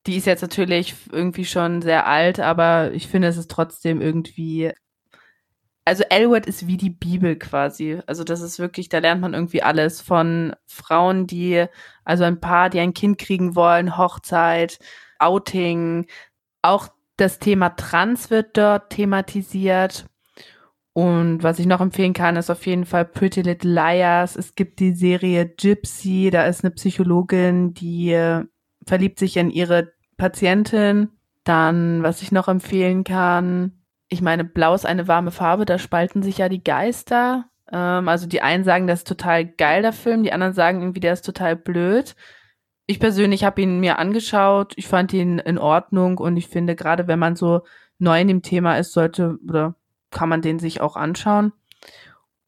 Die 0.06 0.16
ist 0.16 0.26
jetzt 0.26 0.40
natürlich 0.40 0.94
irgendwie 1.12 1.44
schon 1.44 1.82
sehr 1.82 2.06
alt, 2.06 2.40
aber 2.40 2.92
ich 2.92 3.06
finde, 3.06 3.28
es 3.28 3.36
ist 3.36 3.50
trotzdem 3.50 4.00
irgendwie 4.00 4.72
also 5.84 6.04
Elwood 6.08 6.46
ist 6.46 6.66
wie 6.66 6.76
die 6.76 6.90
Bibel 6.90 7.36
quasi. 7.36 8.00
Also 8.06 8.24
das 8.24 8.40
ist 8.40 8.58
wirklich, 8.58 8.88
da 8.88 8.98
lernt 8.98 9.20
man 9.20 9.34
irgendwie 9.34 9.62
alles 9.62 10.00
von 10.00 10.54
Frauen, 10.66 11.26
die, 11.26 11.66
also 12.04 12.24
ein 12.24 12.40
Paar, 12.40 12.70
die 12.70 12.80
ein 12.80 12.94
Kind 12.94 13.18
kriegen 13.18 13.54
wollen, 13.54 13.96
Hochzeit, 13.98 14.78
Outing, 15.18 16.06
auch 16.62 16.88
das 17.16 17.38
Thema 17.38 17.70
Trans 17.70 18.30
wird 18.30 18.56
dort 18.56 18.90
thematisiert. 18.90 20.06
Und 20.94 21.42
was 21.42 21.58
ich 21.58 21.66
noch 21.66 21.80
empfehlen 21.80 22.12
kann, 22.12 22.36
ist 22.36 22.50
auf 22.50 22.66
jeden 22.66 22.86
Fall 22.86 23.04
Pretty 23.04 23.42
Little 23.42 23.72
Liars. 23.72 24.36
Es 24.36 24.54
gibt 24.54 24.80
die 24.80 24.94
Serie 24.94 25.46
Gypsy, 25.46 26.30
da 26.30 26.46
ist 26.46 26.64
eine 26.64 26.70
Psychologin, 26.72 27.74
die 27.74 28.16
verliebt 28.86 29.18
sich 29.18 29.36
in 29.36 29.50
ihre 29.50 29.92
Patientin. 30.16 31.10
Dann, 31.42 32.02
was 32.02 32.22
ich 32.22 32.32
noch 32.32 32.48
empfehlen 32.48 33.04
kann, 33.04 33.83
ich 34.08 34.22
meine, 34.22 34.44
blau 34.44 34.74
ist 34.74 34.86
eine 34.86 35.08
warme 35.08 35.30
Farbe, 35.30 35.64
da 35.64 35.78
spalten 35.78 36.22
sich 36.22 36.38
ja 36.38 36.48
die 36.48 36.62
Geister. 36.62 37.46
Ähm, 37.72 38.08
also 38.08 38.26
die 38.26 38.42
einen 38.42 38.64
sagen, 38.64 38.86
das 38.86 39.00
ist 39.00 39.08
total 39.08 39.46
geil, 39.46 39.82
der 39.82 39.92
Film, 39.92 40.22
die 40.22 40.32
anderen 40.32 40.52
sagen 40.52 40.80
irgendwie, 40.80 41.00
der 41.00 41.12
ist 41.12 41.24
total 41.24 41.56
blöd. 41.56 42.14
Ich 42.86 43.00
persönlich 43.00 43.44
habe 43.44 43.62
ihn 43.62 43.80
mir 43.80 43.98
angeschaut, 43.98 44.74
ich 44.76 44.86
fand 44.86 45.12
ihn 45.14 45.38
in 45.38 45.58
Ordnung 45.58 46.18
und 46.18 46.36
ich 46.36 46.48
finde, 46.48 46.76
gerade 46.76 47.08
wenn 47.08 47.18
man 47.18 47.34
so 47.34 47.62
neu 47.98 48.20
in 48.20 48.28
dem 48.28 48.42
Thema 48.42 48.76
ist, 48.76 48.92
sollte 48.92 49.38
oder 49.48 49.74
kann 50.10 50.28
man 50.28 50.42
den 50.42 50.58
sich 50.58 50.80
auch 50.80 50.96
anschauen. 50.96 51.52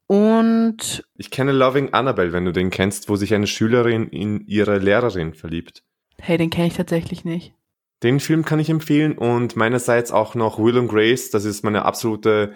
Und 0.07 1.05
ich 1.17 1.31
kenne 1.31 1.53
Loving 1.53 1.93
Annabelle, 1.93 2.33
wenn 2.33 2.45
du 2.45 2.53
den 2.53 2.71
kennst, 2.71 3.09
wo 3.09 3.17
sich 3.17 3.35
eine 3.35 3.49
Schülerin 3.49 4.09
in 4.09 4.47
ihre 4.47 4.79
Lehrerin 4.79 5.35
verliebt. 5.35 5.83
Hey, 6.19 6.39
den 6.39 6.51
kenne 6.51 6.69
ich 6.69 6.75
tatsächlich 6.75 7.25
nicht. 7.25 7.56
Den 8.03 8.21
Film 8.21 8.45
kann 8.45 8.61
ich 8.61 8.69
empfehlen 8.69 9.17
und 9.17 9.57
meinerseits 9.57 10.13
auch 10.13 10.35
noch 10.35 10.59
Will 10.59 10.77
and 10.79 10.91
Grace. 10.91 11.31
Das 11.31 11.45
ist 11.45 11.65
meine 11.65 11.85
absolute 11.85 12.55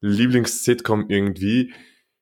Lieblings-Sitcom 0.00 1.06
irgendwie. 1.08 1.72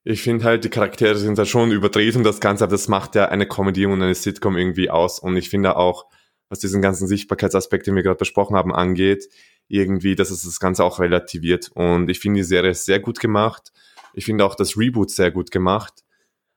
Ich 0.04 0.22
finde 0.22 0.44
halt, 0.44 0.64
die 0.64 0.70
Charaktere 0.70 1.16
sind 1.16 1.38
da 1.38 1.44
schon 1.44 1.70
überdreht 1.70 2.16
und 2.16 2.24
das 2.24 2.40
Ganze, 2.40 2.64
aber 2.64 2.72
das 2.72 2.88
macht 2.88 3.14
ja 3.14 3.26
eine 3.26 3.46
Comedy 3.46 3.86
und 3.86 4.02
eine 4.02 4.14
Sitcom 4.14 4.56
irgendwie 4.56 4.90
aus. 4.90 5.18
Und 5.18 5.36
ich 5.36 5.50
finde 5.50 5.76
auch, 5.76 6.06
was 6.48 6.60
diesen 6.60 6.82
ganzen 6.82 7.06
Sichtbarkeitsaspekt, 7.06 7.86
den 7.86 7.94
wir 7.94 8.02
gerade 8.02 8.18
besprochen 8.18 8.56
haben, 8.56 8.74
angeht, 8.74 9.28
irgendwie, 9.68 10.14
dass 10.14 10.30
es 10.30 10.42
das 10.42 10.60
Ganze 10.60 10.84
auch 10.84 10.98
relativiert. 10.98 11.70
Und 11.74 12.08
ich 12.10 12.20
finde 12.20 12.40
die 12.40 12.44
Serie 12.44 12.74
sehr 12.74 13.00
gut 13.00 13.20
gemacht. 13.20 13.72
Ich 14.14 14.24
finde 14.24 14.44
auch 14.44 14.54
das 14.54 14.76
Reboot 14.76 15.10
sehr 15.10 15.30
gut 15.30 15.50
gemacht. 15.50 16.04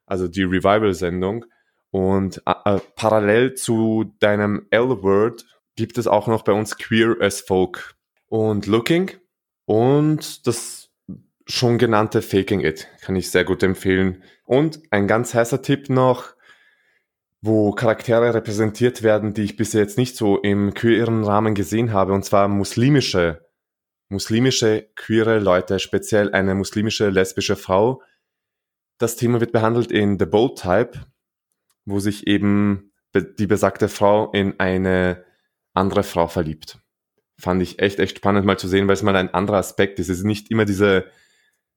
Also 0.06 0.28
die 0.28 0.44
Revival-Sendung. 0.44 1.46
Und 1.90 2.42
äh, 2.46 2.80
parallel 2.96 3.54
zu 3.56 4.14
deinem 4.20 4.66
L-Word 4.70 5.46
gibt 5.76 5.98
es 5.98 6.08
auch 6.08 6.28
noch 6.28 6.44
bei 6.44 6.52
uns 6.52 6.78
Queer 6.78 7.18
as 7.20 7.42
Folk 7.42 7.96
und 8.28 8.68
Looking 8.68 9.12
und 9.66 10.46
das 10.48 10.90
schon 11.48 11.78
genannte 11.78 12.22
Faking 12.22 12.62
It 12.62 12.88
kann 13.02 13.16
ich 13.16 13.30
sehr 13.32 13.44
gut 13.44 13.64
empfehlen. 13.64 14.24
Und 14.46 14.82
ein 14.92 15.08
ganz 15.08 15.34
heißer 15.34 15.62
Tipp 15.62 15.90
noch, 15.90 16.36
wo 17.42 17.72
Charaktere 17.72 18.34
repräsentiert 18.34 19.04
werden, 19.04 19.34
die 19.34 19.44
ich 19.44 19.58
bisher 19.58 19.82
jetzt 19.82 19.98
nicht 19.98 20.16
so 20.16 20.38
im 20.38 20.74
queeren 20.74 21.24
Rahmen 21.24 21.56
gesehen 21.56 21.92
habe, 21.92 22.14
und 22.14 22.24
zwar 22.24 22.48
muslimische, 22.48 23.48
muslimische 24.10 24.90
queere 24.96 25.40
Leute, 25.40 25.80
speziell 25.80 26.34
eine 26.34 26.54
muslimische 26.54 27.10
lesbische 27.10 27.56
Frau. 27.56 28.02
Das 29.00 29.16
Thema 29.16 29.40
wird 29.40 29.52
behandelt 29.52 29.92
in 29.92 30.20
The 30.20 30.26
Bold 30.26 30.60
Type, 30.60 31.06
wo 31.86 32.00
sich 32.00 32.28
eben 32.28 32.92
die 33.16 33.48
besagte 33.48 33.90
Frau 33.90 34.32
in 34.32 34.60
eine 34.60 35.26
andere 35.74 36.04
Frau 36.04 36.28
verliebt. 36.28 36.80
Fand 37.40 37.62
ich 37.62 37.80
echt, 37.80 38.00
echt 38.00 38.18
spannend 38.18 38.46
mal 38.46 38.58
zu 38.58 38.68
sehen, 38.68 38.88
weil 38.88 38.94
es 38.94 39.04
mal 39.04 39.16
ein 39.16 39.34
anderer 39.34 39.58
Aspekt 39.58 40.00
ist. 40.00 40.10
Es 40.10 40.20
ist 40.20 40.26
nicht 40.26 40.52
immer 40.52 40.66
diese, 40.66 41.06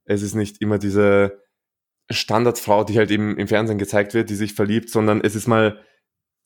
es 0.05 0.23
ist 0.23 0.35
nicht 0.35 0.61
immer 0.61 0.79
diese 0.79 1.43
Standardfrau, 2.11 2.85
die 2.85 2.99
halt 2.99 3.11
eben 3.11 3.39
im 3.39 3.49
Fernsehen 3.49 3.79
gezeigt 3.79 4.15
wird, 4.15 4.29
die 4.31 4.35
sich 4.35 4.55
verliebt, 4.55 4.91
sondern 4.91 5.21
es 5.23 5.35
ist 5.35 5.47
mal 5.47 5.81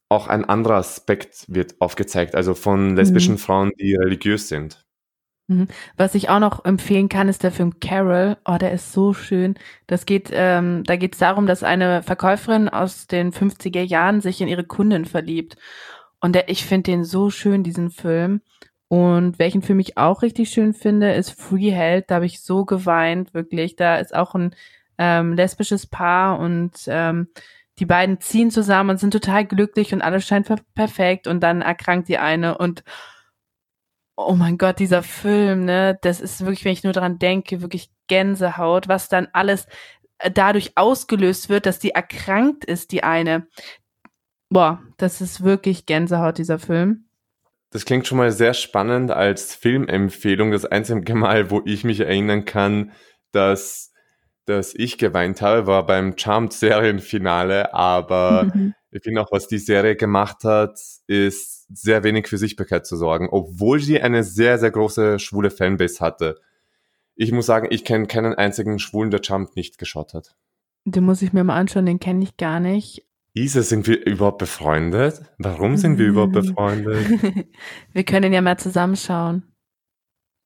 auch 0.09 0.29
ein 0.29 0.45
anderer 0.45 0.77
Aspekt 0.77 1.45
wird 1.49 1.81
aufgezeigt, 1.81 2.35
also 2.35 2.55
von 2.55 2.97
lesbischen 2.97 3.35
mhm. 3.35 3.39
Frauen, 3.39 3.73
die 3.79 3.95
religiös 3.95 4.49
sind. 4.49 4.87
Mhm. 5.49 5.67
Was 5.97 6.15
ich 6.15 6.29
auch 6.29 6.39
noch 6.39 6.65
empfehlen 6.65 7.09
kann, 7.09 7.29
ist 7.29 7.43
der 7.43 7.53
Film 7.53 7.81
Carol. 7.81 8.37
Oh, 8.45 8.57
der 8.59 8.73
ist 8.73 8.93
so 8.93 9.15
schön. 9.15 9.55
Das 9.87 10.07
geht, 10.07 10.31
ähm, 10.33 10.85
da 10.85 10.97
geht 10.97 11.15
es 11.15 11.19
darum, 11.19 11.47
dass 11.47 11.63
eine 11.63 12.03
Verkäuferin 12.03 12.69
aus 12.69 13.07
den 13.07 13.33
50er 13.33 13.83
Jahren 13.83 14.21
sich 14.21 14.41
in 14.41 14.49
ihre 14.49 14.65
Kundin 14.65 15.07
verliebt. 15.07 15.57
Und 16.21 16.35
der, 16.35 16.49
ich 16.49 16.65
finde 16.65 16.91
den 16.91 17.05
so 17.05 17.31
schön, 17.31 17.63
diesen 17.63 17.91
Film. 17.91 18.41
Und 18.89 19.39
welchen 19.39 19.63
Film 19.63 19.81
ich 19.81 19.99
auch 19.99 20.23
richtig 20.23 20.51
schön 20.51 20.75
finde, 20.75 21.13
ist 21.13 21.31
Free 21.31 21.71
Held. 21.71 22.11
Da 22.11 22.17
habe 22.17 22.27
ich 22.27 22.43
so 22.43 22.65
geweint, 22.65 23.35
wirklich. 23.35 23.77
Da 23.77 23.97
ist 23.97 24.15
auch 24.15 24.35
ein 24.35 24.55
ähm, 24.99 25.35
lesbisches 25.35 25.87
Paar 25.87 26.39
und 26.39 26.73
ähm, 26.87 27.29
die 27.79 27.87
beiden 27.87 28.21
ziehen 28.21 28.51
zusammen 28.51 28.91
und 28.91 28.99
sind 28.99 29.13
total 29.13 29.45
glücklich 29.45 29.93
und 29.93 30.03
alles 30.03 30.27
scheint 30.27 30.51
perfekt 30.75 31.27
und 31.29 31.41
dann 31.41 31.63
erkrankt 31.63 32.09
die 32.09 32.19
eine 32.19 32.59
und 32.59 32.83
oh 34.17 34.35
mein 34.35 34.59
Gott, 34.59 34.81
dieser 34.81 35.05
Film, 35.05 35.65
ne, 35.65 35.97
das 36.03 36.21
ist 36.21 36.41
wirklich, 36.41 36.65
wenn 36.65 36.73
ich 36.73 36.83
nur 36.83 36.93
dran 36.93 37.21
denke, 37.21 37.63
wirklich 37.63 37.91
Gänsehaut, 38.09 38.89
was 38.89 39.09
dann 39.09 39.29
alles 39.33 39.67
äh, 40.19 40.31
dadurch 40.31 40.73
ausgelöst 40.77 41.49
wird, 41.49 41.67
dass 41.67 41.79
die 41.79 41.91
erkrankt 41.91 42.65
ist, 42.65 42.91
die 42.91 43.05
eine. 43.05 43.47
Boah, 44.51 44.83
das 44.97 45.21
ist 45.21 45.43
wirklich 45.43 45.87
Gänsehaut, 45.87 46.39
dieser 46.39 46.59
Film. 46.59 47.05
Das 47.71 47.85
klingt 47.85 48.07
schon 48.07 48.19
mal 48.19 48.33
sehr 48.33 48.55
spannend 48.55 49.11
als 49.11 49.55
Filmempfehlung. 49.55 50.53
Das 50.53 50.65
einzige 50.65 51.15
Mal, 51.15 51.51
wo 51.51 51.61
ich 51.67 51.85
mich 51.85 52.01
erinnern 52.01 52.47
kann, 52.47 52.93
dass, 53.33 53.93
dass 54.47 54.75
ich 54.75 54.97
geweint 54.97 55.43
habe, 55.43 55.67
war 55.67 55.85
beim 55.85 56.17
Charmed-Serienfinale. 56.17 57.75
Aber 57.75 58.51
ich 58.91 59.03
finde 59.03 59.21
auch, 59.21 59.31
was 59.31 59.49
die 59.49 59.59
Serie 59.59 59.97
gemacht 59.97 60.45
hat, 60.45 60.81
ist 61.07 61.67
sehr 61.71 62.03
wenig 62.05 62.27
für 62.29 62.39
Sichtbarkeit 62.39 62.87
zu 62.87 62.97
sorgen, 62.97 63.29
obwohl 63.31 63.81
sie 63.81 64.01
eine 64.01 64.25
sehr, 64.25 64.59
sehr 64.59 64.71
große 64.71 65.19
schwule 65.19 65.51
Fanbase 65.51 66.01
hatte. 66.01 66.41
Ich 67.15 67.33
muss 67.33 67.47
sagen, 67.47 67.67
ich 67.71 67.85
kenne 67.85 68.07
keinen 68.07 68.35
einzigen 68.35 68.79
Schwulen, 68.79 69.11
der 69.11 69.23
Charmed 69.23 69.57
nicht 69.57 69.77
geschaut 69.77 70.15
hat. 70.15 70.37
Den 70.87 71.05
muss 71.05 71.21
ich 71.21 71.35
mir 71.35 71.45
mal 71.45 71.57
anschauen, 71.57 71.85
den 71.85 72.01
kenne 72.01 72.25
ich 72.25 72.39
gar 72.39 72.61
nicht. 72.61 73.08
Isa, 73.35 73.63
sind 73.63 73.87
wir 73.87 74.05
überhaupt 74.05 74.39
befreundet? 74.39 75.23
Warum 75.39 75.77
sind 75.77 75.99
wir 75.99 76.07
überhaupt 76.07 76.33
befreundet? 76.33 77.07
wir 77.93 78.05
können 78.05 78.33
ja 78.33 78.41
mal 78.41 78.59
zusammenschauen. 78.59 79.45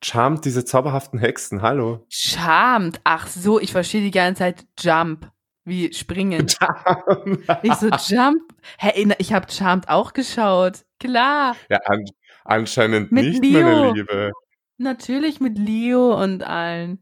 Charmed, 0.05 0.45
diese 0.45 0.65
zauberhaften 0.65 1.19
Hexen, 1.19 1.63
hallo. 1.63 2.05
Charmed, 2.09 3.01
ach 3.05 3.29
so, 3.29 3.61
ich 3.61 3.73
verstehe 3.73 4.03
die 4.03 4.11
ganze 4.11 4.41
Zeit 4.41 4.67
Jump, 4.79 5.31
wie 5.65 5.93
springen. 5.95 6.47
Jump. 7.27 7.45
ich 7.63 7.75
so 7.75 7.89
Jump. 7.89 8.43
Hey, 8.79 9.15
ich 9.19 9.33
habe 9.33 9.51
Charmed 9.51 9.89
auch 9.89 10.13
geschaut, 10.13 10.85
klar. 10.99 11.57
Ja, 11.71 11.79
an, 11.87 12.05
anscheinend 12.45 13.13
mit 13.13 13.25
nicht, 13.25 13.43
Leo. 13.45 13.63
meine 13.63 13.93
Liebe. 13.93 14.33
Natürlich 14.79 15.41
mit 15.41 15.57
Leo 15.57 16.21
und 16.21 16.43
allen. 16.43 17.01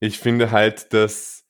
Ich 0.00 0.18
finde 0.18 0.50
halt, 0.50 0.92
dass 0.92 1.41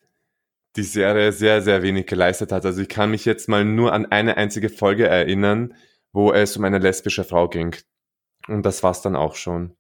die 0.76 0.82
Serie 0.82 1.32
sehr, 1.32 1.62
sehr 1.62 1.82
wenig 1.82 2.06
geleistet 2.06 2.52
hat. 2.52 2.64
Also 2.64 2.80
ich 2.80 2.88
kann 2.88 3.10
mich 3.10 3.24
jetzt 3.24 3.48
mal 3.48 3.64
nur 3.64 3.92
an 3.92 4.06
eine 4.06 4.36
einzige 4.36 4.68
Folge 4.68 5.06
erinnern, 5.06 5.74
wo 6.12 6.32
es 6.32 6.56
um 6.56 6.64
eine 6.64 6.78
lesbische 6.78 7.24
Frau 7.24 7.48
ging. 7.48 7.76
Und 8.48 8.64
das 8.64 8.82
war's 8.82 9.02
dann 9.02 9.16
auch 9.16 9.34
schon. 9.34 9.76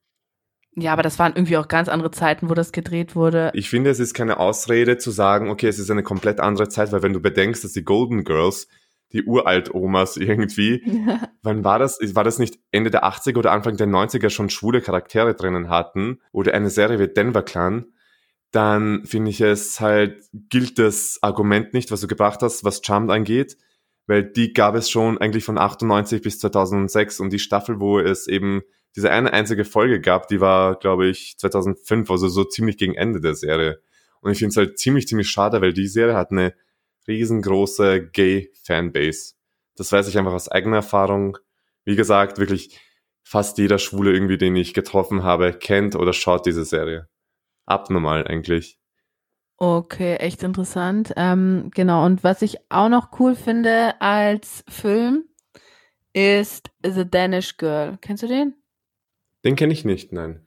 Ja, 0.74 0.92
aber 0.94 1.02
das 1.02 1.18
waren 1.18 1.34
irgendwie 1.34 1.58
auch 1.58 1.68
ganz 1.68 1.88
andere 1.88 2.10
Zeiten, 2.10 2.48
wo 2.48 2.54
das 2.54 2.72
gedreht 2.72 3.14
wurde. 3.14 3.50
Ich 3.54 3.68
finde, 3.68 3.90
es 3.90 4.00
ist 4.00 4.14
keine 4.14 4.38
Ausrede 4.38 4.96
zu 4.96 5.10
sagen, 5.10 5.50
okay, 5.50 5.68
es 5.68 5.78
ist 5.78 5.90
eine 5.90 6.02
komplett 6.02 6.40
andere 6.40 6.68
Zeit, 6.68 6.92
weil 6.92 7.02
wenn 7.02 7.12
du 7.12 7.20
bedenkst, 7.20 7.62
dass 7.62 7.72
die 7.72 7.84
Golden 7.84 8.24
Girls, 8.24 8.68
die 9.12 9.24
Uralt-Omas 9.24 10.16
irgendwie, 10.16 10.82
ja. 11.06 11.28
wann 11.42 11.62
war 11.62 11.78
das? 11.78 11.98
War 12.14 12.24
das 12.24 12.38
nicht 12.38 12.58
Ende 12.70 12.90
der 12.90 13.04
80er 13.04 13.38
oder 13.38 13.52
Anfang 13.52 13.76
der 13.76 13.86
90er 13.86 14.30
schon 14.30 14.48
schwule 14.48 14.80
Charaktere 14.80 15.34
drinnen 15.34 15.68
hatten? 15.68 16.20
Oder 16.32 16.54
eine 16.54 16.70
Serie 16.70 16.98
wie 16.98 17.08
Denver 17.08 17.42
Clan? 17.42 17.86
Dann 18.52 19.06
finde 19.06 19.30
ich 19.30 19.40
es 19.40 19.80
halt, 19.80 20.24
gilt 20.32 20.78
das 20.78 21.18
Argument 21.22 21.72
nicht, 21.72 21.90
was 21.90 22.02
du 22.02 22.06
gebracht 22.06 22.42
hast, 22.42 22.64
was 22.64 22.82
Charmed 22.84 23.10
angeht, 23.10 23.56
weil 24.06 24.22
die 24.22 24.52
gab 24.52 24.74
es 24.74 24.90
schon 24.90 25.18
eigentlich 25.18 25.44
von 25.44 25.58
98 25.58 26.20
bis 26.22 26.38
2006 26.38 27.18
und 27.20 27.32
die 27.32 27.38
Staffel, 27.38 27.80
wo 27.80 27.98
es 27.98 28.28
eben 28.28 28.60
diese 28.94 29.10
eine 29.10 29.32
einzige 29.32 29.64
Folge 29.64 30.02
gab, 30.02 30.28
die 30.28 30.42
war, 30.42 30.78
glaube 30.78 31.08
ich, 31.08 31.38
2005, 31.38 32.10
also 32.10 32.28
so 32.28 32.44
ziemlich 32.44 32.76
gegen 32.76 32.94
Ende 32.94 33.22
der 33.22 33.34
Serie. 33.34 33.80
Und 34.20 34.32
ich 34.32 34.38
finde 34.38 34.50
es 34.50 34.56
halt 34.58 34.78
ziemlich, 34.78 35.08
ziemlich 35.08 35.30
schade, 35.30 35.62
weil 35.62 35.72
die 35.72 35.88
Serie 35.88 36.14
hat 36.14 36.30
eine 36.30 36.54
riesengroße 37.08 38.10
Gay-Fanbase. 38.10 39.32
Das 39.76 39.90
weiß 39.90 40.08
ich 40.08 40.18
einfach 40.18 40.34
aus 40.34 40.50
eigener 40.50 40.76
Erfahrung. 40.76 41.38
Wie 41.86 41.96
gesagt, 41.96 42.38
wirklich 42.38 42.78
fast 43.22 43.56
jeder 43.56 43.78
Schwule 43.78 44.12
irgendwie, 44.12 44.36
den 44.36 44.54
ich 44.56 44.74
getroffen 44.74 45.22
habe, 45.22 45.54
kennt 45.54 45.96
oder 45.96 46.12
schaut 46.12 46.44
diese 46.44 46.66
Serie 46.66 47.08
abnormal 47.72 48.26
eigentlich. 48.26 48.78
Okay, 49.56 50.16
echt 50.16 50.42
interessant. 50.42 51.12
Ähm, 51.16 51.70
genau, 51.74 52.04
und 52.04 52.24
was 52.24 52.42
ich 52.42 52.58
auch 52.68 52.88
noch 52.88 53.18
cool 53.20 53.34
finde 53.34 54.00
als 54.00 54.64
Film 54.68 55.24
ist 56.12 56.70
The 56.84 57.08
Danish 57.08 57.56
Girl. 57.56 57.96
Kennst 58.00 58.22
du 58.22 58.26
den? 58.26 58.54
Den 59.44 59.56
kenne 59.56 59.72
ich 59.72 59.84
nicht, 59.84 60.12
nein. 60.12 60.46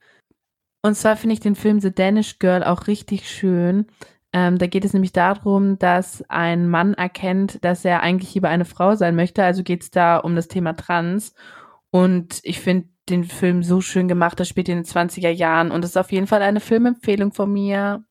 Und 0.82 0.96
zwar 0.96 1.18
finde 1.18 1.34
ich 1.34 1.40
den 1.40 1.56
Film 1.56 1.80
The 1.80 1.94
Danish 1.94 2.40
Girl 2.40 2.64
auch 2.64 2.88
richtig 2.88 3.30
schön. 3.30 3.88
Ähm, 4.34 4.58
da 4.58 4.68
geht 4.68 4.86
es 4.86 4.94
nämlich 4.94 5.14
darum, 5.14 5.80
dass 5.80 6.22
ein 6.30 6.70
Mann 6.70 6.94
erkennt, 6.94 7.64
dass 7.64 7.86
er 7.86 8.02
eigentlich 8.02 8.34
lieber 8.36 8.50
eine 8.50 8.66
Frau 8.66 8.96
sein 8.96 9.16
möchte. 9.16 9.44
Also 9.44 9.64
geht 9.64 9.84
es 9.84 9.92
da 9.92 10.18
um 10.18 10.36
das 10.36 10.50
Thema 10.50 10.74
Trans. 10.74 11.34
Und 11.90 12.40
ich 12.44 12.60
finde 12.60 12.90
den 13.10 13.24
Film 13.24 13.64
so 13.64 13.82
schön 13.82 14.08
gemacht. 14.08 14.40
Das 14.40 14.48
spielt 14.48 14.70
in 14.70 14.78
den 14.78 14.86
20er 14.86 15.30
Jahren 15.30 15.72
und 15.72 15.86
ist 15.86 15.98
auf 15.98 16.12
jeden 16.12 16.28
Fall 16.28 16.42
eine 16.42 16.60
Filmempfehlung 16.60 17.34
von 17.34 17.52
mir. 17.52 18.04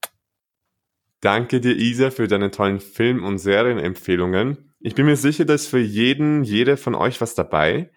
Danke 1.21 1.61
dir, 1.61 1.75
Isa, 1.77 2.11
für 2.11 2.29
deine 2.29 2.51
tollen 2.51 2.81
Film- 2.81 3.25
und 3.25 3.39
Serienempfehlungen. 3.39 4.75
Ich 4.81 4.95
bin 4.95 5.07
mir 5.07 5.17
sicher, 5.17 5.47
dass 5.47 5.67
für 5.67 5.79
jeden, 5.79 6.45
jede 6.45 6.77
von 6.77 6.95
euch 6.95 7.21
was 7.21 7.35
dabei. 7.35 7.91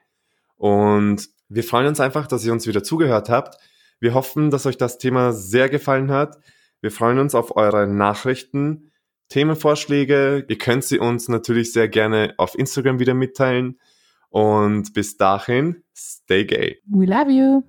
Und 0.55 1.27
wir 1.49 1.63
freuen 1.63 1.87
uns 1.87 1.99
einfach, 1.99 2.27
dass 2.27 2.45
ihr 2.45 2.53
uns 2.53 2.67
wieder 2.67 2.83
zugehört 2.83 3.29
habt. 3.29 3.57
Wir 3.99 4.13
hoffen, 4.13 4.51
dass 4.51 4.65
euch 4.65 4.77
das 4.77 4.97
Thema 4.97 5.33
sehr 5.33 5.69
gefallen 5.69 6.11
hat. 6.11 6.37
Wir 6.81 6.91
freuen 6.91 7.19
uns 7.19 7.35
auf 7.35 7.55
eure 7.55 7.87
Nachrichten, 7.87 8.91
Themenvorschläge. 9.29 10.45
Ihr 10.47 10.57
könnt 10.57 10.83
sie 10.83 10.99
uns 10.99 11.27
natürlich 11.27 11.73
sehr 11.73 11.89
gerne 11.89 12.33
auf 12.37 12.57
Instagram 12.57 12.99
wieder 12.99 13.13
mitteilen. 13.13 13.79
Und 14.29 14.93
bis 14.93 15.17
dahin, 15.17 15.83
stay 15.95 16.45
gay. 16.45 16.81
We 16.85 17.05
love 17.05 17.31
you. 17.31 17.63